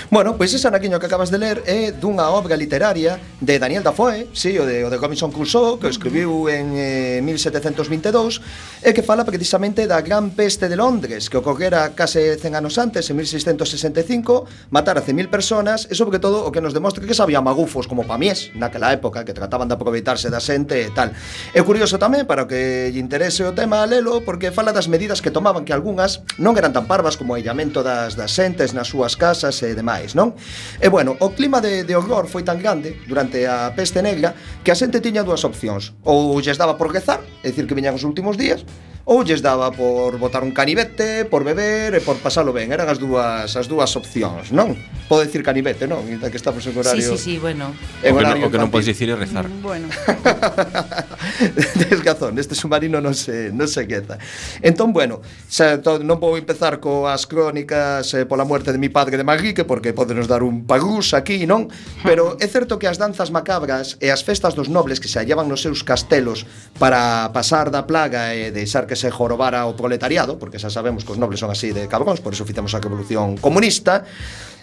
Bueno, 0.09 0.35
pois 0.37 0.53
ese 0.53 0.67
anaquiño 0.67 0.99
que 0.99 1.05
acabas 1.05 1.29
de 1.29 1.37
ler 1.37 1.61
é 1.69 1.93
dunha 1.93 2.33
obra 2.33 2.57
literaria 2.57 3.21
de 3.37 3.59
Daniel 3.59 3.85
Dafoe, 3.85 4.27
sí, 4.33 4.57
o 4.57 4.65
de, 4.65 4.83
o 4.83 4.89
de 4.89 4.97
Robinson 4.97 5.29
Crusoe, 5.29 5.77
que 5.77 5.87
escribiu 5.87 6.49
en 6.49 6.73
eh, 6.73 7.21
1722, 7.21 8.41
e 8.81 8.89
que 8.97 9.05
fala 9.05 9.21
precisamente 9.21 9.85
da 9.85 10.01
gran 10.01 10.33
peste 10.33 10.65
de 10.65 10.75
Londres, 10.75 11.29
que 11.29 11.37
ocorrera 11.37 11.93
case 11.93 12.39
100 12.39 12.55
anos 12.57 12.81
antes, 12.81 13.05
en 13.13 13.15
1665, 13.21 14.73
matar 14.73 14.97
a 14.97 15.05
100.000 15.05 15.29
personas, 15.29 15.85
e 15.85 15.93
sobre 15.93 16.17
todo 16.17 16.43
o 16.47 16.49
que 16.49 16.59
nos 16.59 16.73
demostra 16.73 17.05
que 17.05 17.13
sabía 17.13 17.39
magufos 17.39 17.85
como 17.85 18.07
pamies 18.09 18.49
naquela 18.57 18.89
época, 18.91 19.23
que 19.23 19.37
trataban 19.37 19.69
de 19.69 19.77
aproveitarse 19.77 20.33
da 20.33 20.41
xente 20.41 20.81
e 20.81 20.91
tal. 20.91 21.13
É 21.53 21.61
curioso 21.61 22.01
tamén, 22.01 22.25
para 22.25 22.49
que 22.49 22.89
lle 22.89 22.99
interese 22.99 23.45
o 23.45 23.53
tema, 23.53 23.85
lelo, 23.85 24.25
porque 24.25 24.49
fala 24.49 24.73
das 24.73 24.89
medidas 24.89 25.21
que 25.21 25.29
tomaban 25.29 25.63
que 25.63 25.75
algunhas 25.75 26.25
non 26.41 26.57
eran 26.57 26.73
tan 26.73 26.89
parvas 26.89 27.15
como 27.19 27.37
o 27.37 27.39
illamento 27.39 27.85
das, 27.85 28.17
das 28.17 28.33
xentes 28.33 28.73
nas 28.73 28.89
súas 28.89 29.13
casas 29.13 29.61
e 29.61 29.77
demais 29.77 29.90
máis, 29.91 30.15
non? 30.15 30.31
E 30.79 30.87
bueno, 30.87 31.19
o 31.19 31.35
clima 31.35 31.59
de, 31.59 31.83
de 31.83 31.93
horror 31.99 32.31
foi 32.31 32.47
tan 32.47 32.55
grande 32.63 32.95
durante 33.11 33.43
a 33.43 33.75
peste 33.75 33.99
negra 33.99 34.31
que 34.63 34.71
a 34.71 34.79
xente 34.79 35.03
tiña 35.03 35.27
dúas 35.27 35.43
opcións. 35.43 35.91
Ou 36.07 36.39
lles 36.39 36.55
daba 36.55 36.79
por 36.79 36.87
rezar, 36.95 37.19
é 37.43 37.51
dicir 37.51 37.67
que 37.67 37.75
viñan 37.75 37.99
os 37.99 38.07
últimos 38.07 38.39
días, 38.39 38.63
ou 39.05 39.23
lles 39.25 39.41
daba 39.41 39.71
por 39.71 40.17
botar 40.21 40.43
un 40.43 40.51
canivete, 40.51 41.25
por 41.25 41.43
beber 41.43 41.97
e 41.97 42.01
por 42.01 42.21
pasalo 42.21 42.53
ben. 42.53 42.69
Eran 42.69 42.85
as 42.85 43.01
dúas 43.01 43.49
as 43.57 43.65
dúas 43.65 43.89
opcións, 43.97 44.53
non? 44.53 44.77
Pode 45.09 45.25
dicir 45.25 45.41
canivete, 45.41 45.89
non? 45.89 46.05
Inda 46.05 46.29
que 46.29 46.37
estamos 46.37 46.61
en 46.69 46.77
horario. 46.77 47.17
Sí, 47.17 47.17
sí, 47.17 47.23
sí, 47.23 47.33
bueno. 47.41 47.73
En 48.05 48.13
horario 48.13 48.47
o 48.47 48.51
que 48.53 48.61
non, 48.61 48.69
non 48.69 48.73
podes 48.73 48.87
dicir 48.87 49.09
é 49.09 49.17
rezar. 49.17 49.49
Mm, 49.49 49.61
bueno. 49.65 49.87
Desgazón, 51.81 52.37
este 52.37 52.53
submarino 52.53 53.01
non 53.01 53.17
se 53.17 53.49
non 53.49 53.65
se 53.65 53.89
queza. 53.89 54.21
Entón, 54.61 54.93
bueno, 54.93 55.25
xa, 55.49 55.81
to, 55.81 55.97
non 56.05 56.21
vou 56.21 56.37
empezar 56.37 56.77
coas 56.77 57.25
crónicas 57.25 58.13
eh, 58.13 58.29
pola 58.29 58.45
morte 58.45 58.69
de 58.69 58.77
mi 58.77 58.93
padre 58.93 59.17
de 59.17 59.25
Magrique 59.25 59.65
porque 59.65 59.97
podenos 59.97 60.29
dar 60.29 60.45
un 60.45 60.69
pagús 60.69 61.17
aquí, 61.17 61.49
non? 61.49 61.73
Pero 62.05 62.37
é 62.37 62.47
certo 62.47 62.77
que 62.77 62.85
as 62.85 63.01
danzas 63.01 63.33
macabras 63.33 63.97
e 63.97 64.13
as 64.13 64.21
festas 64.21 64.53
dos 64.53 64.69
nobles 64.69 65.01
que 65.01 65.09
se 65.09 65.17
hallaban 65.17 65.49
nos 65.49 65.65
seus 65.65 65.81
castelos 65.81 66.45
para 66.77 67.33
pasar 67.33 67.73
da 67.73 67.89
plaga 67.89 68.37
e 68.37 68.53
deixar 68.53 68.85
que 68.91 68.99
se 68.99 69.07
jorobara 69.09 69.71
o 69.71 69.73
proletariado, 69.79 70.35
porque 70.35 70.59
xa 70.59 70.67
sabemos 70.67 71.07
que 71.07 71.15
os 71.15 71.19
nobles 71.21 71.39
son 71.39 71.47
así 71.47 71.71
de 71.71 71.87
cabróns, 71.87 72.19
por 72.19 72.35
iso 72.35 72.43
fizemos 72.43 72.75
a 72.75 72.83
revolución 72.83 73.39
comunista, 73.39 74.03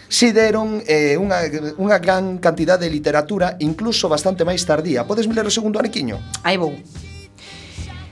si 0.05 0.29
deron 0.29 0.85
eh, 0.85 1.17
unha, 1.17 1.49
unha 1.81 1.97
gran 1.97 2.37
cantidad 2.37 2.77
de 2.77 2.93
literatura, 2.93 3.57
incluso 3.57 4.05
bastante 4.05 4.45
máis 4.45 4.61
tardía. 4.69 5.09
Podes 5.09 5.25
ler 5.25 5.49
o 5.49 5.49
segundo 5.49 5.81
aniquiño? 5.81 6.21
Aí 6.45 6.61
vou. 6.61 6.77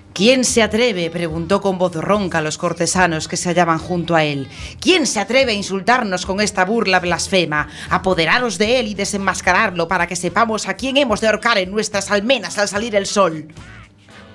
¿Quién 0.10 0.41
se 0.41 0.65
atreve? 0.65 1.13
preguntó 1.13 1.62
con 1.62 1.77
voz 1.77 1.93
ronca 1.93 2.41
a 2.41 2.41
los 2.41 2.58
cortesanos 2.58 3.30
que 3.30 3.38
se 3.38 3.53
hallaban 3.53 3.77
junto 3.77 4.17
a 4.17 4.25
él. 4.25 4.49
¿Quién 4.82 5.06
se 5.06 5.21
atreve 5.21 5.53
a 5.53 5.62
insultarnos 5.62 6.25
con 6.25 6.41
esta 6.41 6.65
burla 6.65 6.97
blasfema? 6.97 7.69
Apoderaros 7.93 8.58
de 8.58 8.82
él 8.82 8.89
y 8.89 8.97
desenmascararlo 8.97 9.86
para 9.86 10.10
que 10.10 10.17
sepamos 10.17 10.65
a 10.65 10.73
quién 10.73 10.97
hemos 10.97 11.21
de 11.21 11.30
ahorcar 11.30 11.62
en 11.62 11.69
nuestras 11.69 12.10
almenas 12.10 12.58
al 12.58 12.65
salir 12.65 12.97
el 12.97 13.06
sol. 13.06 13.53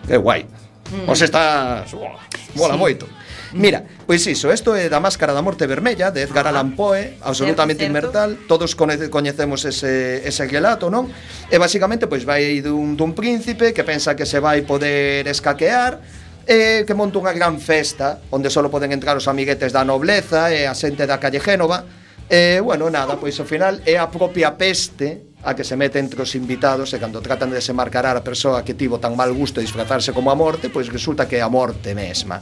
Qué 0.07 0.15
guay. 0.15 0.47
Mm. 0.93 1.09
Os 1.09 1.21
estás... 1.25 1.89
Uah, 1.97 2.21
mola 2.55 2.77
sí. 2.77 2.81
moito. 2.81 3.09
Mira, 3.53 3.85
pois 4.07 4.25
iso, 4.25 4.49
isto 4.49 4.73
é 4.73 4.89
da 4.89 5.01
Máscara 5.01 5.37
da 5.37 5.45
Morte 5.45 5.69
Vermella 5.69 6.09
de 6.09 6.25
Edgar 6.25 6.49
Allan 6.49 6.73
ah. 6.73 6.77
Poe, 6.77 7.21
absolutamente 7.21 7.85
certo, 7.85 7.93
inmortal. 7.93 8.31
Todos 8.49 8.73
coñecemos 8.77 9.65
ese 9.69 10.25
ese 10.25 10.49
relato, 10.49 10.89
non? 10.89 11.13
E 11.53 11.57
basicamente 11.61 12.09
pois 12.09 12.25
vai 12.25 12.65
dun 12.65 12.97
dun 12.97 13.13
príncipe 13.13 13.77
que 13.77 13.85
pensa 13.85 14.17
que 14.17 14.25
se 14.25 14.41
vai 14.41 14.65
poder 14.65 15.29
escaquear 15.29 16.01
e 16.49 16.89
que 16.89 16.95
monta 16.97 17.21
unha 17.21 17.37
gran 17.37 17.61
festa 17.61 18.25
onde 18.33 18.49
só 18.49 18.65
poden 18.73 18.89
entrar 18.89 19.21
os 19.21 19.29
amiguetes 19.29 19.69
da 19.69 19.85
nobleza 19.85 20.49
e 20.49 20.65
a 20.65 20.73
xente 20.73 21.05
da 21.05 21.21
calle 21.21 21.41
Génova. 21.41 21.85
E, 22.33 22.65
bueno, 22.65 22.89
nada, 22.89 23.21
pois 23.21 23.37
ao 23.37 23.45
final 23.45 23.85
é 23.85 24.01
a 24.01 24.09
propia 24.09 24.57
peste 24.57 25.32
a 25.43 25.55
que 25.55 25.65
se 25.65 25.77
mete 25.77 25.99
entre 25.99 26.23
os 26.23 26.35
invitados 26.39 26.95
e 26.95 26.99
cando 27.03 27.19
tratan 27.19 27.51
de 27.51 27.59
desenmarcarar 27.59 28.15
a 28.15 28.23
persoa 28.23 28.63
que 28.63 28.79
tivo 28.79 29.03
tan 29.03 29.19
mal 29.19 29.35
gusto 29.35 29.59
de 29.59 29.67
disfrazarse 29.67 30.15
como 30.15 30.31
a 30.31 30.37
morte, 30.39 30.71
pois 30.71 30.87
resulta 30.87 31.27
que 31.27 31.39
é 31.39 31.43
a 31.43 31.51
morte 31.51 31.95
mesma. 31.95 32.39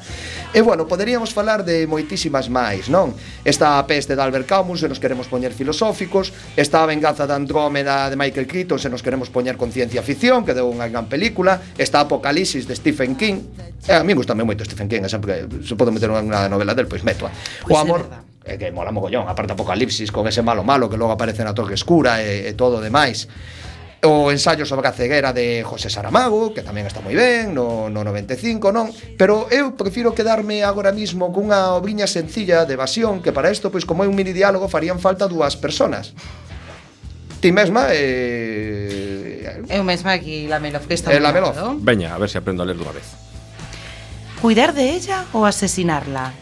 E 0.53 0.61
bueno, 0.61 0.85
poderíamos 0.85 1.33
falar 1.33 1.65
de 1.65 1.89
moitísimas 1.89 2.53
máis, 2.53 2.93
non? 2.93 3.17
Está 3.41 3.81
a 3.81 3.85
peste 3.89 4.13
de 4.13 4.21
Albert 4.21 4.45
Camus, 4.45 4.85
se 4.85 4.89
nos 4.89 5.01
queremos 5.01 5.27
poñer 5.33 5.57
filosóficos, 5.57 6.33
está 6.57 6.85
a 6.85 6.87
venganza 6.87 7.25
de 7.25 7.33
Andrómeda 7.33 8.13
de 8.13 8.17
Michael 8.21 8.47
Crichton, 8.47 8.77
se 8.77 8.93
nos 8.93 9.01
queremos 9.01 9.33
poñer 9.33 9.57
con 9.57 9.73
ciencia 9.73 10.05
ficción, 10.05 10.45
que 10.45 10.53
deu 10.53 10.69
unha 10.69 10.85
gran 10.87 11.09
película, 11.09 11.61
está 11.81 12.05
Apocalipsis 12.05 12.69
de 12.69 12.77
Stephen 12.77 13.17
King, 13.17 13.49
e 13.89 13.97
a 13.97 14.05
mí 14.05 14.13
gusta 14.13 14.37
moito 14.37 14.65
Stephen 14.65 14.89
King, 14.89 15.09
sempre 15.09 15.49
que 15.49 15.65
se 15.65 15.73
podo 15.73 15.89
meter 15.89 16.13
unha 16.13 16.49
novela 16.53 16.77
del, 16.77 16.85
pois 16.85 17.01
meto. 17.01 17.29
Pois 17.65 17.73
o 17.73 17.77
amor 17.81 18.30
eh, 18.51 18.59
que 18.59 18.73
mola 18.75 18.91
mogollón, 18.91 19.31
aparte 19.31 19.55
Apocalipsis 19.55 20.11
con 20.11 20.27
ese 20.27 20.43
malo 20.43 20.67
malo 20.67 20.91
que 20.91 20.99
logo 20.99 21.15
aparece 21.15 21.47
na 21.47 21.55
Torre 21.55 21.79
Escura 21.79 22.19
e, 22.19 22.51
e 22.51 22.53
todo 22.59 22.79
o 22.79 22.85
demais. 22.85 23.31
O 24.01 24.33
ensayo 24.33 24.65
sobre 24.65 24.89
a 24.89 24.97
ceguera 24.97 25.37
de 25.37 25.61
José 25.63 25.93
Saramago, 25.93 26.57
que 26.57 26.65
tamén 26.65 26.89
está 26.89 27.05
moi 27.05 27.13
ben, 27.13 27.53
no, 27.53 27.93
no 27.93 28.01
95, 28.01 28.73
non? 28.73 28.89
Pero 29.21 29.45
eu 29.53 29.77
prefiro 29.77 30.17
quedarme 30.17 30.65
agora 30.65 30.89
mismo 30.89 31.29
cunha 31.31 31.77
obriña 31.77 32.09
sencilla 32.09 32.65
de 32.65 32.81
evasión, 32.81 33.21
que 33.21 33.29
para 33.29 33.53
isto, 33.53 33.69
pois 33.69 33.85
como 33.85 34.03
é 34.03 34.09
un 34.09 34.17
mini 34.17 34.33
diálogo, 34.33 34.73
farían 34.73 34.97
falta 34.97 35.29
dúas 35.29 35.55
personas. 35.61 36.17
Ti 37.45 37.53
mesma, 37.53 37.93
eh... 37.93 39.69
Eu 39.69 39.85
mesma 39.85 40.17
aquí 40.17 40.49
la 40.49 40.65
melof 40.65 40.89
que 40.89 40.97
está 40.97 41.13
eh, 41.13 41.21
la 41.21 41.37
melof. 41.37 41.57
Veña, 41.85 42.17
a 42.17 42.19
ver 42.19 42.33
se 42.33 42.41
aprendo 42.41 42.65
a 42.65 42.67
ler 42.67 42.81
dunha 42.81 42.97
vez. 42.97 43.05
Cuidar 44.41 44.73
de 44.73 44.97
ella 44.97 45.29
ou 45.37 45.45
asesinarla 45.45 46.33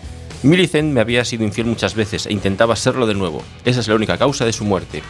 Millicent 0.43 0.93
me 0.93 1.01
había 1.01 1.25
sido 1.25 1.45
infiel 1.45 1.67
muchas 1.67 1.95
veces 1.95 2.27
e 2.27 2.33
intentaba 2.33 2.77
serlo 2.77 3.07
de 3.07 3.15
nuevo. 3.15 3.43
Esa 3.65 3.81
es 3.81 3.89
la 3.89 3.95
única 3.95 4.17
causa 4.19 4.45
de 4.45 4.53
su 4.53 4.65
muerte. 4.65 5.03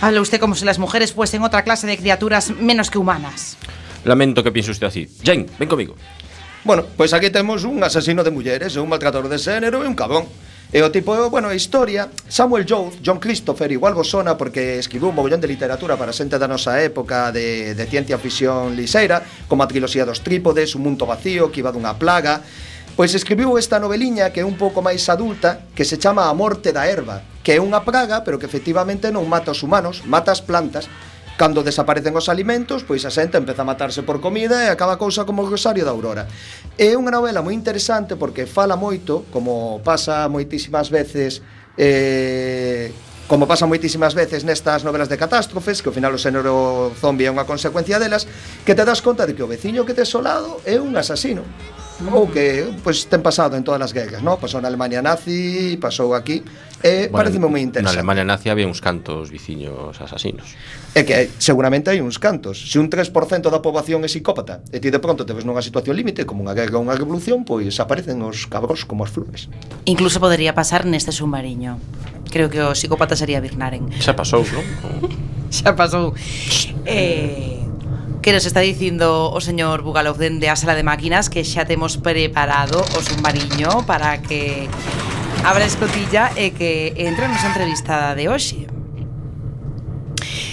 Habla 0.00 0.20
usted 0.20 0.40
como 0.40 0.54
si 0.54 0.64
las 0.64 0.78
mujeres 0.78 1.12
fuesen 1.12 1.42
otra 1.42 1.62
clase 1.62 1.86
de 1.86 1.96
criaturas 1.96 2.50
menos 2.50 2.90
que 2.90 2.98
humanas. 2.98 3.56
Lamento 4.04 4.42
que 4.42 4.52
piense 4.52 4.70
usted 4.70 4.86
así. 4.86 5.08
Jane, 5.24 5.46
ven 5.58 5.68
conmigo. 5.68 5.94
Bueno, 6.64 6.84
pois 6.96 7.12
aquí 7.12 7.30
temos 7.30 7.64
un 7.64 7.82
asesino 7.82 8.22
de 8.22 8.30
mulleres, 8.30 8.76
un 8.76 8.88
maltratador 8.88 9.28
de 9.28 9.38
xénero 9.38 9.82
e 9.82 9.88
un 9.88 9.94
cabrón. 9.96 10.28
E 10.70 10.84
o 10.86 10.92
tipo, 10.92 11.10
bueno, 11.34 11.50
a 11.50 11.54
historia, 11.56 12.06
Samuel 12.28 12.62
Jones, 12.62 13.02
John 13.02 13.18
Christopher, 13.18 13.72
igual 13.72 13.90
vos 13.90 14.06
sona 14.06 14.38
porque 14.38 14.78
escribiu 14.78 15.10
un 15.10 15.18
mogollón 15.18 15.40
de 15.42 15.50
literatura 15.50 15.98
para 15.98 16.14
xente 16.14 16.38
da 16.38 16.46
nosa 16.46 16.78
época 16.78 17.32
de, 17.34 17.74
de 17.74 17.84
ciencia 17.90 18.22
ficción 18.22 18.78
liseira, 18.78 19.18
como 19.50 19.64
a 19.64 19.68
triloxía 19.68 20.06
dos 20.06 20.22
trípodes, 20.22 20.78
Un 20.78 20.86
mundo 20.86 21.10
vacío, 21.10 21.50
que 21.50 21.58
iba 21.58 21.74
dunha 21.74 21.98
plaga, 21.98 22.46
Pois 23.00 23.16
escribiu 23.16 23.56
esta 23.56 23.80
noveliña 23.80 24.28
que 24.28 24.44
é 24.44 24.44
un 24.44 24.60
pouco 24.60 24.84
máis 24.84 25.08
adulta, 25.08 25.64
que 25.72 25.88
se 25.88 25.96
chama 25.96 26.28
A 26.28 26.36
morte 26.36 26.68
da 26.68 26.84
erva, 26.84 27.24
que 27.40 27.56
é 27.56 27.58
unha 27.58 27.80
praga, 27.80 28.20
pero 28.28 28.36
que 28.36 28.44
efectivamente 28.44 29.08
non 29.08 29.24
mata 29.24 29.56
os 29.56 29.64
humanos, 29.64 30.04
mata 30.04 30.28
as 30.28 30.44
plantas. 30.44 30.84
Cando 31.40 31.64
desaparecen 31.64 32.12
os 32.12 32.28
alimentos, 32.28 32.84
pois 32.84 33.08
a 33.08 33.10
xente 33.16 33.40
empeza 33.40 33.64
a 33.64 33.70
matarse 33.72 34.04
por 34.04 34.20
comida 34.20 34.60
e 34.60 34.68
acaba 34.68 35.00
a 35.00 35.00
cousa 35.00 35.24
como 35.24 35.40
o 35.40 35.48
Rosario 35.48 35.88
da 35.88 35.96
Aurora. 35.96 36.28
É 36.76 36.92
unha 36.92 37.08
novela 37.08 37.40
moi 37.40 37.56
interesante 37.56 38.20
porque 38.20 38.44
fala 38.44 38.76
moito, 38.76 39.24
como 39.32 39.80
pasa 39.80 40.28
moitísimas 40.28 40.92
veces 40.92 41.40
eh, 41.80 42.92
como 43.32 43.48
pasa 43.48 43.64
moitísimas 43.64 44.12
veces 44.12 44.44
nestas 44.44 44.84
novelas 44.84 45.08
de 45.08 45.16
catástrofes, 45.16 45.80
que 45.80 45.88
ao 45.88 45.96
final 45.96 46.12
o 46.12 46.20
xénero 46.20 46.92
zombie 47.00 47.24
é 47.24 47.32
unha 47.32 47.48
consecuencia 47.48 47.96
delas, 47.96 48.28
que 48.68 48.76
te 48.76 48.84
das 48.84 49.00
conta 49.00 49.24
de 49.24 49.32
que 49.32 49.40
o 49.40 49.48
veciño 49.48 49.88
que 49.88 49.96
tes 49.96 50.12
solado 50.12 50.60
é 50.68 50.76
un 50.76 50.92
asasino 51.00 51.48
ou 52.08 52.30
que 52.32 52.72
pois 52.80 53.04
ten 53.04 53.20
pasado 53.20 53.56
en 53.56 53.64
todas 53.64 53.80
as 53.84 53.92
guerras, 53.92 54.24
no? 54.24 54.40
Pasou 54.40 54.64
na 54.64 54.72
Alemania 54.72 55.04
nazi, 55.04 55.76
pasou 55.76 56.16
aquí. 56.16 56.40
Eh, 56.80 57.12
bueno, 57.12 57.28
pareceme 57.28 57.46
moi 57.46 57.60
interesante. 57.60 57.92
Na 57.92 58.00
Alemania 58.00 58.24
nazi 58.24 58.48
había 58.48 58.64
uns 58.64 58.80
cantos 58.80 59.28
veciños 59.28 60.00
asasinos. 60.00 60.56
É 60.96 61.04
que 61.04 61.28
seguramente 61.36 61.92
hai 61.92 62.00
uns 62.00 62.16
cantos. 62.16 62.56
Se 62.56 62.80
un 62.80 62.88
3% 62.88 63.52
da 63.52 63.60
poboación 63.60 64.00
é 64.00 64.08
psicópata 64.08 64.64
e 64.72 64.80
ti 64.80 64.88
de 64.88 65.00
pronto 65.02 65.28
te 65.28 65.36
ves 65.36 65.44
nunha 65.44 65.60
situación 65.60 65.92
límite 65.92 66.24
como 66.24 66.40
unha 66.40 66.56
guerra 66.56 66.80
ou 66.80 66.84
unha 66.88 66.96
revolución, 66.96 67.44
pois 67.44 67.76
aparecen 67.78 68.24
os 68.24 68.48
cabros 68.48 68.88
como 68.88 69.04
as 69.04 69.12
flores. 69.12 69.52
Incluso 69.84 70.18
podría 70.24 70.56
pasar 70.56 70.88
neste 70.88 71.12
submarino. 71.12 71.76
Creo 72.32 72.48
que 72.48 72.64
o 72.64 72.72
psicópata 72.72 73.12
sería 73.12 73.44
Birnaren. 73.44 73.92
Xa 74.00 74.16
pasou, 74.16 74.40
non? 74.48 74.64
Xa 75.52 75.76
pasou. 75.76 76.16
Eh, 76.86 77.69
que 78.22 78.32
nos 78.32 78.44
está 78.44 78.60
dicindo 78.60 79.32
o 79.32 79.40
señor 79.40 79.80
Bugalov 79.80 80.20
dende 80.20 80.52
a 80.52 80.56
sala 80.56 80.76
de 80.76 80.84
máquinas 80.84 81.32
que 81.32 81.40
xa 81.40 81.64
temos 81.64 81.96
preparado 81.96 82.84
o 82.84 83.00
submarino 83.00 83.88
para 83.88 84.20
que 84.20 84.68
abra 85.40 85.64
escotilla 85.64 86.28
e 86.36 86.52
que 86.52 86.92
entre 87.00 87.24
a 87.24 87.32
nosa 87.32 87.48
entrevistada 87.48 88.12
de 88.12 88.28
hoxe. 88.28 88.68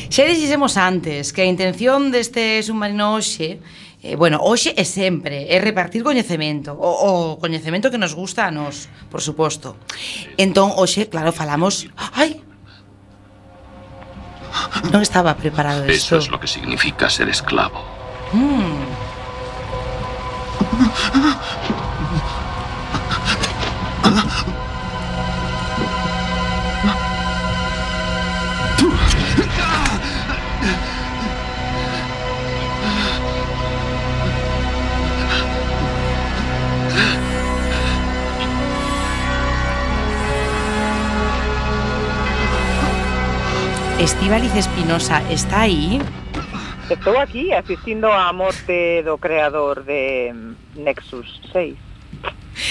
Xa 0.08 0.24
dixemos 0.24 0.80
antes 0.80 1.36
que 1.36 1.44
a 1.44 1.52
intención 1.52 2.08
deste 2.08 2.64
submarino 2.64 3.20
hoxe 3.20 3.60
eh, 4.00 4.16
bueno, 4.16 4.40
hoxe 4.40 4.72
é 4.80 4.88
sempre, 4.88 5.52
é 5.52 5.60
repartir 5.60 6.08
coñecemento, 6.08 6.72
o, 6.72 6.88
o 6.88 7.12
coñecemento 7.36 7.92
que 7.92 8.00
nos 8.00 8.16
gusta 8.16 8.48
a 8.48 8.52
nos, 8.52 8.88
por 9.12 9.20
suposto. 9.20 9.76
Entón, 10.40 10.72
hoxe, 10.72 11.12
claro, 11.12 11.36
falamos... 11.36 11.92
Ai, 12.16 12.40
non 14.92 15.02
estaba 15.02 15.36
preparado 15.36 15.84
Eso 15.86 15.94
isto 15.94 16.16
es 16.18 16.28
lo 16.30 16.40
que 16.40 16.48
significa 16.48 17.10
ser 17.10 17.30
esclavo. 17.30 17.84
Mm. 18.34 19.08
Estíbaliz 44.08 44.56
Espinosa 44.56 45.22
está 45.30 45.64
aí? 45.64 46.00
Estou 46.90 47.20
aquí 47.20 47.52
asistindo 47.52 48.08
á 48.08 48.32
morte 48.32 49.04
do 49.04 49.20
creador 49.20 49.84
de 49.84 50.32
Nexus 50.80 51.28
6 51.52 51.76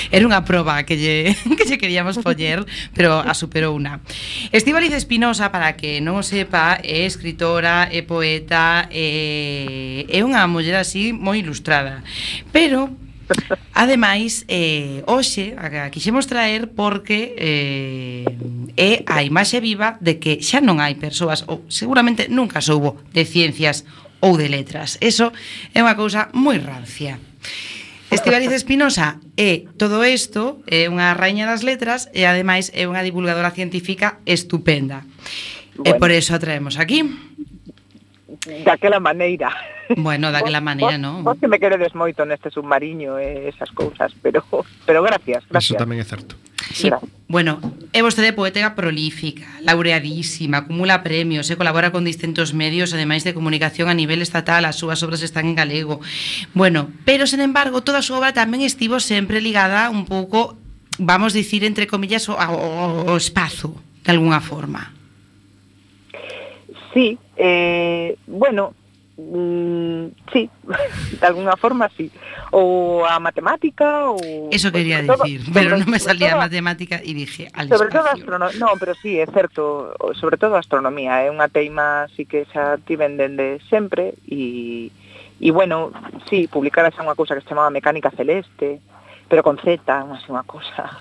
Era 0.09 0.25
unha 0.25 0.49
proba 0.49 0.81
que 0.89 0.97
lle, 0.97 1.37
que 1.61 1.69
lle 1.69 1.77
queríamos 1.77 2.17
poñer, 2.25 2.65
pero 2.97 3.21
a 3.21 3.37
superou 3.37 3.77
unha. 3.77 4.01
Estíbaliz 4.49 4.97
Espinosa, 4.97 5.53
para 5.53 5.77
que 5.77 6.01
non 6.01 6.17
o 6.17 6.25
sepa, 6.25 6.81
é 6.81 7.05
escritora, 7.05 7.93
é 7.93 8.01
poeta, 8.01 8.89
eh, 8.89 10.09
é, 10.09 10.17
é 10.17 10.21
unha 10.25 10.41
muller 10.49 10.81
así 10.81 11.13
moi 11.13 11.45
ilustrada. 11.45 12.01
Pero 12.49 12.97
Ademais, 13.77 14.45
eh, 14.49 15.03
hoxe 15.07 15.55
a 15.59 15.91
quixemos 15.91 16.27
traer 16.27 16.72
porque 16.72 17.35
eh, 17.37 18.24
é 18.77 19.05
a 19.07 19.22
imaxe 19.22 19.61
viva 19.61 19.99
de 20.01 20.18
que 20.18 20.41
xa 20.41 20.64
non 20.64 20.81
hai 20.81 20.97
persoas, 20.97 21.45
ou 21.51 21.64
seguramente 21.68 22.29
nunca 22.33 22.64
soubo 22.64 22.97
de 23.12 23.29
ciencias 23.29 23.85
ou 24.20 24.41
de 24.41 24.49
letras. 24.49 24.97
Eso 25.05 25.33
é 25.77 25.85
unha 25.85 25.99
cousa 25.99 26.33
moi 26.33 26.57
rancia. 26.57 27.20
Estivaliz 28.09 28.55
Espinosa 28.55 29.18
é 29.37 29.66
todo 29.77 30.01
isto, 30.07 30.62
é 30.70 30.87
unha 30.87 31.11
raíña 31.12 31.45
das 31.45 31.66
letras 31.66 32.09
e 32.14 32.22
ademais 32.24 32.70
é 32.72 32.87
unha 32.87 33.03
divulgadora 33.03 33.51
científica 33.51 34.22
estupenda. 34.24 35.03
Bueno. 35.77 35.85
E 35.85 36.01
por 36.01 36.14
eso 36.14 36.33
a 36.33 36.41
traemos 36.41 36.79
aquí 36.79 37.03
daquela 38.65 39.01
maneira. 39.01 39.51
Bueno, 39.97 40.33
daquela 40.33 40.61
maneira, 40.71 40.99
non? 40.99 41.23
Vos 41.23 41.39
que 41.39 41.51
me 41.51 41.59
queredes 41.59 41.95
moito 41.95 42.27
neste 42.27 42.51
submarino 42.51 43.19
e 43.19 43.47
eh, 43.47 43.53
esas 43.53 43.71
cousas, 43.75 44.15
pero 44.23 44.43
pero 44.87 45.03
gracias, 45.03 45.47
gracias. 45.51 45.75
Eso 45.75 45.79
tamén 45.79 45.99
é 46.03 46.07
certo. 46.07 46.39
Sí. 46.73 46.91
Bueno, 47.29 47.59
é 47.93 48.03
vostede 48.03 48.33
poética 48.33 48.75
prolífica, 48.75 49.47
laureadísima, 49.63 50.65
acumula 50.65 51.03
premios 51.03 51.51
e 51.51 51.59
colabora 51.59 51.91
con 51.91 52.07
distintos 52.07 52.55
medios, 52.55 52.95
ademais 52.95 53.23
de 53.23 53.35
comunicación 53.35 53.91
a 53.91 53.99
nivel 53.99 54.23
estatal, 54.23 54.67
as 54.67 54.79
súas 54.79 55.03
obras 55.03 55.23
están 55.23 55.47
en 55.47 55.59
galego. 55.59 56.01
Bueno, 56.55 56.91
pero, 57.05 57.27
sen 57.27 57.43
embargo, 57.43 57.83
toda 57.83 58.03
a 58.03 58.07
súa 58.07 58.23
obra 58.23 58.35
tamén 58.35 58.63
estivo 58.63 58.99
sempre 59.03 59.43
ligada 59.43 59.91
un 59.91 60.07
pouco, 60.07 60.59
vamos 60.99 61.35
dicir, 61.35 61.63
entre 61.63 61.87
comillas, 61.87 62.27
ao, 62.31 62.39
ao, 62.39 63.15
ao 63.15 63.17
espazo, 63.19 63.75
de 64.03 64.11
alguna 64.11 64.39
forma. 64.39 64.95
Sí, 66.95 67.19
Eh, 67.37 68.16
bueno, 68.26 68.74
Mm, 69.18 70.09
sí, 70.30 70.51
de 71.20 71.26
alguna 71.26 71.57
forma 71.57 71.89
sí. 71.97 72.11
O 72.51 73.05
a 73.09 73.18
matemática 73.18 74.11
o... 74.11 74.18
Eso 74.51 74.70
quería 74.70 75.03
pues, 75.07 75.18
decir, 75.20 75.45
todo, 75.45 75.55
pero 75.55 75.78
no 75.78 75.87
me 75.87 75.99
salía 75.99 76.30
todo, 76.30 76.41
matemática 76.41 77.01
y 77.03 77.14
dije 77.14 77.49
al 77.55 77.68
Sobre 77.68 77.89
espacio. 77.89 78.03
todo 78.03 78.12
astronomía, 78.12 78.59
no, 78.59 78.66
pero 78.78 78.95
sí, 78.95 79.18
é 79.18 79.26
certo, 79.26 79.95
sobre 80.20 80.37
todo 80.37 80.57
astronomía, 80.57 81.24
eh, 81.24 81.28
é 81.28 81.30
unha 81.32 81.49
teima 81.49 82.05
así 82.12 82.28
que 82.28 82.45
xa 82.53 82.76
tiven 82.84 83.16
dende 83.16 83.57
sempre 83.72 84.20
e, 84.28 84.93
e 85.41 85.49
bueno, 85.49 85.97
sí, 86.28 86.45
publicara 86.45 86.93
xa 86.93 87.01
unha 87.01 87.16
cousa 87.16 87.32
que 87.32 87.41
se 87.41 87.49
chamaba 87.49 87.72
Mecánica 87.72 88.12
Celeste, 88.12 88.84
pero 89.32 89.41
con 89.41 89.57
Z, 89.57 89.80
así 89.80 90.28
unha 90.28 90.45
cosa. 90.45 90.93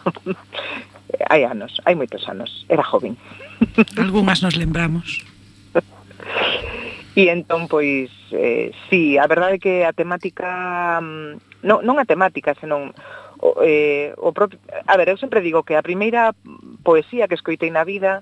hai 1.31 1.43
anos, 1.43 1.83
hai 1.83 1.99
moitos 1.99 2.23
anos, 2.31 2.63
era 2.71 2.83
joven. 2.87 3.19
Algúnas 3.99 4.39
nos 4.39 4.55
lembramos. 4.55 5.34
E 7.15 7.31
entón, 7.31 7.71
pois, 7.71 8.11
eh, 8.35 8.75
sí, 8.91 9.15
a 9.15 9.23
verdade 9.27 9.55
é 9.55 9.63
que 9.63 9.75
a 9.87 9.95
temática, 9.95 10.99
mm, 10.99 11.63
non, 11.63 11.79
non 11.87 11.95
a 11.95 12.03
temática, 12.03 12.51
senón 12.59 12.91
o, 13.39 13.63
eh, 13.63 14.11
o 14.19 14.35
propio, 14.35 14.59
a 14.67 14.95
ver, 14.99 15.07
eu 15.07 15.17
sempre 15.17 15.39
digo 15.39 15.63
que 15.63 15.79
a 15.79 15.85
primeira 15.85 16.35
poesía 16.83 17.31
que 17.31 17.39
escoitei 17.39 17.71
na 17.71 17.87
vida 17.87 18.19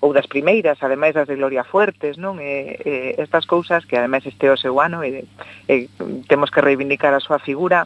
ou 0.00 0.16
das 0.16 0.24
primeiras, 0.24 0.80
ademais 0.80 1.12
das 1.12 1.28
de 1.28 1.36
Gloria 1.36 1.68
Fuertes, 1.68 2.16
non? 2.16 2.40
E, 2.40 2.80
e 2.80 3.20
estas 3.20 3.44
cousas 3.44 3.84
que 3.84 4.00
ademais 4.00 4.24
este 4.24 4.48
o 4.48 4.56
seu 4.56 4.80
ano 4.80 5.04
e, 5.04 5.28
e 5.68 5.92
temos 6.24 6.48
que 6.48 6.64
reivindicar 6.64 7.12
a 7.12 7.20
súa 7.20 7.36
figura 7.44 7.84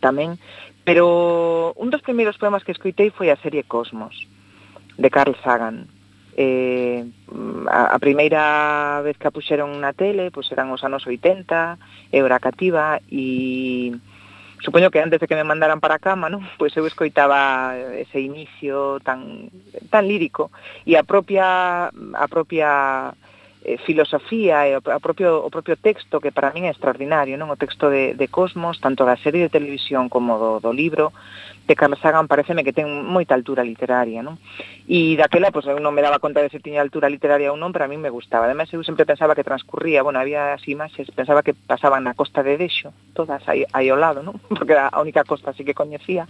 tamén, 0.00 0.40
pero 0.88 1.76
un 1.76 1.92
dos 1.92 2.00
primeiros 2.00 2.40
poemas 2.40 2.64
que 2.64 2.72
escoitei 2.72 3.12
foi 3.12 3.28
a 3.28 3.40
serie 3.44 3.68
Cosmos 3.68 4.16
de 4.96 5.08
Carl 5.12 5.36
Sagan 5.44 5.99
eh, 6.36 7.06
a, 7.68 7.94
a 7.94 7.98
primeira 7.98 9.00
vez 9.02 9.16
que 9.16 9.26
a 9.26 9.34
puxeron 9.34 9.80
na 9.80 9.92
tele, 9.92 10.30
pois 10.30 10.50
eran 10.52 10.70
os 10.70 10.82
anos 10.82 11.06
80, 11.06 11.78
eu 12.12 12.26
era 12.26 12.42
cativa 12.42 12.98
e 13.10 13.94
supoño 14.62 14.90
que 14.90 15.00
antes 15.00 15.20
de 15.20 15.26
que 15.26 15.34
me 15.34 15.44
mandaran 15.44 15.80
para 15.80 15.96
a 15.96 16.02
cama, 16.02 16.28
non? 16.28 16.44
Pois 16.60 16.76
eu 16.76 16.86
escoitaba 16.86 17.74
ese 17.96 18.20
inicio 18.20 19.00
tan 19.00 19.50
tan 19.88 20.04
lírico 20.06 20.52
e 20.84 20.96
a 20.96 21.02
propia 21.02 21.88
a 21.90 22.26
propia 22.28 23.12
eh, 23.64 23.78
filosofía 23.84 24.68
e 24.68 24.76
o 24.76 25.00
propio 25.00 25.40
o 25.40 25.50
propio 25.50 25.76
texto 25.76 26.20
que 26.20 26.32
para 26.32 26.52
min 26.52 26.68
é 26.68 26.72
extraordinario, 26.72 27.40
non? 27.40 27.48
O 27.48 27.60
texto 27.60 27.88
de 27.88 28.12
de 28.14 28.26
Cosmos, 28.28 28.80
tanto 28.80 29.08
da 29.08 29.16
serie 29.16 29.48
de 29.48 29.52
televisión 29.52 30.12
como 30.12 30.36
do 30.36 30.50
do 30.60 30.72
libro, 30.72 31.12
de 31.70 31.76
Carlos 31.76 32.00
pareceme 32.26 32.66
que 32.66 32.74
ten 32.74 32.90
moita 32.90 33.38
altura 33.38 33.62
literaria, 33.62 34.26
non? 34.26 34.42
E 34.90 35.14
daquela, 35.14 35.54
pois, 35.54 35.70
pues, 35.70 35.78
eu 35.78 35.78
non 35.78 35.94
me 35.94 36.02
daba 36.02 36.18
conta 36.18 36.42
de 36.42 36.50
se 36.50 36.58
tiña 36.58 36.82
altura 36.82 37.06
literaria 37.06 37.54
ou 37.54 37.58
non, 37.58 37.70
pero 37.70 37.86
a 37.86 37.90
mí 37.90 37.94
me 37.94 38.10
gustaba. 38.10 38.50
Ademais, 38.50 38.66
eu 38.74 38.82
sempre 38.82 39.06
pensaba 39.06 39.38
que 39.38 39.46
transcurría, 39.46 40.02
bueno, 40.02 40.18
había 40.18 40.58
as 40.58 40.66
imaxes, 40.66 41.06
pensaba 41.14 41.46
que 41.46 41.54
pasaban 41.54 42.02
na 42.02 42.18
costa 42.18 42.42
de 42.42 42.58
Dexo, 42.58 42.90
todas 43.14 43.38
aí, 43.46 43.62
aí 43.70 43.86
ao 43.86 43.94
lado, 43.94 44.26
non? 44.26 44.34
Porque 44.50 44.74
era 44.74 44.90
a 44.90 44.98
única 44.98 45.22
costa 45.22 45.54
así 45.54 45.62
que 45.62 45.78
coñecía. 45.78 46.26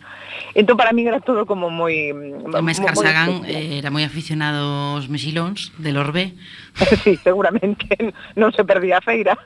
Entón, 0.52 0.76
para 0.76 0.92
mí 0.92 1.08
era 1.08 1.24
todo 1.24 1.48
como 1.48 1.72
moi... 1.72 2.12
Ademais, 2.52 2.76
Carlos 2.76 3.08
era 3.48 3.88
moi 3.88 4.04
aficionado 4.04 5.00
aos 5.00 5.08
mexilóns 5.08 5.72
del 5.80 5.96
Orbe. 5.96 6.36
sí, 7.00 7.16
seguramente 7.24 7.88
non 8.36 8.52
se 8.52 8.60
perdía 8.68 9.00
a 9.00 9.04
feira. 9.04 9.40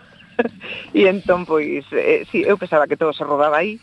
e 0.90 1.06
entón, 1.06 1.46
pois, 1.46 1.86
eh, 1.94 2.26
sí, 2.34 2.42
eu 2.42 2.58
pensaba 2.58 2.90
que 2.90 2.98
todo 2.98 3.14
se 3.14 3.22
rodaba 3.22 3.62
aí, 3.62 3.78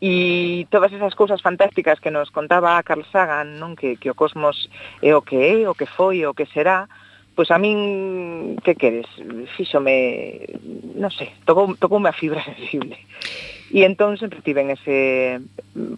e 0.00 0.66
todas 0.70 0.92
esas 0.92 1.14
cousas 1.14 1.40
fantásticas 1.40 2.00
que 2.00 2.10
nos 2.10 2.28
contaba 2.30 2.82
Carl 2.84 3.04
Sagan, 3.08 3.56
non 3.56 3.72
que, 3.72 3.96
que 3.96 4.12
o 4.12 4.18
cosmos 4.18 4.68
é 5.00 5.16
o 5.16 5.24
que 5.24 5.40
é, 5.40 5.64
o 5.64 5.72
que 5.72 5.88
foi, 5.88 6.20
o 6.28 6.36
que 6.36 6.44
será, 6.52 6.84
pois 7.32 7.48
a 7.48 7.56
min, 7.56 8.60
que 8.60 8.76
queres, 8.76 9.08
fíxome, 9.56 10.44
non 11.00 11.08
sei, 11.08 11.32
tocou, 11.48 11.72
tocoume 11.80 12.12
a 12.12 12.16
fibra 12.16 12.44
sensible. 12.48 12.96
E 13.72 13.82
entón 13.82 14.20
sempre 14.20 14.44
tiven 14.44 14.68
ese, 14.68 15.40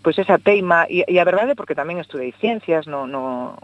pois 0.01 0.14
esa 0.16 0.38
teima, 0.38 0.86
e, 0.86 1.03
e 1.03 1.18
a 1.18 1.26
verdade 1.26 1.59
porque 1.59 1.78
tamén 1.78 1.99
estudei 1.99 2.30
ciencias 2.38 2.86
no, 2.86 3.11
no, 3.11 3.59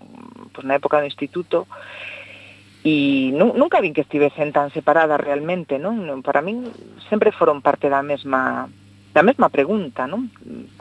pois 0.51 0.67
na 0.67 0.79
época 0.79 0.99
do 0.99 1.07
instituto, 1.07 1.71
e 2.85 3.31
nu, 3.33 3.55
nunca 3.55 3.81
vin 3.81 3.95
que 3.97 4.05
estivesen 4.05 4.51
tan 4.51 4.69
separadas 4.75 5.17
realmente, 5.17 5.79
non? 5.79 6.21
Para 6.27 6.43
min 6.43 6.69
sempre 7.07 7.31
foron 7.31 7.63
parte 7.65 7.87
da 7.87 8.03
mesma 8.03 8.69
da 9.15 9.23
mesma 9.23 9.47
pregunta, 9.47 10.11
non? 10.11 10.27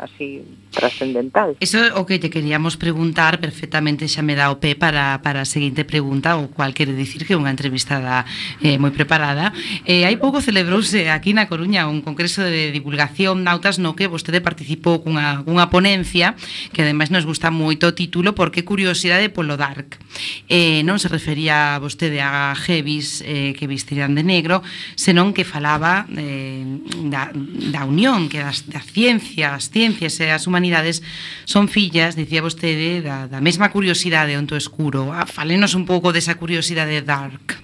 Así 0.01 0.41
trascendental. 0.73 1.53
Eso 1.61 1.77
é 1.77 1.93
o 1.93 2.01
que 2.09 2.17
te 2.17 2.33
queríamos 2.33 2.81
preguntar, 2.81 3.37
perfectamente 3.37 4.09
xa 4.09 4.25
me 4.25 4.33
dá 4.33 4.49
o 4.49 4.57
pé 4.57 4.73
para, 4.73 5.21
para 5.21 5.45
a 5.45 5.47
seguinte 5.47 5.85
pregunta, 5.85 6.33
o 6.41 6.49
cual 6.49 6.73
quere 6.73 6.97
dicir 6.97 7.29
que 7.29 7.37
é 7.37 7.39
unha 7.39 7.53
entrevistada 7.53 8.25
eh, 8.65 8.81
moi 8.81 8.89
preparada. 8.89 9.53
Eh, 9.85 10.09
hai 10.09 10.17
pouco 10.17 10.41
celebrouse 10.41 11.13
aquí 11.13 11.37
na 11.37 11.45
Coruña 11.45 11.85
un 11.85 12.01
congreso 12.01 12.41
de 12.41 12.73
divulgación 12.73 13.45
nautas 13.45 13.77
no 13.77 13.93
que 13.93 14.09
vostede 14.09 14.41
participou 14.41 15.05
cunha, 15.05 15.45
cunha 15.45 15.69
ponencia 15.69 16.33
que 16.73 16.81
ademais 16.81 17.13
nos 17.13 17.29
gusta 17.29 17.53
moito 17.53 17.85
o 17.85 17.93
título 17.93 18.33
porque 18.33 18.65
curiosidade 18.65 19.29
polo 19.29 19.61
dark. 19.61 20.01
Eh, 20.49 20.81
non 20.81 20.97
se 20.97 21.05
refería 21.05 21.77
vostede 21.77 22.17
a 22.17 22.57
heavies 22.57 23.21
eh, 23.21 23.53
que 23.53 23.69
vestirán 23.69 24.17
de 24.17 24.25
negro, 24.25 24.65
senón 24.97 25.37
que 25.37 25.45
falaba 25.45 26.09
eh, 26.17 26.65
da, 27.13 27.29
da 27.69 27.85
unión 27.85 28.22
que 28.29 28.39
das, 28.39 28.65
das 28.67 28.85
ciencia, 28.89 29.55
as 29.55 29.69
ciencias 29.69 30.19
e 30.19 30.31
as 30.31 30.47
humanidades 30.47 31.03
son 31.45 31.67
fillas, 31.67 32.15
dicía 32.15 32.41
vostede, 32.41 33.03
da, 33.03 33.27
da 33.27 33.41
mesma 33.41 33.69
curiosidade 33.69 34.35
onto 34.35 34.55
escuro. 34.55 35.11
Ah, 35.13 35.25
falenos 35.25 35.75
un 35.75 35.85
pouco 35.85 36.11
desa 36.11 36.35
curiosidade 36.35 37.01
dark. 37.03 37.59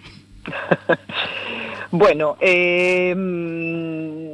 bueno, 1.91 2.37
eh, 2.39 4.28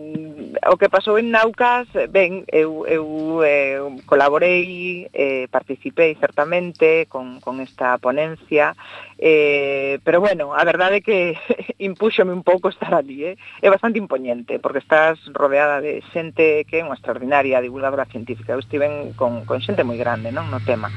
o 0.72 0.78
que 0.78 0.89
pasou 0.89 1.20
en 1.22 1.30
Naucas, 1.30 1.86
ben, 2.09 2.43
eu, 2.49 2.89
eu 2.89 3.05
eh, 3.45 3.78
colaborei, 4.05 5.05
eh, 5.13 5.47
participei 5.51 6.16
certamente 6.16 7.05
con, 7.05 7.39
con 7.39 7.61
esta 7.61 7.97
ponencia, 7.99 8.76
eh, 9.18 9.99
pero 10.03 10.20
bueno, 10.20 10.57
a 10.57 10.63
verdade 10.66 10.97
é 10.97 11.05
que 11.05 11.38
impúxome 11.78 12.34
un 12.34 12.41
pouco 12.41 12.70
estar 12.74 12.93
ali, 12.97 13.36
eh? 13.36 13.38
é 13.61 13.70
bastante 13.70 14.01
impoñente, 14.01 14.57
porque 14.57 14.82
estás 14.82 15.22
rodeada 15.34 15.82
de 15.82 16.01
xente 16.09 16.66
que 16.66 16.82
é 16.82 16.86
unha 16.86 16.97
extraordinaria 16.97 17.61
divulgadora 17.61 18.09
científica, 18.09 18.57
eu 18.57 18.61
estiven 18.63 19.13
con, 19.13 19.45
con 19.45 19.61
xente 19.61 19.86
moi 19.86 20.01
grande 20.01 20.34
non 20.34 20.49
no 20.49 20.57
tema. 20.66 20.89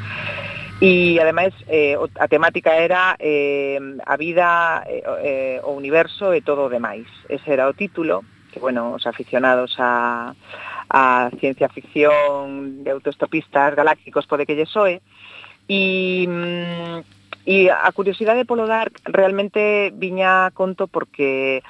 E 0.80 1.18
ademais 1.18 1.52
eh, 1.66 1.98
a 1.98 2.26
temática 2.30 2.78
era 2.78 3.18
eh, 3.18 3.82
a 4.06 4.14
vida, 4.14 4.86
eh, 4.86 5.02
eh, 5.02 5.58
o 5.66 5.74
universo 5.74 6.30
e 6.30 6.40
todo 6.40 6.70
o 6.70 6.72
demais. 6.72 7.10
Ese 7.26 7.50
era 7.50 7.66
o 7.66 7.74
título 7.74 8.22
que 8.58 8.66
bueno, 8.66 8.98
os 8.98 9.06
aficionados 9.06 9.78
a, 9.78 10.34
a 10.90 11.30
ciencia 11.38 11.70
ficción 11.70 12.82
de 12.82 12.90
autostopistas 12.90 13.78
galácticos 13.78 14.26
pode 14.26 14.42
que 14.44 14.58
lle 14.58 14.66
soe, 14.66 14.98
e 15.70 16.26
E 17.48 17.72
mm, 17.72 17.72
a 17.72 17.88
curiosidade 17.96 18.44
polo 18.44 18.68
Dark 18.68 19.00
realmente 19.08 19.88
viña 19.96 20.44
a 20.44 20.52
conto 20.52 20.84
porque, 20.84 21.64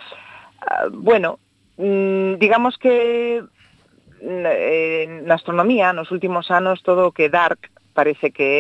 ah, 0.67 0.91
bueno, 0.91 1.39
mm, 1.79 2.35
digamos 2.43 2.75
que 2.83 3.39
mm, 4.19 4.43
eh, 4.43 5.07
na 5.23 5.39
astronomía 5.39 5.95
nos 5.95 6.11
últimos 6.11 6.51
anos 6.51 6.83
todo 6.83 7.07
o 7.07 7.15
que 7.15 7.31
Dark 7.31 7.71
parece 7.95 8.35
que 8.35 8.51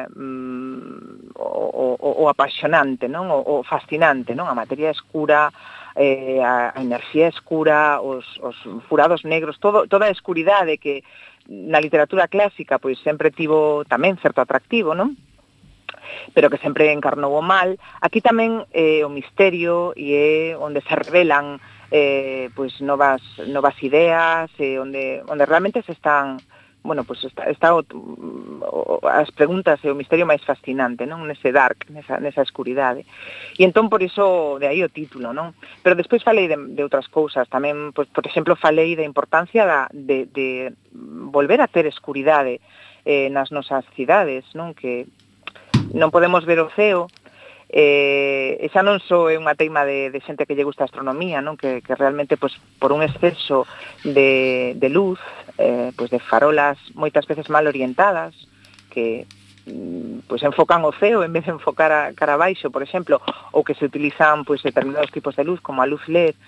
é 0.00 0.08
mm, 0.08 1.36
o, 1.36 1.92
o, 2.00 2.24
o 2.24 2.28
apasionante, 2.32 3.04
non? 3.04 3.28
O, 3.28 3.60
o 3.60 3.60
fascinante, 3.60 4.32
non? 4.32 4.48
A 4.48 4.56
materia 4.56 4.88
escura, 4.88 5.52
eh, 5.96 6.40
a, 6.44 6.76
a 6.76 6.80
enerxía 6.84 7.28
escura, 7.28 8.00
os, 8.00 8.24
os 8.44 8.56
furados 8.88 9.24
negros, 9.24 9.58
todo, 9.58 9.88
toda 9.88 10.06
a 10.06 10.14
escuridade 10.14 10.76
que 10.76 11.02
na 11.48 11.80
literatura 11.80 12.28
clásica 12.28 12.78
pois 12.78 13.00
sempre 13.00 13.32
tivo 13.32 13.82
tamén 13.88 14.20
certo 14.20 14.44
atractivo, 14.44 14.92
non? 14.92 15.16
pero 16.34 16.50
que 16.50 16.58
sempre 16.58 16.92
encarnou 16.92 17.34
o 17.34 17.42
mal. 17.42 17.78
Aquí 18.00 18.20
tamén 18.20 18.66
eh, 18.70 19.02
o 19.02 19.10
misterio 19.10 19.96
e 19.96 20.14
é 20.14 20.30
onde 20.58 20.82
se 20.84 20.94
revelan 20.94 21.58
eh, 21.90 22.50
pois 22.54 22.78
novas 22.82 23.22
novas 23.46 23.74
ideas, 23.82 24.50
eh, 24.58 24.78
onde 24.78 25.22
onde 25.26 25.46
realmente 25.46 25.82
se 25.82 25.92
están 25.94 26.38
bueno, 26.86 27.04
pois 27.04 27.20
pues 27.20 27.32
está, 27.34 27.50
está 27.50 27.74
o, 27.74 27.82
o, 27.82 29.00
as 29.04 29.30
preguntas 29.34 29.82
e 29.82 29.90
o 29.90 29.98
misterio 29.98 30.24
máis 30.24 30.40
fascinante, 30.46 31.04
non? 31.04 31.26
Nese 31.26 31.50
dark, 31.50 31.90
nesa, 31.90 32.22
nesa 32.22 32.46
escuridade. 32.46 33.04
E 33.58 33.66
entón, 33.66 33.90
por 33.90 34.00
iso, 34.00 34.56
de 34.62 34.70
aí 34.70 34.80
o 34.86 34.88
título, 34.88 35.34
non? 35.34 35.52
Pero 35.82 35.98
despois 35.98 36.22
falei 36.22 36.46
de, 36.46 36.56
de 36.56 36.82
outras 36.86 37.10
cousas, 37.10 37.50
tamén, 37.50 37.90
pues, 37.90 38.06
por 38.08 38.24
exemplo, 38.24 38.54
falei 38.54 38.94
da 38.94 39.04
importancia 39.04 39.66
da, 39.66 39.90
de, 39.90 40.30
de 40.30 40.72
volver 40.94 41.60
a 41.60 41.68
ter 41.68 41.84
escuridade 41.90 42.62
eh, 43.04 43.28
nas 43.28 43.50
nosas 43.50 43.82
cidades, 43.98 44.46
non? 44.54 44.72
Que 44.72 45.10
non 45.92 46.14
podemos 46.14 46.46
ver 46.46 46.62
o 46.62 46.70
ceo, 46.70 47.10
eh, 47.68 48.62
e 48.62 48.66
xa 48.70 48.86
non 48.86 49.02
só 49.02 49.26
é 49.26 49.34
unha 49.34 49.58
teima 49.58 49.82
de, 49.82 50.14
de 50.14 50.22
xente 50.22 50.46
que 50.46 50.54
lle 50.54 50.66
gusta 50.66 50.86
a 50.86 50.88
astronomía, 50.90 51.42
non? 51.42 51.58
Que, 51.58 51.82
que 51.82 51.98
realmente, 51.98 52.38
pois, 52.38 52.54
por 52.78 52.94
un 52.94 53.02
exceso 53.02 53.66
de, 54.06 54.78
de 54.78 54.88
luz, 54.88 55.18
eh, 55.58 55.92
pois 55.96 56.10
de 56.10 56.20
farolas 56.20 56.78
moitas 56.94 57.26
veces 57.26 57.48
mal 57.48 57.66
orientadas 57.66 58.34
que 58.90 59.26
pois 60.30 60.42
enfocan 60.46 60.86
o 60.86 60.94
ceo 60.94 61.26
en 61.26 61.32
vez 61.34 61.44
de 61.44 61.50
enfocar 61.58 61.90
a 61.90 62.14
cara 62.14 62.38
baixo, 62.38 62.70
por 62.70 62.86
exemplo, 62.86 63.18
ou 63.50 63.66
que 63.66 63.74
se 63.74 63.84
utilizan 63.84 64.46
pois 64.46 64.62
determinados 64.62 65.10
tipos 65.10 65.34
de 65.34 65.42
luz 65.42 65.58
como 65.58 65.82
a 65.82 65.90
luz 65.90 66.06
LED 66.06 66.38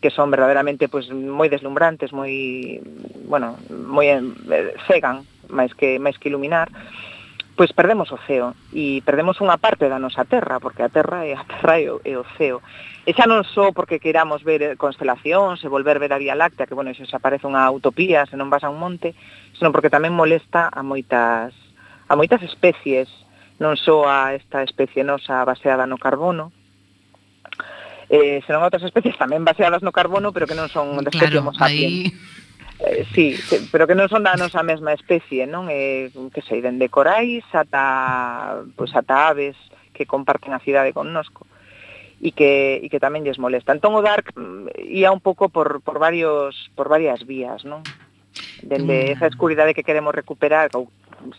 que 0.00 0.10
son 0.10 0.32
verdadeiramente 0.32 0.88
pois 0.88 1.06
moi 1.12 1.46
deslumbrantes, 1.52 2.10
moi 2.10 2.80
bueno, 3.28 3.60
moi 3.70 4.08
eh, 4.08 4.74
cegan 4.88 5.22
máis 5.52 5.76
que 5.76 6.00
máis 6.00 6.16
que 6.18 6.32
iluminar 6.32 6.72
pois 7.56 7.72
perdemos 7.72 8.08
o 8.12 8.18
ceo 8.24 8.56
e 8.72 9.04
perdemos 9.04 9.36
unha 9.44 9.60
parte 9.60 9.84
da 9.88 10.00
nosa 10.00 10.24
terra, 10.24 10.56
porque 10.56 10.80
a 10.80 10.88
terra 10.88 11.28
é 11.28 11.36
a 11.36 11.44
terra 11.44 11.76
e 11.76 11.86
o, 11.92 12.00
e 12.00 12.16
o 12.16 12.24
ceo. 12.40 12.64
E 13.04 13.12
xa 13.12 13.28
non 13.28 13.44
só 13.44 13.76
porque 13.76 14.00
queramos 14.00 14.40
ver 14.40 14.60
eh, 14.64 14.72
constelacións 14.80 15.60
e 15.60 15.68
volver 15.68 16.00
ver 16.00 16.16
a 16.16 16.20
Vía 16.22 16.38
Láctea, 16.38 16.64
que, 16.64 16.76
bueno, 16.76 16.94
iso 16.94 17.04
xa 17.04 17.20
parece 17.20 17.44
unha 17.44 17.68
utopía 17.68 18.24
se 18.24 18.40
non 18.40 18.48
vas 18.48 18.64
a 18.64 18.72
un 18.72 18.80
monte, 18.80 19.12
senón 19.58 19.76
porque 19.76 19.92
tamén 19.92 20.16
molesta 20.16 20.72
a 20.72 20.80
moitas, 20.80 21.52
a 22.08 22.12
moitas 22.16 22.40
especies, 22.40 23.12
non 23.60 23.76
só 23.76 24.08
a 24.08 24.32
esta 24.32 24.64
especie 24.64 25.04
nosa 25.04 25.44
baseada 25.44 25.84
no 25.84 26.00
carbono, 26.00 26.56
eh, 28.08 28.40
senón 28.48 28.64
a 28.64 28.68
outras 28.72 28.84
especies 28.84 29.16
tamén 29.20 29.44
baseadas 29.44 29.84
no 29.84 29.92
carbono, 29.92 30.32
pero 30.32 30.48
que 30.48 30.56
non 30.56 30.72
son 30.72 30.96
da 31.04 31.12
especie 31.12 31.36
claro, 31.36 31.48
homo 31.48 31.52
sapiens. 31.52 32.16
Aí 32.16 32.41
eh, 32.86 33.06
sí, 33.14 33.38
pero 33.70 33.86
que 33.86 33.94
non 33.94 34.10
son 34.10 34.26
da 34.26 34.34
nosa 34.34 34.66
mesma 34.66 34.90
especie, 34.90 35.46
non? 35.46 35.70
Eh, 35.70 36.10
que 36.34 36.42
sei, 36.42 36.58
dende 36.58 36.90
corais 36.90 37.46
ata, 37.54 38.66
pois, 38.74 38.90
ata 38.92 39.30
aves 39.30 39.54
que 39.94 40.08
comparten 40.08 40.50
a 40.50 40.62
cidade 40.62 40.90
connosco 40.90 41.46
e 42.22 42.30
que, 42.34 42.78
e 42.82 42.86
que 42.90 43.02
tamén 43.02 43.22
lles 43.22 43.38
molesta. 43.38 43.74
Entón 43.74 43.94
o 43.94 44.02
Dark 44.02 44.34
mm, 44.34 44.88
ia 44.90 45.14
un 45.14 45.22
pouco 45.22 45.50
por, 45.50 45.82
por, 45.82 45.98
varios, 45.98 46.70
por 46.74 46.90
varias 46.90 47.22
vías, 47.26 47.66
non? 47.66 47.82
Dende 48.62 49.10
mm. 49.10 49.12
esa 49.18 49.26
escuridade 49.26 49.74
que 49.74 49.86
queremos 49.86 50.14
recuperar, 50.14 50.70
ou 50.74 50.90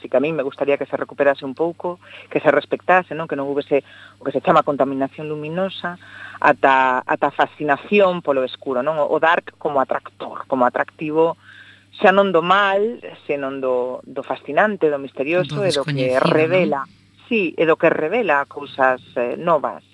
si 0.01 0.09
que 0.09 0.17
a 0.17 0.23
mí 0.23 0.31
me 0.31 0.43
gustaría 0.43 0.77
que 0.77 0.85
se 0.85 0.97
recuperase 0.97 1.45
un 1.45 1.55
pouco, 1.55 1.99
que 2.29 2.39
se 2.39 2.51
respectase, 2.51 3.15
non? 3.15 3.27
que 3.27 3.35
non 3.35 3.49
houvese 3.49 3.83
o 4.19 4.25
que 4.25 4.31
se 4.31 4.41
chama 4.41 4.63
contaminación 4.63 5.27
luminosa, 5.27 5.99
ata, 6.39 7.03
ata 7.05 7.29
fascinación 7.31 8.23
polo 8.23 8.43
escuro, 8.43 8.81
non? 8.81 8.99
o 8.99 9.17
dark 9.19 9.55
como 9.59 9.83
atractor, 9.83 10.47
como 10.47 10.65
atractivo 10.65 11.35
xa 11.93 12.09
non 12.09 12.33
do 12.33 12.41
mal, 12.41 12.81
senón 13.29 13.61
do, 13.61 14.01
do 14.01 14.25
fascinante, 14.25 14.89
do 14.89 14.97
misterioso, 14.97 15.61
do 15.61 15.67
e 15.67 15.71
do 15.71 15.85
que 15.85 16.17
revela, 16.17 16.89
non? 16.89 17.29
sí, 17.29 17.53
e 17.53 17.63
do 17.69 17.77
que 17.77 17.89
revela 17.93 18.49
cousas 18.49 19.01
eh, 19.13 19.37
novas. 19.37 19.85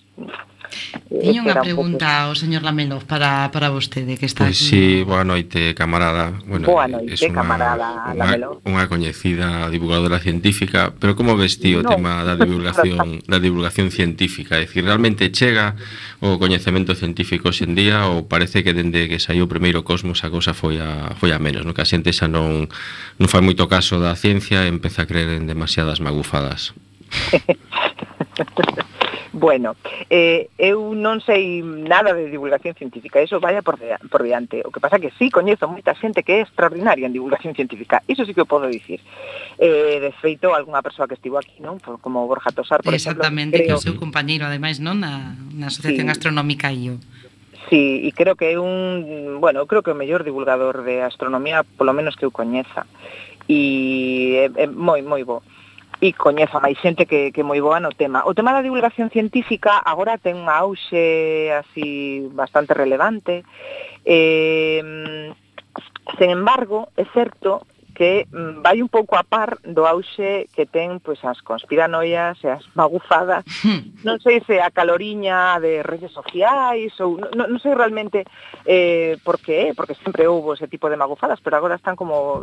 Eh, 1.10 1.26
Tiño 1.26 1.42
unha 1.42 1.58
pregunta 1.58 2.30
ao 2.30 2.38
señor 2.38 2.62
Lamelov 2.62 3.02
para, 3.10 3.50
para 3.50 3.74
vostede 3.74 4.14
que 4.18 4.30
está 4.30 4.46
pues 4.46 4.62
aquí. 4.62 4.70
Sí, 4.70 4.86
boa 5.02 5.26
noite, 5.26 5.74
camarada. 5.74 6.38
Bueno, 6.46 6.70
boa 6.70 6.86
noite, 6.86 7.18
es 7.18 7.22
una, 7.26 7.34
camarada 7.34 8.14
una, 8.14 8.14
Lamelo. 8.14 8.62
Unha 8.62 8.86
coñecida 8.86 9.68
divulgadora 9.74 10.22
científica, 10.22 10.94
pero 10.94 11.18
como 11.18 11.34
ves 11.34 11.58
ti 11.58 11.74
o 11.74 11.82
no. 11.82 11.90
tema 11.90 12.22
da 12.22 12.38
divulgación 12.38 13.26
da 13.26 13.42
divulgación 13.42 13.90
científica? 13.90 14.62
É 14.62 14.70
dicir, 14.70 14.86
realmente 14.86 15.34
chega 15.34 15.74
o 16.22 16.38
coñecemento 16.38 16.94
científico 16.94 17.50
hoxendía 17.50 18.06
ou 18.06 18.30
parece 18.30 18.62
que 18.62 18.78
dende 18.78 19.10
que 19.10 19.18
saiu 19.18 19.50
o 19.50 19.52
primeiro 19.52 19.82
cosmos 19.82 20.22
a 20.22 20.30
cosa 20.30 20.54
foi 20.54 20.78
a, 20.78 21.18
foi 21.18 21.34
a 21.34 21.42
menos, 21.42 21.66
no 21.66 21.74
que 21.74 21.82
a 21.82 21.90
xente 21.90 22.14
xa 22.14 22.30
non, 22.30 22.70
non 23.18 23.28
fai 23.28 23.42
moito 23.42 23.66
caso 23.66 23.98
da 23.98 24.14
ciencia 24.14 24.62
e 24.62 24.70
empeza 24.70 25.04
a 25.04 25.10
creer 25.10 25.34
en 25.34 25.50
demasiadas 25.50 25.98
magufadas. 26.00 26.78
Bueno, 29.32 29.76
eh, 30.10 30.50
eu 30.58 30.98
non 30.98 31.22
sei 31.22 31.62
nada 31.62 32.18
de 32.18 32.34
divulgación 32.34 32.74
científica, 32.74 33.22
eso 33.22 33.38
vaya 33.38 33.62
por, 33.62 33.78
de, 33.78 33.94
por 34.10 34.26
diante. 34.26 34.66
O 34.66 34.74
que 34.74 34.82
pasa 34.82 34.98
que 34.98 35.14
sí 35.22 35.30
coñezo 35.30 35.70
moita 35.70 35.94
xente 35.94 36.26
que 36.26 36.42
é 36.42 36.46
extraordinaria 36.46 37.06
en 37.06 37.14
divulgación 37.14 37.54
científica, 37.54 38.02
iso 38.10 38.26
sí 38.26 38.34
que 38.34 38.42
o 38.42 38.50
podo 38.50 38.66
dicir. 38.66 38.98
Eh, 39.62 40.02
de 40.02 40.10
feito, 40.18 40.58
algunha 40.58 40.82
persoa 40.82 41.06
que 41.06 41.14
estivo 41.14 41.38
aquí, 41.38 41.62
non? 41.62 41.78
Por, 41.78 42.02
como 42.02 42.26
Borja 42.26 42.50
Tosar, 42.50 42.82
por 42.82 42.98
Exactamente, 42.98 43.62
exemplo, 43.62 43.78
creo... 43.78 43.78
que 43.78 43.82
o 43.82 43.86
seu 43.86 43.96
compañeiro, 44.02 44.50
ademais, 44.50 44.82
non? 44.82 44.98
Na, 44.98 45.38
na 45.54 45.70
Asociación 45.70 46.10
sí. 46.10 46.14
Astronómica 46.18 46.74
IO. 46.74 46.98
Sí, 47.70 48.02
e 48.02 48.10
creo 48.18 48.34
que 48.34 48.50
é 48.50 48.58
un, 48.58 49.38
bueno, 49.38 49.70
creo 49.70 49.86
que 49.86 49.94
é 49.94 49.96
o 49.96 50.00
mellor 50.00 50.26
divulgador 50.26 50.82
de 50.82 51.06
astronomía, 51.06 51.62
polo 51.78 51.94
menos 51.94 52.18
que 52.18 52.26
eu 52.26 52.34
coñeza. 52.34 52.90
E 53.46 54.50
é, 54.50 54.66
é 54.66 54.66
moi, 54.66 55.06
moi 55.06 55.22
bo 55.22 55.46
e 56.00 56.16
coñezo 56.16 56.64
máis 56.64 56.80
xente 56.80 57.04
que, 57.04 57.36
que 57.36 57.44
moi 57.44 57.60
boa 57.60 57.84
no 57.84 57.92
tema. 57.92 58.24
O 58.24 58.32
tema 58.32 58.56
da 58.56 58.64
divulgación 58.64 59.12
científica 59.12 59.84
agora 59.84 60.16
ten 60.16 60.40
unha 60.40 60.56
auxe 60.56 61.52
así 61.52 62.24
bastante 62.32 62.72
relevante. 62.72 63.44
Eh, 64.08 64.80
sen 66.16 66.30
embargo, 66.32 66.88
é 66.96 67.04
certo 67.12 67.68
que 68.00 68.32
mm, 68.32 68.64
vai 68.64 68.80
un 68.80 68.88
pouco 68.88 69.20
a 69.20 69.28
par 69.28 69.60
do 69.68 69.84
auxe 69.84 70.48
que 70.56 70.64
ten 70.64 71.04
pois, 71.04 71.20
as 71.28 71.44
conspiranoias 71.44 72.40
e 72.40 72.48
as 72.48 72.64
magufadas. 72.72 73.44
non 74.08 74.24
sei 74.24 74.40
se 74.48 74.64
a 74.64 74.72
caloriña 74.72 75.60
de 75.60 75.84
redes 75.84 76.16
sociais 76.16 76.96
ou 77.04 77.20
non, 77.20 77.52
non 77.52 77.60
sei 77.60 77.76
realmente 77.76 78.24
eh, 78.64 79.20
por 79.20 79.44
qué, 79.44 79.76
porque 79.76 80.00
sempre 80.00 80.32
houbo 80.32 80.56
ese 80.56 80.72
tipo 80.72 80.88
de 80.88 80.96
magufadas, 80.96 81.44
pero 81.44 81.60
agora 81.60 81.76
están 81.76 82.00
como 82.00 82.40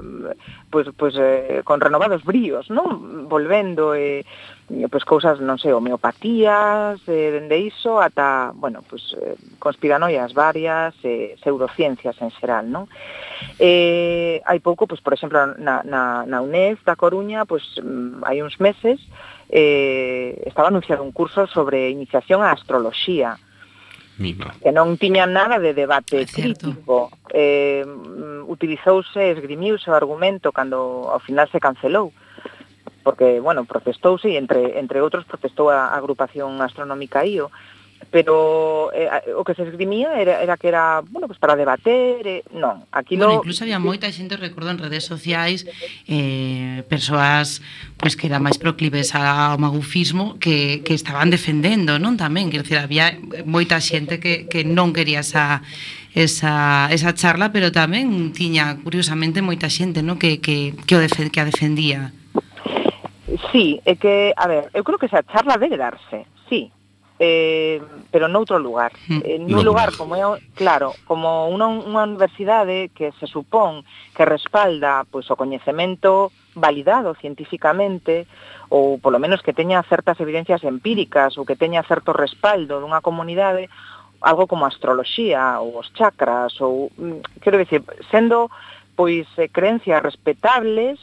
pois, 0.69 0.93
pois, 0.93 1.17
eh, 1.17 1.65
con 1.65 1.81
renovados 1.81 2.21
bríos, 2.21 2.69
non? 2.69 3.25
Volvendo 3.25 3.97
e 3.97 4.21
eh, 4.21 4.25
pois 4.67 5.05
cousas, 5.07 5.39
non 5.39 5.63
sei, 5.63 5.71
homeopatías, 5.71 6.99
eh, 7.07 7.31
dende 7.31 7.55
iso 7.55 8.03
ata, 8.03 8.51
bueno, 8.51 8.83
pois 8.83 9.15
eh, 9.15 9.39
conspiranoias 9.63 10.35
varias, 10.35 10.91
eh, 11.07 11.39
pseudociencias 11.39 12.19
en 12.19 12.35
xeral, 12.35 12.67
non? 12.67 12.91
Eh, 13.63 14.43
hai 14.43 14.59
pouco, 14.59 14.91
pois 14.91 14.99
por 14.99 15.15
exemplo, 15.15 15.39
na, 15.63 15.87
na, 15.87 16.27
na 16.27 16.39
UNED 16.43 16.83
da 16.83 16.99
Coruña, 16.99 17.47
pois 17.47 17.63
hai 18.27 18.43
uns 18.43 18.59
meses 18.59 18.99
eh, 19.47 20.43
estaba 20.47 20.69
anunciado 20.69 21.07
un 21.07 21.15
curso 21.15 21.47
sobre 21.47 21.87
iniciación 21.95 22.43
á 22.43 22.51
astroloxía, 22.51 23.39
Mima. 24.19 24.51
que 24.59 24.75
non 24.75 24.99
tiña 24.99 25.31
nada 25.31 25.63
de 25.63 25.79
debate 25.79 26.25
é 26.25 26.27
crítico. 26.27 27.13
Eh, 27.31 27.87
mm, 27.87 28.51
utilizouse, 28.51 29.31
esgrimiuse 29.31 29.93
o 29.93 29.99
argumento 29.99 30.51
cando 30.51 31.07
ao 31.07 31.23
final 31.23 31.47
se 31.55 31.63
cancelou 31.63 32.11
porque, 33.07 33.39
bueno, 33.39 33.63
protestouse 33.71 34.35
e 34.35 34.35
entre, 34.35 34.83
entre 34.83 34.99
outros 34.99 35.23
protestou 35.23 35.71
a 35.71 35.95
agrupación 35.95 36.59
astronómica 36.59 37.23
IO, 37.23 37.55
pero 38.11 38.91
eh, 38.91 39.07
o 39.39 39.47
que 39.47 39.55
se 39.55 39.63
esgrimía 39.63 40.19
era, 40.19 40.43
era 40.43 40.59
que 40.59 40.67
era, 40.67 41.07
bueno, 41.07 41.31
pues 41.31 41.39
para 41.39 41.55
debater, 41.55 42.27
eh, 42.27 42.43
non, 42.51 42.83
aquí 42.91 43.15
bueno, 43.15 43.39
no... 43.39 43.47
incluso 43.47 43.63
había 43.63 43.79
moita 43.79 44.11
xente, 44.11 44.35
recordo 44.35 44.75
en 44.75 44.83
redes 44.83 45.07
sociais, 45.07 45.71
eh, 46.11 46.83
persoas 46.91 47.63
pues, 47.95 48.19
que 48.19 48.27
eran 48.27 48.43
máis 48.43 48.59
proclives 48.59 49.15
ao 49.15 49.55
magufismo 49.55 50.35
que, 50.43 50.83
que 50.83 50.99
estaban 50.99 51.31
defendendo, 51.31 52.03
non 52.03 52.19
tamén? 52.19 52.51
Quer 52.51 52.67
dizer, 52.67 52.83
había 52.83 53.15
moita 53.47 53.79
xente 53.79 54.19
que, 54.19 54.51
que 54.51 54.67
non 54.67 54.91
quería 54.91 55.23
esa 55.23 55.63
esa, 56.17 56.89
esa 56.91 57.13
charla, 57.15 57.53
pero 57.53 57.71
tamén 57.71 58.33
tiña 58.33 58.81
curiosamente 58.83 59.45
moita 59.47 59.71
xente, 59.71 60.03
non? 60.03 60.19
Que, 60.19 60.43
que, 60.43 60.75
que, 60.75 60.95
o 60.97 61.01
defe, 61.01 61.31
que 61.31 61.39
a 61.39 61.47
defendía. 61.47 62.11
Sí, 63.51 63.83
é 63.85 63.97
que, 63.97 64.33
a 64.37 64.47
ver, 64.47 64.71
eu 64.73 64.85
creo 64.87 64.99
que 64.99 65.11
esa 65.11 65.27
charla 65.27 65.59
debe 65.59 65.77
darse, 65.77 66.27
sí, 66.49 66.71
eh, 67.19 67.83
pero 68.11 68.29
noutro 68.29 68.59
lugar. 68.59 68.93
Hmm. 69.09 69.21
Eh, 69.25 69.39
nun 69.41 69.65
lugar 69.65 69.97
como 69.97 70.15
é, 70.15 70.23
claro, 70.55 70.93
como 71.09 71.49
unha, 71.49 71.67
unha 71.67 72.05
universidade 72.05 72.93
que 72.93 73.11
se 73.19 73.27
supón 73.27 73.83
que 74.15 74.29
respalda 74.29 75.09
pois, 75.09 75.27
o 75.33 75.39
coñecemento 75.39 76.31
validado 76.57 77.17
científicamente 77.17 78.29
ou 78.69 79.01
polo 79.01 79.21
menos 79.21 79.41
que 79.41 79.57
teña 79.57 79.85
certas 79.85 80.21
evidencias 80.21 80.65
empíricas 80.65 81.37
ou 81.41 81.45
que 81.45 81.57
teña 81.57 81.85
certo 81.85 82.13
respaldo 82.13 82.81
dunha 82.81 83.05
comunidade 83.05 83.69
algo 84.21 84.49
como 84.49 84.65
a 84.65 84.73
astroloxía 84.73 85.61
ou 85.61 85.81
os 85.81 85.93
chakras 85.93 86.57
ou 86.61 86.93
mm, 86.97 87.41
quero 87.41 87.61
dicir, 87.61 87.85
sendo 88.13 88.53
pois 88.97 89.29
eh, 89.37 89.49
creencias 89.53 90.01
respetables, 90.01 90.97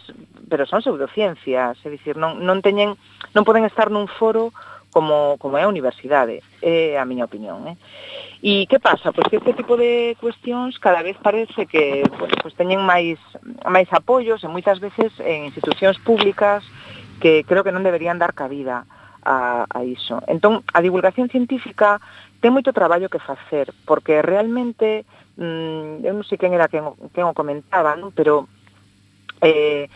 pero 0.49 0.65
son 0.65 0.81
pseudociencias, 0.81 1.77
é 1.83 1.89
dicir, 1.89 2.17
non, 2.17 2.43
non 2.43 2.59
teñen 2.59 2.95
non 3.33 3.47
poden 3.47 3.65
estar 3.65 3.89
nun 3.89 4.07
foro 4.07 4.51
como, 4.93 5.37
como 5.41 5.57
é 5.57 5.63
a 5.65 5.71
universidade, 5.71 6.45
é 6.61 7.01
a 7.01 7.03
miña 7.03 7.25
opinión. 7.25 7.65
Eh? 7.67 7.75
E 8.45 8.53
que 8.69 8.77
pasa? 8.77 9.09
Pois 9.09 9.25
que 9.27 9.41
este 9.41 9.57
tipo 9.57 9.75
de 9.75 10.15
cuestións 10.21 10.77
cada 10.77 11.01
vez 11.01 11.17
parece 11.17 11.65
que 11.65 12.05
bueno, 12.13 12.35
pois 12.39 12.53
teñen 12.53 12.85
máis, 12.85 13.17
máis 13.65 13.89
apoios 13.89 14.45
e 14.45 14.47
moitas 14.47 14.77
veces 14.77 15.09
en 15.19 15.49
institucións 15.49 15.97
públicas 16.05 16.61
que 17.17 17.41
creo 17.43 17.65
que 17.65 17.73
non 17.73 17.81
deberían 17.81 18.21
dar 18.21 18.37
cabida 18.37 18.85
a, 19.25 19.65
a 19.65 19.79
iso. 19.83 20.21
Entón, 20.29 20.61
a 20.71 20.79
divulgación 20.83 21.27
científica 21.33 21.97
ten 22.43 22.53
moito 22.53 22.75
traballo 22.75 23.09
que 23.09 23.23
facer, 23.23 23.71
porque 23.87 24.21
realmente, 24.21 25.07
mmm, 25.39 26.05
eu 26.05 26.13
non 26.13 26.27
sei 26.27 26.37
quen 26.37 26.53
era 26.53 26.69
quen, 26.69 26.93
quen 27.15 27.25
o 27.25 27.33
comentaba, 27.33 27.95
non? 27.97 28.13
pero 28.13 28.45
eh, 29.41 29.87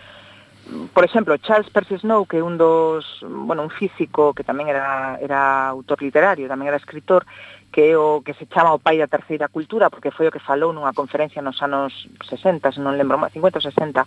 por 0.93 1.05
exemplo, 1.05 1.37
Charles 1.37 1.69
Percy 1.69 1.97
Snow, 1.99 2.25
que 2.25 2.37
é 2.37 2.43
un 2.43 2.57
dos, 2.57 3.05
bueno, 3.23 3.63
un 3.63 3.69
físico 3.69 4.33
que 4.33 4.43
tamén 4.43 4.67
era 4.67 5.15
era 5.23 5.71
autor 5.71 6.03
literario, 6.03 6.51
tamén 6.51 6.67
era 6.67 6.81
escritor, 6.81 7.23
que 7.71 7.91
é 7.91 7.97
o 7.97 8.19
que 8.25 8.33
se 8.35 8.47
chama 8.47 8.75
o 8.75 8.81
pai 8.81 8.97
da 8.99 9.07
terceira 9.07 9.47
cultura, 9.47 9.87
porque 9.87 10.11
foi 10.11 10.27
o 10.27 10.33
que 10.33 10.43
falou 10.43 10.75
nunha 10.75 10.91
conferencia 10.91 11.39
nos 11.39 11.61
anos 11.63 11.93
60, 12.27 12.71
se 12.71 12.81
non 12.83 12.99
lembro, 12.99 13.19
50 13.19 13.37
ou 13.37 13.63
60, 13.63 14.03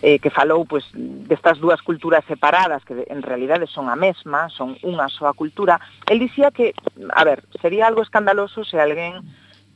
eh, 0.00 0.16
que 0.22 0.32
falou 0.32 0.64
pois, 0.64 0.88
destas 0.94 1.60
dúas 1.60 1.80
culturas 1.84 2.24
separadas, 2.24 2.84
que 2.84 3.04
en 3.08 3.20
realidade 3.20 3.68
son 3.68 3.92
a 3.92 3.96
mesma, 3.96 4.48
son 4.48 4.76
unha 4.84 5.08
soa 5.12 5.36
cultura. 5.36 5.80
El 6.08 6.20
dicía 6.20 6.52
que, 6.52 6.72
a 7.12 7.22
ver, 7.24 7.44
sería 7.60 7.88
algo 7.88 8.00
escandaloso 8.00 8.64
se 8.64 8.80
alguén 8.80 9.20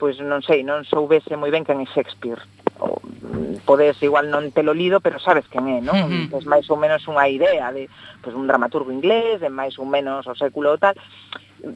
pois 0.02 0.18
non 0.18 0.42
sei, 0.42 0.66
non 0.66 0.82
soubese 0.82 1.38
moi 1.38 1.54
ben 1.54 1.62
quen 1.62 1.78
é 1.78 1.86
Shakespeare, 1.86 2.42
podes 3.64 3.96
igual 4.02 4.30
non 4.30 4.50
te 4.50 4.62
lo 4.62 4.74
lido, 4.74 5.00
pero 5.00 5.18
sabes 5.18 5.46
quen 5.48 5.68
é, 5.68 5.78
non? 5.80 5.96
Uh 5.96 6.08
-huh. 6.08 6.24
Tes 6.30 6.44
máis 6.46 6.66
ou 6.68 6.76
menos 6.76 7.06
unha 7.06 7.28
idea 7.30 7.70
de 7.70 7.88
pues, 8.20 8.34
un 8.34 8.46
dramaturgo 8.46 8.90
inglés, 8.90 9.40
de 9.40 9.50
máis 9.50 9.78
ou 9.78 9.86
menos 9.86 10.26
o 10.26 10.34
século 10.34 10.76
tal, 10.78 10.98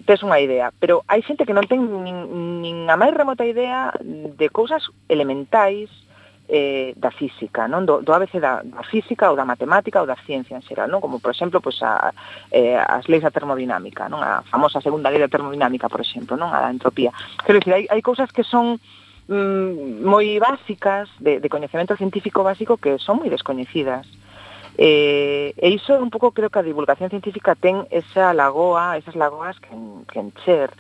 tes 0.04 0.20
unha 0.26 0.42
idea, 0.42 0.74
pero 0.76 1.06
hai 1.06 1.22
xente 1.22 1.46
que 1.46 1.54
non 1.54 1.66
ten 1.70 1.80
nin, 2.02 2.18
nin 2.62 2.76
a 2.90 2.98
máis 2.98 3.14
remota 3.14 3.46
idea 3.46 3.94
de 4.02 4.46
cousas 4.50 4.82
elementais 5.06 5.88
eh, 6.48 6.94
da 6.96 7.10
física, 7.10 7.66
non 7.66 7.86
do, 7.86 8.02
do 8.02 8.14
ABC 8.14 8.38
da, 8.38 8.62
da 8.62 8.82
física 8.86 9.30
ou 9.30 9.36
da 9.38 9.46
matemática 9.46 10.02
ou 10.02 10.06
da 10.06 10.18
ciencia 10.26 10.54
en 10.54 10.62
xeral, 10.62 10.90
non? 10.90 11.02
Como, 11.02 11.18
por 11.18 11.34
exemplo, 11.34 11.58
pois, 11.58 11.78
a, 11.82 12.14
eh, 12.50 12.78
as 12.78 13.06
leis 13.10 13.22
da 13.22 13.34
termodinámica, 13.34 14.06
non? 14.06 14.22
A 14.22 14.42
famosa 14.46 14.82
segunda 14.82 15.10
lei 15.10 15.18
da 15.18 15.30
termodinámica, 15.30 15.90
por 15.90 16.02
exemplo, 16.02 16.38
non? 16.38 16.50
A 16.54 16.62
da 16.62 16.70
entropía. 16.70 17.10
Quero 17.42 17.58
dicir, 17.58 17.74
hai, 17.74 17.84
hai 17.90 18.02
cousas 18.02 18.30
que 18.30 18.46
son 18.46 18.78
mm, 19.28 20.04
moi 20.06 20.38
básicas, 20.38 21.10
de, 21.18 21.40
de 21.40 21.48
coñecemento 21.48 21.96
científico 21.96 22.42
básico 22.42 22.76
que 22.78 22.98
son 22.98 23.22
moi 23.22 23.30
descoñecidas. 23.30 24.06
Eh, 24.76 25.56
e 25.56 25.68
iso 25.72 25.96
un 25.96 26.12
pouco 26.12 26.36
creo 26.36 26.52
que 26.52 26.60
a 26.60 26.68
divulgación 26.68 27.08
científica 27.08 27.56
ten 27.56 27.88
esa 27.88 28.36
lagoa, 28.36 29.00
esas 29.00 29.16
lagoas 29.16 29.56
que, 29.60 29.72
que 30.12 30.20
encher. 30.20 30.70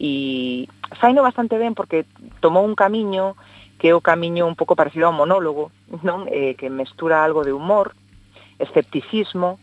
E 0.00 0.66
saino 0.98 1.22
bastante 1.22 1.54
ben 1.60 1.76
porque 1.76 2.08
tomou 2.40 2.64
un 2.64 2.74
camiño 2.74 3.36
que 3.78 3.92
é 3.92 3.94
o 3.94 4.00
camiño 4.00 4.48
un 4.48 4.56
pouco 4.56 4.74
parecido 4.74 5.06
ao 5.06 5.16
monólogo, 5.16 5.68
non? 6.02 6.24
Eh, 6.32 6.56
que 6.56 6.72
mestura 6.72 7.20
algo 7.20 7.44
de 7.44 7.52
humor, 7.52 7.92
escepticismo 8.58 9.60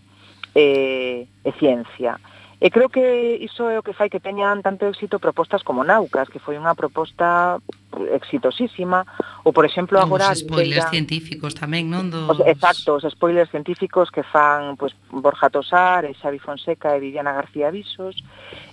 eh, 0.53 1.25
e 1.43 1.51
ciencia. 1.57 2.21
E 2.61 2.69
creo 2.69 2.93
que 2.93 3.41
iso 3.41 3.73
é 3.73 3.81
o 3.81 3.81
que 3.81 3.97
fai 3.97 4.05
que 4.05 4.21
teñan 4.21 4.61
tanto 4.61 4.85
éxito 4.85 5.17
propostas 5.17 5.65
como 5.65 5.81
Naucas, 5.81 6.29
que 6.29 6.37
foi 6.37 6.61
unha 6.61 6.77
proposta 6.77 7.57
exitosísima, 8.13 9.01
ou 9.41 9.49
por 9.49 9.65
exemplo 9.65 9.97
agora... 9.97 10.29
Os 10.29 10.45
spoilers 10.45 10.85
ya... 10.85 10.93
científicos 10.93 11.57
tamén, 11.57 11.89
non? 11.89 12.13
Dos... 12.13 12.37
Os, 12.37 12.45
exacto, 12.45 13.01
os 13.01 13.05
spoilers 13.17 13.49
científicos 13.49 14.13
que 14.13 14.21
fan 14.21 14.77
pues, 14.77 14.93
Borja 15.09 15.49
Tosar, 15.49 16.05
e 16.05 16.13
Xavi 16.13 16.37
Fonseca 16.37 16.93
e 16.93 17.01
Viviana 17.01 17.33
García 17.33 17.73
Visos, 17.73 18.21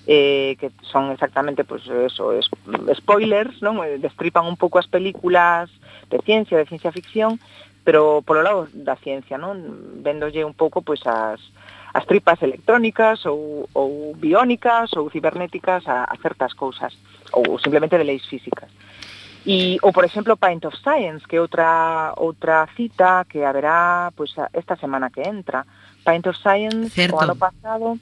eh, 0.04 0.60
que 0.60 0.68
son 0.84 1.08
exactamente 1.08 1.64
pues, 1.64 1.88
eso, 1.88 2.36
es, 2.36 2.44
spoilers, 2.92 3.64
non? 3.64 3.80
destripan 4.04 4.44
un 4.44 4.60
pouco 4.60 4.76
as 4.76 4.84
películas 4.84 5.72
de 6.12 6.20
ciencia, 6.28 6.60
de 6.60 6.68
ciencia 6.68 6.92
ficción, 6.92 7.40
pero 7.88 8.20
polo 8.20 8.44
lado 8.44 8.68
da 8.76 9.00
ciencia, 9.00 9.40
non? 9.40 9.56
Vendolle 10.04 10.44
un 10.44 10.52
pouco 10.52 10.84
pois 10.84 11.00
pues, 11.00 11.08
as 11.08 11.40
as 11.94 12.04
tripas 12.06 12.40
electrónicas 12.42 13.24
ou, 13.26 13.68
ou 13.74 14.14
biónicas 14.14 14.92
ou 14.94 15.10
cibernéticas 15.10 15.86
a, 15.86 16.04
a 16.04 16.16
certas 16.20 16.52
cousas 16.54 16.96
ou 17.32 17.58
simplemente 17.58 17.96
de 17.96 18.04
leis 18.04 18.26
físicas. 18.26 18.70
E, 19.46 19.78
ou, 19.82 19.92
por 19.92 20.04
exemplo, 20.04 20.36
Pint 20.36 20.64
of 20.66 20.76
Science, 20.76 21.26
que 21.26 21.36
é 21.36 21.40
outra, 21.40 22.12
outra 22.16 22.68
cita 22.76 23.24
que 23.28 23.42
haberá 23.42 24.12
pois, 24.14 24.32
pues, 24.34 24.48
esta 24.52 24.76
semana 24.76 25.10
que 25.10 25.22
entra. 25.22 25.64
Pint 26.04 26.26
of 26.26 26.38
Science, 26.38 26.90
Certo. 26.90 27.16
o 27.16 27.20
ano 27.20 27.36
pasado, 27.36 27.98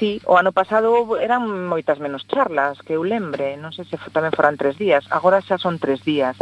Sí, 0.00 0.16
o 0.24 0.40
ano 0.40 0.56
pasado 0.56 1.20
eran 1.20 1.68
moitas 1.68 2.00
menos 2.00 2.24
charlas 2.24 2.80
que 2.80 2.96
eu 2.96 3.04
lembre, 3.04 3.60
non 3.60 3.68
sei 3.76 3.84
se 3.84 4.00
tamén 4.08 4.32
foran 4.32 4.56
tres 4.56 4.80
días, 4.80 5.04
agora 5.12 5.44
xa 5.44 5.60
son 5.60 5.76
tres 5.76 6.00
días. 6.00 6.40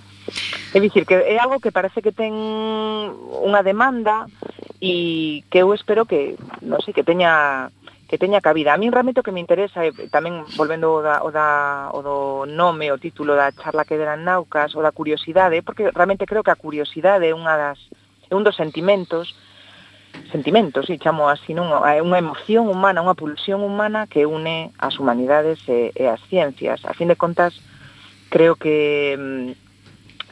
É 0.70 0.78
dicir, 0.78 1.02
que 1.02 1.18
é 1.18 1.42
algo 1.42 1.58
que 1.58 1.74
parece 1.74 1.98
que 1.98 2.14
ten 2.14 2.30
unha 3.18 3.66
demanda 3.66 4.30
e 4.78 5.42
que 5.50 5.58
eu 5.58 5.74
espero 5.74 6.06
que, 6.06 6.38
non 6.62 6.78
sei, 6.86 6.94
que 6.94 7.02
teña 7.02 7.74
que 8.06 8.14
teña 8.14 8.38
cabida. 8.38 8.78
A 8.78 8.78
mí 8.78 8.94
realmente 8.94 9.20
o 9.20 9.26
que 9.26 9.34
me 9.34 9.42
interesa, 9.42 9.82
e 9.82 9.90
tamén 10.06 10.46
volvendo 10.54 10.94
o, 10.94 11.02
da, 11.02 11.26
o, 11.26 11.34
da, 11.34 11.90
o 11.90 11.98
do 11.98 12.46
nome, 12.46 12.94
o 12.94 13.02
título 13.02 13.34
da 13.34 13.50
charla 13.50 13.82
que 13.82 13.98
deran 13.98 14.22
Naucas, 14.22 14.78
o 14.78 14.86
da 14.86 14.94
curiosidade, 14.94 15.66
porque 15.66 15.90
realmente 15.90 16.30
creo 16.30 16.46
que 16.46 16.54
a 16.54 16.62
curiosidade 16.62 17.26
é 17.26 17.34
unha 17.34 17.58
das 17.58 17.82
é 18.30 18.38
un 18.38 18.46
dos 18.46 18.54
sentimentos 18.54 19.34
sentimentos, 20.30 20.86
si, 20.86 20.98
chamo 20.98 21.28
así, 21.28 21.54
non? 21.54 21.72
É 21.88 22.04
unha 22.04 22.20
emoción 22.20 22.68
humana, 22.68 23.00
unha 23.00 23.16
pulsión 23.16 23.64
humana 23.64 24.04
que 24.06 24.28
une 24.28 24.70
as 24.76 25.00
humanidades 25.00 25.62
e, 25.68 25.92
e 25.96 26.04
as 26.08 26.20
ciencias. 26.28 26.84
A 26.84 26.92
fin 26.92 27.08
de 27.08 27.16
contas, 27.16 27.56
creo 28.28 28.56
que 28.56 29.16
mm, 29.16 29.48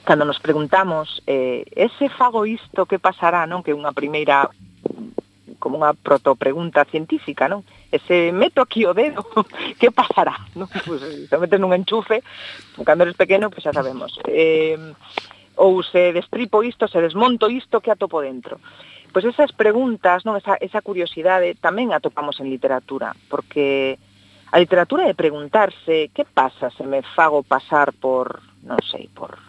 cando 0.04 0.24
nos 0.24 0.38
preguntamos 0.38 1.24
eh, 1.26 1.64
ese 1.74 2.08
fago 2.12 2.44
isto 2.44 2.84
que 2.84 3.00
pasará, 3.00 3.48
non? 3.48 3.64
Que 3.64 3.72
unha 3.72 3.96
primeira 3.96 4.52
como 5.56 5.80
unha 5.80 5.96
protopregunta 5.96 6.84
científica, 6.86 7.48
non? 7.48 7.64
Ese 7.90 8.30
meto 8.30 8.60
aquí 8.60 8.84
o 8.84 8.92
dedo, 8.92 9.24
que 9.80 9.90
pasará? 9.90 10.46
Non? 10.58 10.68
Pues, 10.68 11.02
se 11.26 11.36
metes 11.40 11.58
nun 11.58 11.72
enchufe, 11.72 12.22
cando 12.84 13.02
eres 13.02 13.16
pequeno, 13.16 13.48
pois 13.48 13.64
pues, 13.64 13.72
xa 13.72 13.74
sabemos. 13.74 14.14
Eh, 14.28 14.76
ou 15.56 15.80
se 15.80 16.12
destripo 16.12 16.60
isto, 16.60 16.84
se 16.86 17.00
desmonto 17.00 17.48
isto 17.48 17.80
que 17.80 17.90
atopo 17.90 18.20
dentro. 18.20 18.60
Pois 19.16 19.24
esas 19.24 19.48
preguntas, 19.56 20.28
non 20.28 20.36
esa, 20.36 20.60
esa 20.60 20.84
curiosidade 20.84 21.56
tamén 21.56 21.88
a 21.96 22.04
topamos 22.04 22.36
en 22.36 22.52
literatura, 22.52 23.16
porque 23.32 23.96
a 24.52 24.60
literatura 24.60 25.08
é 25.08 25.16
preguntarse 25.16 26.12
que 26.12 26.28
pasa 26.28 26.68
se 26.68 26.84
me 26.84 27.00
fago 27.00 27.40
pasar 27.40 27.96
por, 27.96 28.44
non 28.60 28.76
sei, 28.84 29.08
por 29.08 29.40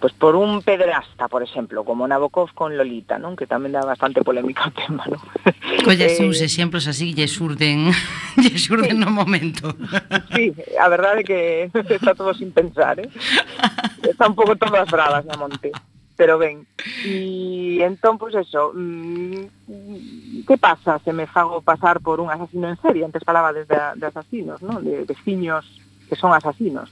pues 0.00 0.16
por 0.16 0.32
un 0.32 0.64
pedrasta, 0.64 1.28
por 1.28 1.44
exemplo, 1.44 1.84
como 1.84 2.08
Nabokov 2.08 2.56
con 2.56 2.72
Lolita, 2.72 3.20
non? 3.20 3.36
Que 3.36 3.44
tamén 3.44 3.76
dá 3.76 3.84
bastante 3.84 4.24
polémica 4.24 4.64
o 4.64 4.72
tema, 4.72 5.04
non? 5.12 5.20
Colles 5.84 6.16
eh, 6.16 6.24
uns 6.24 6.40
exemplos 6.40 6.88
así 6.88 7.12
lle 7.12 7.28
surden, 7.28 7.92
lle 8.40 8.56
surden 8.56 8.96
sí. 8.96 9.02
no 9.04 9.12
momento. 9.12 9.76
Sí, 10.32 10.56
a 10.80 10.88
verdade 10.88 11.20
é 11.20 11.28
que 11.28 11.40
está 12.00 12.16
todo 12.16 12.32
sin 12.32 12.48
pensar, 12.48 12.96
eh? 12.96 13.12
Está 14.08 14.24
un 14.24 14.32
pouco 14.32 14.56
todas 14.56 14.88
bravas 14.88 15.28
na 15.28 15.36
monte 15.36 15.68
pero 16.16 16.38
ben. 16.38 16.66
E 17.04 17.82
entón, 17.82 18.18
pois 18.18 18.34
pues 18.34 18.46
eso, 18.46 18.72
mm, 18.74 20.46
que 20.46 20.56
pasa 20.58 20.98
se 21.02 21.12
me 21.12 21.26
fago 21.26 21.60
pasar 21.60 22.00
por 22.00 22.20
un 22.20 22.30
asasino 22.30 22.68
en 22.68 22.80
serie? 22.80 23.04
Antes 23.04 23.24
falaba 23.24 23.52
de, 23.52 23.64
de 23.64 24.06
asasinos, 24.06 24.62
non? 24.62 24.82
De 24.84 25.02
veciños 25.04 25.66
que 26.08 26.14
son 26.14 26.32
asasinos. 26.32 26.90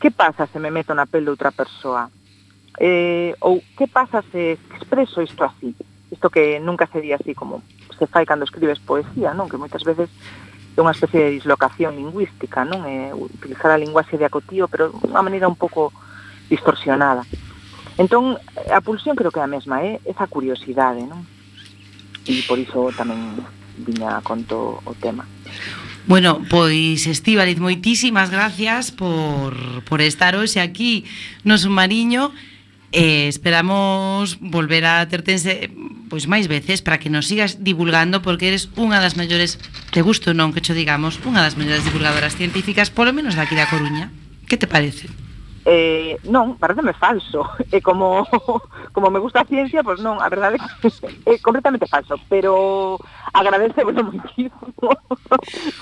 Que 0.00 0.10
pasa 0.10 0.48
se 0.48 0.60
me 0.60 0.72
meto 0.72 0.96
na 0.96 1.04
pel 1.04 1.28
de 1.28 1.32
outra 1.32 1.52
persoa? 1.52 2.08
Eh, 2.80 3.32
ou 3.40 3.60
que 3.76 3.88
pasa 3.88 4.24
se 4.32 4.56
expreso 4.76 5.20
isto 5.20 5.44
así? 5.44 5.76
Isto 6.12 6.28
que 6.30 6.60
nunca 6.60 6.86
sería 6.88 7.16
así 7.16 7.34
como 7.34 7.60
se 7.98 8.06
fai 8.06 8.24
cando 8.24 8.44
escribes 8.44 8.80
poesía, 8.80 9.32
non? 9.32 9.48
Que 9.48 9.60
moitas 9.60 9.84
veces 9.84 10.08
é 10.76 10.80
unha 10.80 10.92
especie 10.92 11.28
de 11.28 11.34
dislocación 11.36 11.96
lingüística, 11.96 12.64
non? 12.64 12.84
É 12.84 13.12
utilizar 13.12 13.72
a 13.72 13.80
linguaxe 13.80 14.20
de 14.20 14.28
acotío, 14.28 14.68
pero 14.68 14.92
unha 15.04 15.24
maneira 15.24 15.48
un 15.48 15.56
pouco 15.56 15.92
distorsionada. 16.52 17.24
Entón, 17.96 18.36
a 18.68 18.80
pulsión 18.84 19.16
creo 19.16 19.32
que 19.32 19.40
é 19.40 19.44
a 19.44 19.50
mesma, 19.50 19.80
é 19.80 20.00
esa 20.04 20.28
curiosidade, 20.28 21.00
non? 21.08 21.24
E 22.28 22.44
por 22.44 22.60
iso 22.60 22.92
tamén 22.92 23.40
viña 23.80 24.20
a 24.20 24.24
conto 24.24 24.84
o 24.84 24.92
tema. 24.96 25.24
Bueno, 26.06 26.44
pois 26.48 27.08
Estíbaliz, 27.08 27.58
moitísimas 27.58 28.30
gracias 28.30 28.92
por, 28.92 29.56
por 29.88 30.04
estar 30.04 30.36
hoxe 30.36 30.60
aquí 30.60 31.08
no 31.42 31.58
Submariño. 31.58 32.30
Eh, 32.92 33.26
esperamos 33.26 34.38
volver 34.38 34.86
a 34.86 35.02
tertense 35.10 35.72
pois 36.06 36.30
máis 36.30 36.46
veces 36.46 36.86
para 36.86 37.02
que 37.02 37.10
nos 37.10 37.26
sigas 37.26 37.64
divulgando 37.64 38.22
porque 38.22 38.46
eres 38.46 38.70
unha 38.78 39.02
das 39.02 39.18
maiores, 39.18 39.58
te 39.90 40.04
gusto 40.06 40.30
non 40.30 40.54
que 40.54 40.62
cho 40.62 40.78
digamos, 40.78 41.18
unha 41.26 41.42
das 41.42 41.58
maiores 41.58 41.82
divulgadoras 41.82 42.38
científicas, 42.38 42.94
polo 42.94 43.10
menos 43.10 43.34
daqui 43.34 43.58
da 43.58 43.66
Coruña. 43.66 44.14
Que 44.46 44.54
te 44.54 44.70
parece? 44.70 45.10
eh, 45.66 46.14
non, 46.30 46.54
pareceme 46.56 46.94
falso. 46.94 47.42
E 47.66 47.78
eh, 47.78 47.82
como, 47.82 48.22
como 48.94 49.10
me 49.10 49.18
gusta 49.18 49.42
a 49.42 49.50
ciencia 49.50 49.82
pois 49.82 49.98
pues 49.98 50.06
non, 50.06 50.22
a 50.22 50.30
verdade 50.30 50.56
é 50.56 50.62
que 50.62 50.70
é 51.34 51.42
completamente 51.42 51.90
falso, 51.90 52.14
pero 52.30 52.96
agradece 53.34 53.82
bueno, 53.82 54.06
moitísimo 54.06 54.94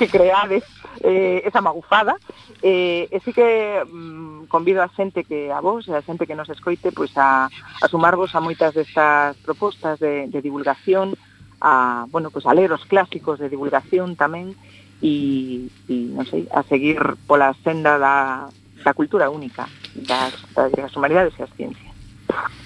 que 0.01 0.09
creades 0.09 0.64
eh, 1.05 1.45
esa 1.45 1.61
magufada. 1.61 2.16
Eh, 2.64 3.12
e 3.12 3.20
sí 3.20 3.37
que 3.37 3.85
mm, 3.85 4.49
convido 4.49 4.80
a 4.80 4.89
xente 4.89 5.28
que 5.28 5.53
a 5.53 5.61
vos 5.61 5.85
e 5.85 5.93
a 5.93 6.01
xente 6.01 6.24
que 6.24 6.35
nos 6.35 6.49
escoite 6.49 6.89
pois 6.89 7.12
pues, 7.12 7.20
a, 7.20 7.53
a 7.53 7.87
sumarvos 7.93 8.32
a 8.32 8.41
moitas 8.41 8.72
destas 8.72 9.37
propostas 9.45 10.01
de, 10.01 10.32
de 10.32 10.41
divulgación 10.41 11.12
a, 11.61 12.09
bueno, 12.09 12.32
pues 12.32 12.49
a 12.49 12.57
ler 12.57 12.72
os 12.72 12.89
clásicos 12.89 13.37
de 13.37 13.53
divulgación 13.53 14.16
tamén 14.16 14.57
e, 15.05 15.68
e 15.93 15.95
non 16.16 16.24
sei, 16.24 16.49
a 16.49 16.64
seguir 16.64 17.20
pola 17.28 17.53
senda 17.61 18.01
da, 18.01 18.49
da 18.85 18.93
cultura 18.95 19.30
única 19.30 19.66
das, 19.95 20.35
das 20.55 20.95
humanidades 20.97 21.35
e 21.39 21.43
as 21.43 21.51
ciencias. 21.57 21.93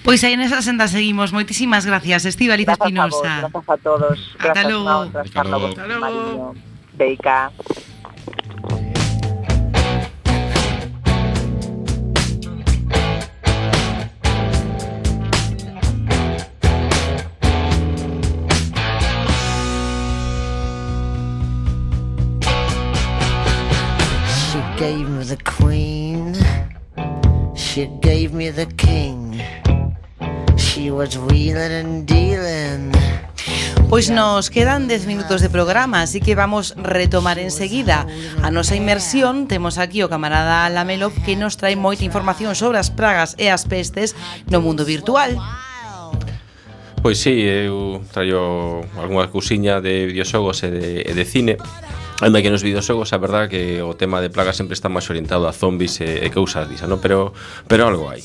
Pois 0.03 0.23
aí 0.23 0.35
nesa 0.37 0.61
senda 0.61 0.87
seguimos. 0.87 1.31
Moitísimas 1.31 1.85
gracias, 1.85 2.25
Estíbaliz 2.25 2.65
Grazas 2.65 2.81
a 2.81 2.85
vos, 2.85 3.15
Espinosa. 3.15 3.33
grazas 3.49 3.69
a 3.69 3.77
todos. 3.77 4.17
Ata 4.39 4.63
logo. 4.69 5.11
Ata 5.19 5.43
logo. 5.43 5.67
Carlos 5.75 5.77
Ata 5.77 6.09
logo. 6.09 6.55
Beica. 6.93 7.51
She 24.27 24.59
gave 24.77 25.07
me 25.09 25.23
the 25.23 25.37
queen. 25.43 25.88
She 27.79 27.87
gave 28.01 28.33
me 28.33 28.51
the 28.51 28.65
king. 28.75 29.39
She 30.57 30.91
was 30.91 31.17
wheeling 31.17 31.71
and 31.71 32.05
dealing. 32.05 32.91
Pois 33.87 34.09
nos 34.09 34.49
quedan 34.49 34.89
10 34.89 35.07
minutos 35.07 35.39
de 35.39 35.49
programa, 35.49 36.01
así 36.01 36.19
que 36.19 36.35
vamos 36.35 36.75
retomar 36.75 37.39
enseguida 37.39 38.05
a 38.43 38.51
nosa 38.51 38.75
inmersión. 38.75 39.47
Temos 39.47 39.77
aquí 39.77 40.03
o 40.03 40.09
camarada 40.09 40.67
Lamelo 40.67 41.13
que 41.23 41.39
nos 41.39 41.55
trae 41.55 41.79
moita 41.79 42.03
información 42.03 42.51
sobre 42.51 42.83
as 42.83 42.91
pragas 42.91 43.39
e 43.39 43.47
as 43.47 43.63
pestes 43.63 44.11
no 44.51 44.59
mundo 44.59 44.83
virtual. 44.83 45.39
Pois 46.99 47.15
sí, 47.23 47.47
eu 47.47 48.03
traio 48.11 48.83
algunha 48.99 49.31
cousiña 49.31 49.79
de 49.79 50.03
videoxogos 50.11 50.67
e 50.67 50.69
de, 50.75 50.87
e 51.07 51.11
de 51.15 51.23
cine 51.23 51.55
Anda 52.21 52.41
que 52.41 52.51
nos 52.51 52.63
videoxogos 52.63 53.13
a 53.13 53.17
verdad 53.17 53.47
que 53.47 53.81
o 53.81 53.95
tema 53.95 54.19
de 54.19 54.29
plaga 54.29 54.51
sempre 54.51 54.75
está 54.75 54.91
máis 54.91 55.07
orientado 55.07 55.47
a 55.47 55.55
zombies 55.55 56.03
e, 56.03 56.19
e 56.19 56.27
cousas 56.27 56.67
disa, 56.67 56.83
non? 56.83 56.99
Pero, 56.99 57.31
pero 57.71 57.87
algo 57.87 58.11
hai. 58.11 58.19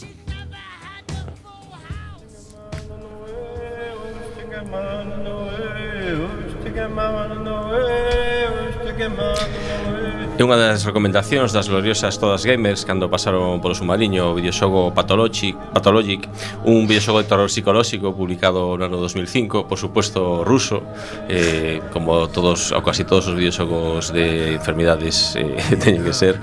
É 10.35 10.43
unha 10.43 10.59
das 10.59 10.83
recomendacións 10.83 11.55
das 11.55 11.71
gloriosas 11.71 12.19
todas 12.19 12.43
gamers 12.43 12.83
cando 12.83 13.07
pasaron 13.07 13.63
polo 13.63 13.71
submarino 13.71 14.35
o 14.35 14.35
videoxogo 14.35 14.91
Pathologic, 14.91 15.55
Pathologic 15.71 16.27
un 16.67 16.91
videoxogo 16.91 17.23
de 17.23 17.31
terror 17.31 17.47
psicolóxico 17.47 18.11
publicado 18.19 18.75
no 18.75 18.83
ano 18.83 18.99
2005, 18.99 19.71
por 19.71 19.79
suposto 19.79 20.43
ruso, 20.43 20.83
eh, 21.31 21.79
como 21.95 22.27
todos 22.27 22.75
ou 22.75 22.83
casi 22.83 23.07
todos 23.07 23.31
os 23.31 23.39
videoxogos 23.39 24.11
de 24.11 24.59
enfermidades 24.59 25.39
eh, 25.39 25.55
teñen 25.79 26.03
que 26.03 26.11
ser. 26.11 26.43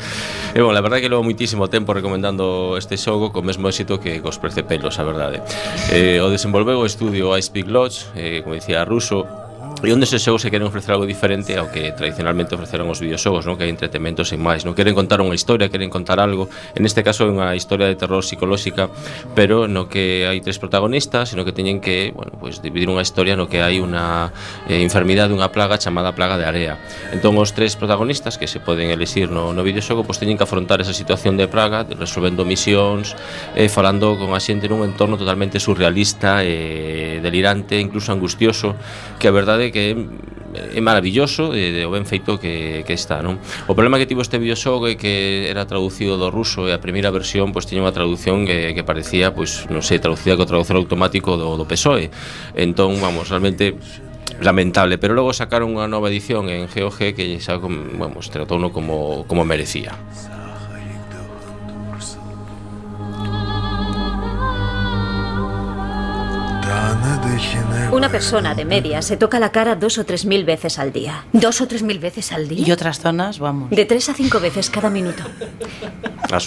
E 0.56 0.64
bueno, 0.64 0.72
la 0.72 0.80
verdade 0.80 1.04
que 1.04 1.12
levo 1.12 1.28
moitísimo 1.28 1.68
tempo 1.68 1.92
recomendando 1.92 2.80
este 2.80 2.96
xogo 2.96 3.36
co 3.36 3.44
mesmo 3.44 3.68
éxito 3.68 4.00
que 4.00 4.24
cos 4.24 4.40
precepelos, 4.40 5.00
a 5.00 5.04
verdade. 5.04 5.44
Eh, 5.92 6.24
o 6.24 6.32
desenvolveu 6.32 6.80
o 6.80 6.88
estudio 6.88 7.36
Ice 7.36 7.52
Peak 7.52 7.68
Lodge, 7.68 8.08
eh, 8.16 8.40
como 8.40 8.56
dicía 8.56 8.88
ruso, 8.88 9.28
E 9.82 9.90
onde 9.90 10.06
se 10.06 10.22
xogos 10.22 10.46
se 10.46 10.54
queren 10.54 10.70
ofrecer 10.70 10.94
algo 10.94 11.10
diferente 11.10 11.58
ao 11.58 11.74
que 11.74 11.90
tradicionalmente 11.90 12.54
ofreceron 12.54 12.86
os 12.94 13.02
videoxogos, 13.02 13.50
non? 13.50 13.58
Que 13.58 13.66
hai 13.66 13.74
entretenimento 13.74 14.22
sen 14.22 14.38
máis, 14.38 14.62
non? 14.62 14.78
Queren 14.78 14.94
contar 14.94 15.26
unha 15.26 15.34
historia, 15.34 15.74
queren 15.74 15.90
contar 15.90 16.22
algo. 16.22 16.46
En 16.78 16.86
este 16.86 17.02
caso 17.02 17.26
é 17.26 17.34
unha 17.34 17.58
historia 17.58 17.90
de 17.90 17.98
terror 17.98 18.22
psicolóxica, 18.22 18.94
pero 19.34 19.66
no 19.66 19.90
que 19.90 20.30
hai 20.30 20.38
tres 20.38 20.62
protagonistas, 20.62 21.34
sino 21.34 21.42
que 21.42 21.50
teñen 21.50 21.82
que, 21.82 22.14
bueno, 22.14 22.30
pues, 22.38 22.62
dividir 22.62 22.94
unha 22.94 23.02
historia 23.02 23.34
no 23.34 23.50
que 23.50 23.66
hai 23.66 23.82
unha 23.82 24.30
eh, 24.70 24.86
enfermidade, 24.86 25.34
unha 25.34 25.50
plaga 25.50 25.82
chamada 25.82 26.14
plaga 26.14 26.38
de 26.38 26.46
area. 26.46 26.78
Entón 27.10 27.42
os 27.42 27.50
tres 27.58 27.74
protagonistas 27.74 28.38
que 28.38 28.46
se 28.46 28.62
poden 28.62 28.94
elixir 28.94 29.34
no, 29.34 29.50
no 29.50 29.66
videoxogo, 29.66 30.06
pois 30.06 30.22
pues, 30.22 30.22
teñen 30.22 30.38
que 30.38 30.46
afrontar 30.46 30.78
esa 30.86 30.94
situación 30.94 31.42
de 31.42 31.50
praga, 31.50 31.90
resolvendo 31.90 32.46
misións, 32.46 33.18
eh, 33.58 33.66
falando 33.66 34.14
con 34.14 34.38
a 34.38 34.42
xente 34.46 34.70
nun 34.70 34.86
entorno 34.86 35.18
totalmente 35.18 35.58
surrealista, 35.58 36.46
eh, 36.46 37.18
delirante, 37.18 37.82
incluso 37.82 38.14
angustioso, 38.14 38.78
que 39.18 39.26
a 39.26 39.34
verdade 39.34 39.71
que 39.72 39.96
é, 40.54 40.78
é 40.78 40.82
maravilloso 40.84 41.56
e 41.56 41.84
o 41.84 41.92
ben 41.92 42.04
feito 42.04 42.38
que, 42.38 42.84
que 42.84 42.94
está, 42.94 43.24
non? 43.24 43.40
O 43.66 43.74
problema 43.74 43.98
que 43.98 44.06
tivo 44.06 44.22
este 44.22 44.38
videoxogo 44.38 44.92
é 44.92 44.96
que 45.00 45.48
era 45.48 45.64
traducido 45.66 46.20
do 46.20 46.28
ruso 46.30 46.68
e 46.68 46.76
a 46.76 46.84
primeira 46.84 47.10
versión 47.10 47.56
pois 47.56 47.66
tiña 47.66 47.88
unha 47.88 47.96
traducción 47.96 48.44
que, 48.44 48.76
que 48.76 48.84
parecía, 48.84 49.32
pois, 49.32 49.66
non 49.72 49.82
sei, 49.82 50.04
traducida 50.04 50.36
co 50.36 50.44
traductor 50.46 50.76
automático 50.76 51.40
do, 51.40 51.56
do 51.56 51.66
PSOE. 51.66 52.12
Entón, 52.54 53.00
vamos, 53.00 53.32
realmente 53.32 53.80
lamentable, 54.42 54.98
pero 54.98 55.14
logo 55.14 55.32
sacaron 55.32 55.72
unha 55.72 55.88
nova 55.88 56.10
edición 56.10 56.50
en 56.50 56.68
GOG 56.68 57.16
que 57.16 57.40
xa, 57.40 57.60
vamos, 57.62 58.28
tratou 58.34 58.60
como, 58.74 59.24
como 59.30 59.48
merecía. 59.48 59.96
Una 67.92 68.10
persona 68.10 68.56
de 68.56 68.66
media 68.66 69.02
se 69.02 69.18
toca 69.18 69.40
la 69.40 69.52
cara 69.52 69.76
dos 69.76 69.98
o 69.98 70.06
tres 70.06 70.26
mil 70.26 70.46
veces 70.46 70.80
al 70.80 70.92
día. 70.92 71.26
¿Dos 71.34 71.62
o 71.62 71.68
tres 71.68 71.84
mil 71.84 72.00
veces 72.00 72.32
al 72.32 72.48
día? 72.48 72.68
Y 72.68 72.72
otras 72.72 73.00
zonas, 73.00 73.40
vamos. 73.40 73.70
De 73.70 73.86
tres 73.86 74.10
a 74.10 74.14
cinco 74.14 74.40
veces 74.40 74.70
cada 74.70 74.90
minuto. 74.90 75.24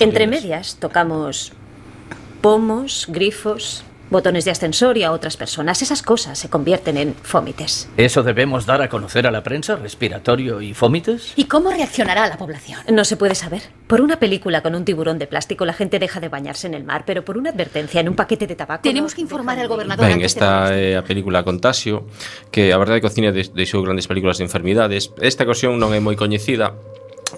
Entre 0.00 0.26
medias 0.26 0.76
tocamos 0.80 1.52
pomos, 2.40 3.06
grifos, 3.08 3.84
botones 4.10 4.44
de 4.44 4.50
ascensor 4.50 4.96
y 4.98 5.02
a 5.02 5.12
otras 5.12 5.36
personas. 5.36 5.82
Esas 5.82 6.02
cosas 6.02 6.38
se 6.38 6.48
convierten 6.48 6.96
en 6.96 7.14
fómites. 7.14 7.88
¿Eso 7.96 8.22
debemos 8.22 8.66
dar 8.66 8.82
a 8.82 8.88
conocer 8.88 9.26
a 9.26 9.30
la 9.30 9.42
prensa? 9.42 9.76
¿Respiratorio 9.76 10.60
y 10.60 10.74
fómites? 10.74 11.32
¿Y 11.36 11.44
cómo 11.44 11.70
reaccionará 11.70 12.28
la 12.28 12.36
población? 12.38 12.80
No 12.92 13.04
se 13.04 13.16
puede 13.16 13.34
saber. 13.34 13.62
Por 13.86 14.00
una 14.00 14.18
película 14.18 14.62
con 14.62 14.74
un 14.74 14.84
tiburón 14.84 15.18
de 15.18 15.26
plástico 15.26 15.64
la 15.64 15.72
gente 15.72 15.98
deja 15.98 16.20
de 16.20 16.28
bañarse 16.28 16.66
en 16.66 16.74
el 16.74 16.84
mar, 16.84 17.04
pero 17.06 17.24
por 17.24 17.36
una 17.36 17.50
advertencia 17.50 18.00
en 18.00 18.08
un 18.08 18.14
paquete 18.16 18.46
de 18.46 18.56
tabaco... 18.56 18.82
Tenemos 18.82 19.14
que 19.14 19.20
informar 19.20 19.58
al 19.58 19.68
gobernador 19.68 20.06
Ben, 20.06 20.18
de 20.18 20.26
esta 20.26 20.72
é 20.76 20.96
a 20.96 21.02
película 21.04 21.44
Contasio 21.44 22.06
Que 22.50 22.72
a 22.72 22.78
verdade 22.78 23.00
de- 23.00 23.50
deixou 23.54 23.82
grandes 23.82 24.06
películas 24.06 24.38
de 24.38 24.44
enfermidades 24.44 25.12
Esta 25.20 25.44
ocasión 25.44 25.78
non 25.78 25.92
é 25.92 26.00
moi 26.00 26.16
coñecida 26.16 26.74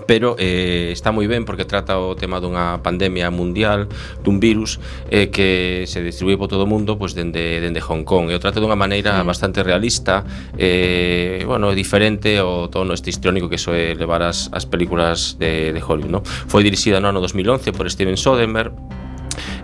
pero 0.07 0.37
eh, 0.39 0.91
está 0.93 1.11
moi 1.11 1.27
ben 1.27 1.49
porque 1.49 1.65
trata 1.65 1.99
o 1.99 2.15
tema 2.15 2.39
dunha 2.39 2.83
pandemia 2.85 3.31
mundial, 3.33 3.89
dun 4.21 4.39
virus 4.39 4.79
eh, 5.11 5.31
que 5.33 5.85
se 5.89 6.03
distribúe 6.03 6.37
por 6.37 6.49
todo 6.49 6.65
o 6.65 6.71
mundo 6.71 6.99
pois 7.01 7.17
dende 7.17 7.59
dende 7.63 7.81
Hong 7.81 8.05
Kong. 8.05 8.31
E 8.31 8.37
o 8.37 8.41
trata 8.43 8.61
dunha 8.61 8.77
maneira 8.77 9.19
sí. 9.19 9.27
bastante 9.27 9.65
realista, 9.65 10.27
eh, 10.59 11.43
bueno, 11.47 11.73
diferente 11.73 12.39
ao 12.39 12.69
tono 12.69 12.93
este 12.93 13.11
histriónico 13.11 13.49
que 13.49 13.59
soe 13.59 13.97
levar 13.97 14.23
as, 14.23 14.53
as 14.53 14.67
películas 14.69 15.41
de, 15.41 15.73
de 15.73 15.81
Hollywood, 15.81 16.13
no? 16.13 16.21
Foi 16.23 16.63
dirixida 16.63 17.01
no 17.01 17.09
ano 17.09 17.19
2011 17.25 17.73
por 17.73 17.89
Steven 17.89 18.17
Soderbergh 18.21 18.75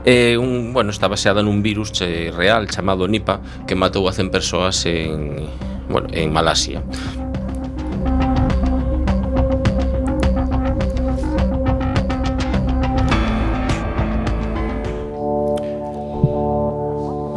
eh, 0.04 0.36
un, 0.36 0.72
bueno, 0.72 0.90
está 0.90 1.08
baseada 1.08 1.42
nun 1.42 1.62
virus 1.62 1.94
eh, 2.02 2.34
real 2.34 2.66
chamado 2.66 3.06
Nipah 3.06 3.66
que 3.66 3.78
matou 3.78 4.10
a 4.10 4.12
100 4.12 4.34
persoas 4.34 4.82
en, 4.86 5.46
bueno, 5.88 6.08
en 6.10 6.32
Malasia. 6.32 6.82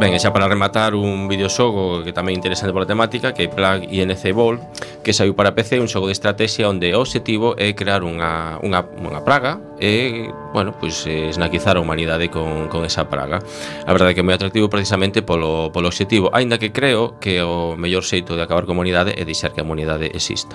Ben, 0.06 0.14
e 0.14 0.22
xa 0.22 0.30
para 0.30 0.46
rematar 0.46 0.94
un 0.94 1.26
videoxogo 1.26 2.06
que 2.06 2.14
tamén 2.14 2.38
interesante 2.38 2.70
pola 2.70 2.86
temática 2.86 3.34
que 3.34 3.42
é 3.42 3.50
Plug 3.50 3.90
INC 3.90 4.22
Ball 4.30 4.62
que 5.02 5.10
saiu 5.10 5.34
para 5.34 5.58
PC, 5.58 5.82
un 5.82 5.90
xogo 5.90 6.06
de 6.06 6.14
estrategia 6.14 6.70
onde 6.70 6.94
o 6.94 7.02
obxectivo 7.02 7.58
é 7.58 7.74
crear 7.74 8.06
unha, 8.06 8.62
unha, 8.62 8.86
unha 9.02 9.26
praga 9.26 9.58
e, 9.82 10.30
bueno, 10.54 10.78
pois 10.78 11.02
pues, 11.02 11.10
eh, 11.10 11.26
esnaquizar 11.34 11.74
a 11.74 11.82
humanidade 11.82 12.30
con, 12.30 12.70
con 12.70 12.86
esa 12.86 13.10
praga. 13.10 13.42
A 13.82 13.90
verdade 13.90 14.14
é 14.14 14.14
que 14.14 14.22
é 14.22 14.26
moi 14.30 14.38
atractivo 14.38 14.70
precisamente 14.70 15.26
polo, 15.26 15.74
polo 15.74 15.90
obxectivo, 15.90 16.30
aínda 16.30 16.54
que 16.54 16.70
creo 16.70 17.18
que 17.18 17.42
o 17.42 17.74
mellor 17.74 18.06
xeito 18.06 18.38
de 18.38 18.46
acabar 18.46 18.62
con 18.62 18.78
a 18.78 18.86
humanidade 18.86 19.10
é 19.18 19.26
deixar 19.26 19.58
que 19.58 19.58
a 19.58 19.66
humanidade 19.66 20.14
exista. 20.14 20.54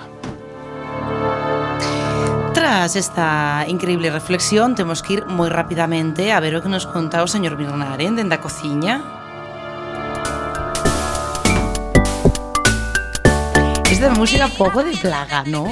Tras 2.56 2.96
esta 2.96 3.68
increíble 3.68 4.16
reflexión, 4.16 4.80
temos 4.80 5.04
que 5.04 5.20
ir 5.20 5.22
moi 5.28 5.52
rapidamente 5.52 6.32
a 6.32 6.40
ver 6.40 6.56
o 6.56 6.64
que 6.64 6.72
nos 6.72 6.88
conta 6.88 7.20
o 7.20 7.28
señor 7.28 7.60
Birnaren 7.60 8.16
¿eh? 8.16 8.24
dende 8.24 8.40
a 8.40 8.40
cociña. 8.40 9.21
Es 13.92 14.00
de 14.00 14.10
música 14.10 14.48
poco 14.48 14.86
de 14.86 14.96
plaga, 14.96 15.44
¿no? 15.46 15.66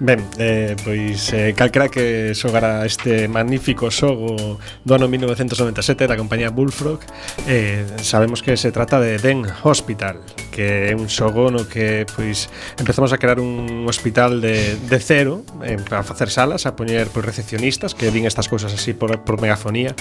Ben, 0.00 0.26
eh, 0.38 0.74
pois 0.82 1.32
eh, 1.32 1.54
calquera 1.54 1.88
que 1.88 2.34
xogara 2.34 2.84
este 2.84 3.28
magnífico 3.28 3.90
xogo 3.90 4.58
do 4.82 4.92
ano 4.94 5.06
1997 5.06 6.10
da 6.10 6.18
compañía 6.18 6.50
Bullfrog 6.50 6.98
eh, 7.46 7.86
sabemos 8.02 8.42
que 8.42 8.58
se 8.58 8.74
trata 8.74 8.98
de 8.98 9.22
Den 9.22 9.46
Hospital 9.62 10.18
que 10.50 10.90
é 10.90 10.94
un 10.94 11.06
xogo 11.06 11.50
no 11.50 11.66
que 11.66 12.06
pois 12.10 12.50
empezamos 12.78 13.14
a 13.14 13.18
crear 13.18 13.38
un 13.38 13.86
hospital 13.86 14.42
de, 14.42 14.74
de 14.76 14.98
cero 14.98 15.42
eh, 15.62 15.78
Para 15.88 16.02
facer 16.02 16.30
salas, 16.30 16.66
a 16.66 16.76
poñer 16.76 17.08
pois, 17.10 17.26
recepcionistas 17.26 17.94
que 17.94 18.10
din 18.10 18.26
estas 18.26 18.48
cousas 18.48 18.72
así 18.72 18.94
por, 18.94 19.22
por 19.26 19.40
megafonía. 19.42 19.94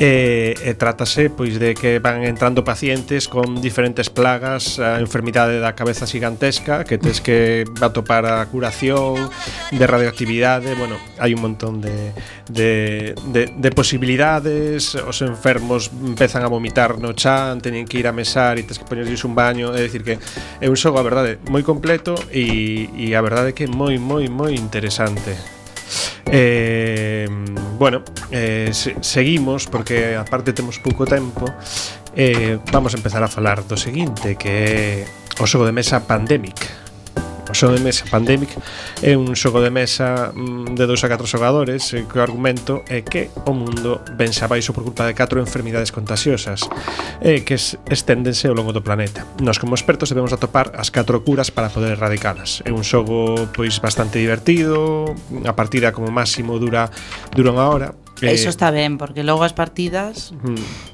Eh, 0.00 0.56
e 0.56 0.72
trátase 0.74 1.28
pois 1.28 1.60
de 1.60 1.76
que 1.76 2.00
van 2.00 2.24
entrando 2.24 2.64
pacientes 2.64 3.28
con 3.28 3.60
diferentes 3.60 4.08
plagas 4.08 4.80
a 4.80 4.98
enfermidade 4.98 5.60
da 5.60 5.76
cabeza 5.76 6.08
gigantesca 6.08 6.84
que 6.88 6.96
tes 6.96 7.20
que 7.20 7.68
atopar 7.80 8.24
a 8.24 8.44
curación 8.48 9.21
de 9.70 9.84
radioactividade, 9.86 10.74
bueno, 10.74 10.96
hai 11.18 11.34
un 11.34 11.42
montón 11.42 11.80
de, 11.80 12.12
de, 12.48 13.14
de, 13.32 13.52
de 13.52 13.70
posibilidades, 13.70 14.94
os 14.94 15.18
enfermos 15.22 15.90
empezan 15.92 16.42
a 16.44 16.48
vomitar 16.48 16.98
no 16.98 17.12
chan, 17.12 17.60
teñen 17.60 17.86
que 17.86 17.98
ir 17.98 18.06
a 18.08 18.14
mesar 18.14 18.58
e 18.58 18.66
tes 18.66 18.78
que 18.78 18.86
poñerlles 18.86 19.24
un 19.24 19.34
baño, 19.34 19.74
é 19.74 19.82
dicir 19.82 20.02
que 20.02 20.18
é 20.60 20.66
un 20.68 20.76
xogo, 20.76 20.98
a 20.98 21.04
verdade, 21.04 21.38
moi 21.48 21.62
completo 21.62 22.16
e, 22.30 22.88
e 22.94 23.14
a 23.16 23.20
verdade 23.20 23.52
que 23.52 23.64
é 23.64 23.70
moi, 23.70 23.96
moi, 23.98 24.28
moi 24.28 24.52
interesante. 24.54 25.34
Eh, 26.26 27.28
bueno, 27.78 28.02
eh, 28.30 28.70
se, 28.72 28.96
seguimos 29.02 29.66
porque 29.66 30.16
aparte 30.16 30.54
temos 30.54 30.78
pouco 30.78 31.04
tempo 31.04 31.44
eh, 32.14 32.58
Vamos 32.70 32.94
a 32.94 32.96
empezar 32.96 33.22
a 33.22 33.28
falar 33.28 33.64
do 33.64 33.76
seguinte 33.76 34.36
que 34.36 34.48
é 34.48 35.04
o 35.40 35.46
xogo 35.48 35.64
de 35.64 35.72
mesa 35.72 36.04
Pandemic. 36.04 36.81
O 37.52 37.54
xogo 37.54 37.76
de 37.76 37.84
mesa 37.84 38.08
Pandemic 38.08 38.56
é 39.04 39.12
un 39.12 39.36
xogo 39.36 39.60
de 39.60 39.68
mesa 39.68 40.32
mm, 40.32 40.72
de 40.72 40.88
2 40.88 41.04
a 41.04 41.08
4 41.12 41.28
xogadores 41.28 41.92
eh, 41.92 42.08
que 42.08 42.16
o 42.16 42.24
argumento 42.24 42.80
é 42.88 43.04
que 43.04 43.28
o 43.44 43.52
mundo 43.52 44.00
ven 44.16 44.32
abaixo 44.40 44.72
por 44.72 44.88
culpa 44.88 45.04
de 45.04 45.12
catro 45.12 45.36
enfermidades 45.36 45.92
contagiosas 45.92 46.64
e 47.20 47.44
que 47.44 47.60
esténdense 47.92 48.48
ao 48.48 48.56
longo 48.56 48.72
do 48.72 48.80
planeta. 48.80 49.28
Nos 49.44 49.60
como 49.60 49.76
expertos 49.76 50.08
debemos 50.08 50.32
atopar 50.32 50.72
as 50.80 50.88
catro 50.88 51.20
curas 51.28 51.52
para 51.52 51.68
poder 51.68 51.92
erradicalas. 51.92 52.64
É 52.64 52.72
un 52.72 52.88
xogo 52.88 53.36
pois 53.52 53.76
bastante 53.84 54.16
divertido, 54.16 55.12
a 55.44 55.52
partida 55.52 55.92
como 55.92 56.08
máximo 56.08 56.56
dura 56.56 56.88
dura 57.36 57.52
unha 57.52 57.68
hora, 57.68 57.88
Eso 58.22 58.48
eh, 58.48 58.54
está 58.54 58.70
ben, 58.70 58.96
porque 58.96 59.26
logo 59.26 59.44
as 59.44 59.52
partidas... 59.52 60.32
Mm. 60.40 60.91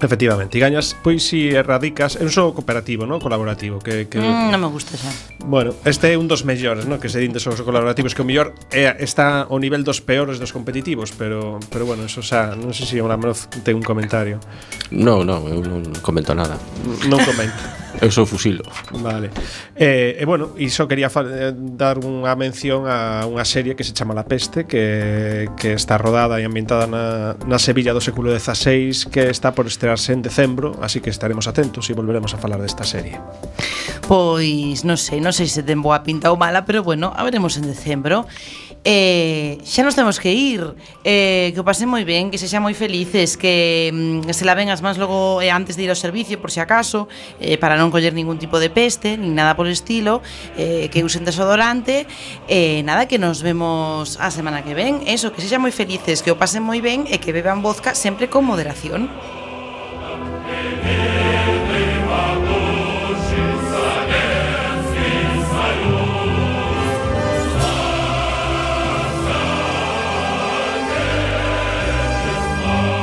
Efectivamente, 0.00 0.58
e 0.58 0.60
gañas 0.60 0.92
pois 1.00 1.24
si 1.24 1.48
erradicas 1.52 2.20
é 2.20 2.22
un 2.24 2.32
xogo 2.32 2.52
cooperativo, 2.52 3.08
non? 3.08 3.16
Colaborativo 3.16 3.80
que, 3.80 4.10
que... 4.12 4.20
Mm, 4.20 4.52
non 4.52 4.60
me 4.60 4.68
gusta 4.68 4.92
xa. 5.00 5.08
Bueno, 5.40 5.72
este 5.88 6.12
é 6.12 6.20
un 6.20 6.28
dos 6.28 6.44
mellores, 6.44 6.84
non? 6.84 7.00
Que 7.00 7.08
se 7.08 7.16
din 7.16 7.32
de 7.32 7.40
xogos 7.40 7.64
colaborativos 7.64 8.12
Que 8.12 8.20
o 8.20 8.28
mellor 8.28 8.52
é, 8.68 8.92
está 9.00 9.48
ao 9.48 9.56
nivel 9.56 9.86
dos 9.88 10.04
peores 10.04 10.36
dos 10.36 10.52
competitivos 10.52 11.16
Pero, 11.16 11.60
pero 11.72 11.88
bueno, 11.88 12.04
eso 12.04 12.20
xa 12.20 12.52
Non 12.52 12.76
sei 12.76 12.84
se 12.84 13.00
o 13.00 13.08
Lamroz 13.08 13.48
ten 13.64 13.78
un 13.78 13.84
comentario. 13.84 14.36
Non, 14.92 15.24
non, 15.24 15.48
eu 15.48 15.64
non 15.64 15.80
comento 16.04 16.36
nada. 16.36 16.60
Non 17.08 17.20
comento 17.24 17.85
Eu 18.00 18.10
sou 18.10 18.26
fusilo. 18.26 18.64
Vale. 18.92 19.30
E, 19.74 20.16
eh, 20.16 20.22
eh, 20.22 20.24
bueno, 20.24 20.52
iso 20.58 20.86
quería 20.86 21.08
eh, 21.08 21.52
dar 21.56 21.96
unha 21.98 22.36
mención 22.36 22.84
a 22.84 23.24
unha 23.24 23.44
serie 23.48 23.72
que 23.72 23.84
se 23.84 23.96
chama 23.96 24.12
La 24.12 24.28
Peste, 24.28 24.68
que, 24.68 25.48
que 25.56 25.72
está 25.72 25.96
rodada 25.96 26.36
e 26.36 26.44
ambientada 26.44 26.84
na, 26.84 27.34
na 27.48 27.58
Sevilla 27.58 27.96
do 27.96 28.04
século 28.04 28.28
XVI, 28.36 29.08
que 29.08 29.32
está 29.32 29.56
por 29.56 29.64
estrearse 29.64 30.12
en 30.12 30.20
decembro, 30.20 30.76
así 30.84 31.00
que 31.00 31.08
estaremos 31.08 31.48
atentos 31.48 31.88
e 31.88 31.96
volveremos 31.96 32.36
a 32.36 32.38
falar 32.38 32.60
desta 32.60 32.84
serie. 32.84 33.16
Pois, 34.04 34.84
non 34.84 35.00
sei, 35.00 35.24
non 35.24 35.32
sei 35.32 35.48
se 35.48 35.64
ten 35.64 35.80
boa 35.80 36.04
pinta 36.04 36.28
ou 36.28 36.36
mala, 36.36 36.68
pero 36.68 36.84
bueno, 36.84 37.16
a 37.16 37.24
veremos 37.24 37.56
en 37.56 37.64
decembro. 37.64 38.28
Eh, 38.86 39.58
xa 39.66 39.82
nos 39.82 39.98
temos 39.98 40.22
que 40.22 40.30
ir. 40.30 40.62
Eh, 41.02 41.50
Que 41.50 41.58
o 41.58 41.66
pasen 41.66 41.90
moi 41.90 42.06
ben, 42.06 42.30
que 42.30 42.38
se 42.38 42.46
xa 42.46 42.62
moi 42.62 42.70
felices 42.70 43.34
Que 43.34 43.90
mm, 43.90 44.30
se 44.30 44.46
laven 44.46 44.70
as 44.70 44.78
mans 44.78 44.94
logo 44.94 45.42
eh, 45.42 45.50
antes 45.50 45.74
de 45.74 45.82
ir 45.82 45.90
ao 45.90 45.98
servicio 45.98 46.38
Por 46.38 46.54
se 46.54 46.62
acaso 46.62 47.10
eh, 47.42 47.58
Para 47.58 47.74
non 47.74 47.90
coller 47.90 48.14
ningún 48.14 48.38
tipo 48.38 48.62
de 48.62 48.70
peste 48.70 49.18
Nin 49.18 49.34
nada 49.34 49.58
por 49.58 49.66
estilo 49.66 50.22
eh, 50.54 50.86
Que 50.94 51.02
usen 51.02 51.26
desodorante. 51.26 52.06
Eh, 52.46 52.86
Nada, 52.86 53.10
que 53.10 53.18
nos 53.18 53.42
vemos 53.42 54.22
a 54.22 54.30
semana 54.30 54.62
que 54.62 54.78
ven. 54.78 55.02
Eso, 55.10 55.34
que 55.34 55.42
se 55.42 55.50
xa 55.50 55.58
moi 55.58 55.74
felices, 55.74 56.22
que 56.22 56.30
o 56.30 56.38
pasen 56.38 56.62
moi 56.62 56.78
ben 56.78 57.10
E 57.10 57.18
que 57.18 57.34
beban 57.34 57.66
vodka 57.66 57.98
sempre 57.98 58.30
con 58.30 58.46
moderación. 58.46 59.10
Música 60.86 61.25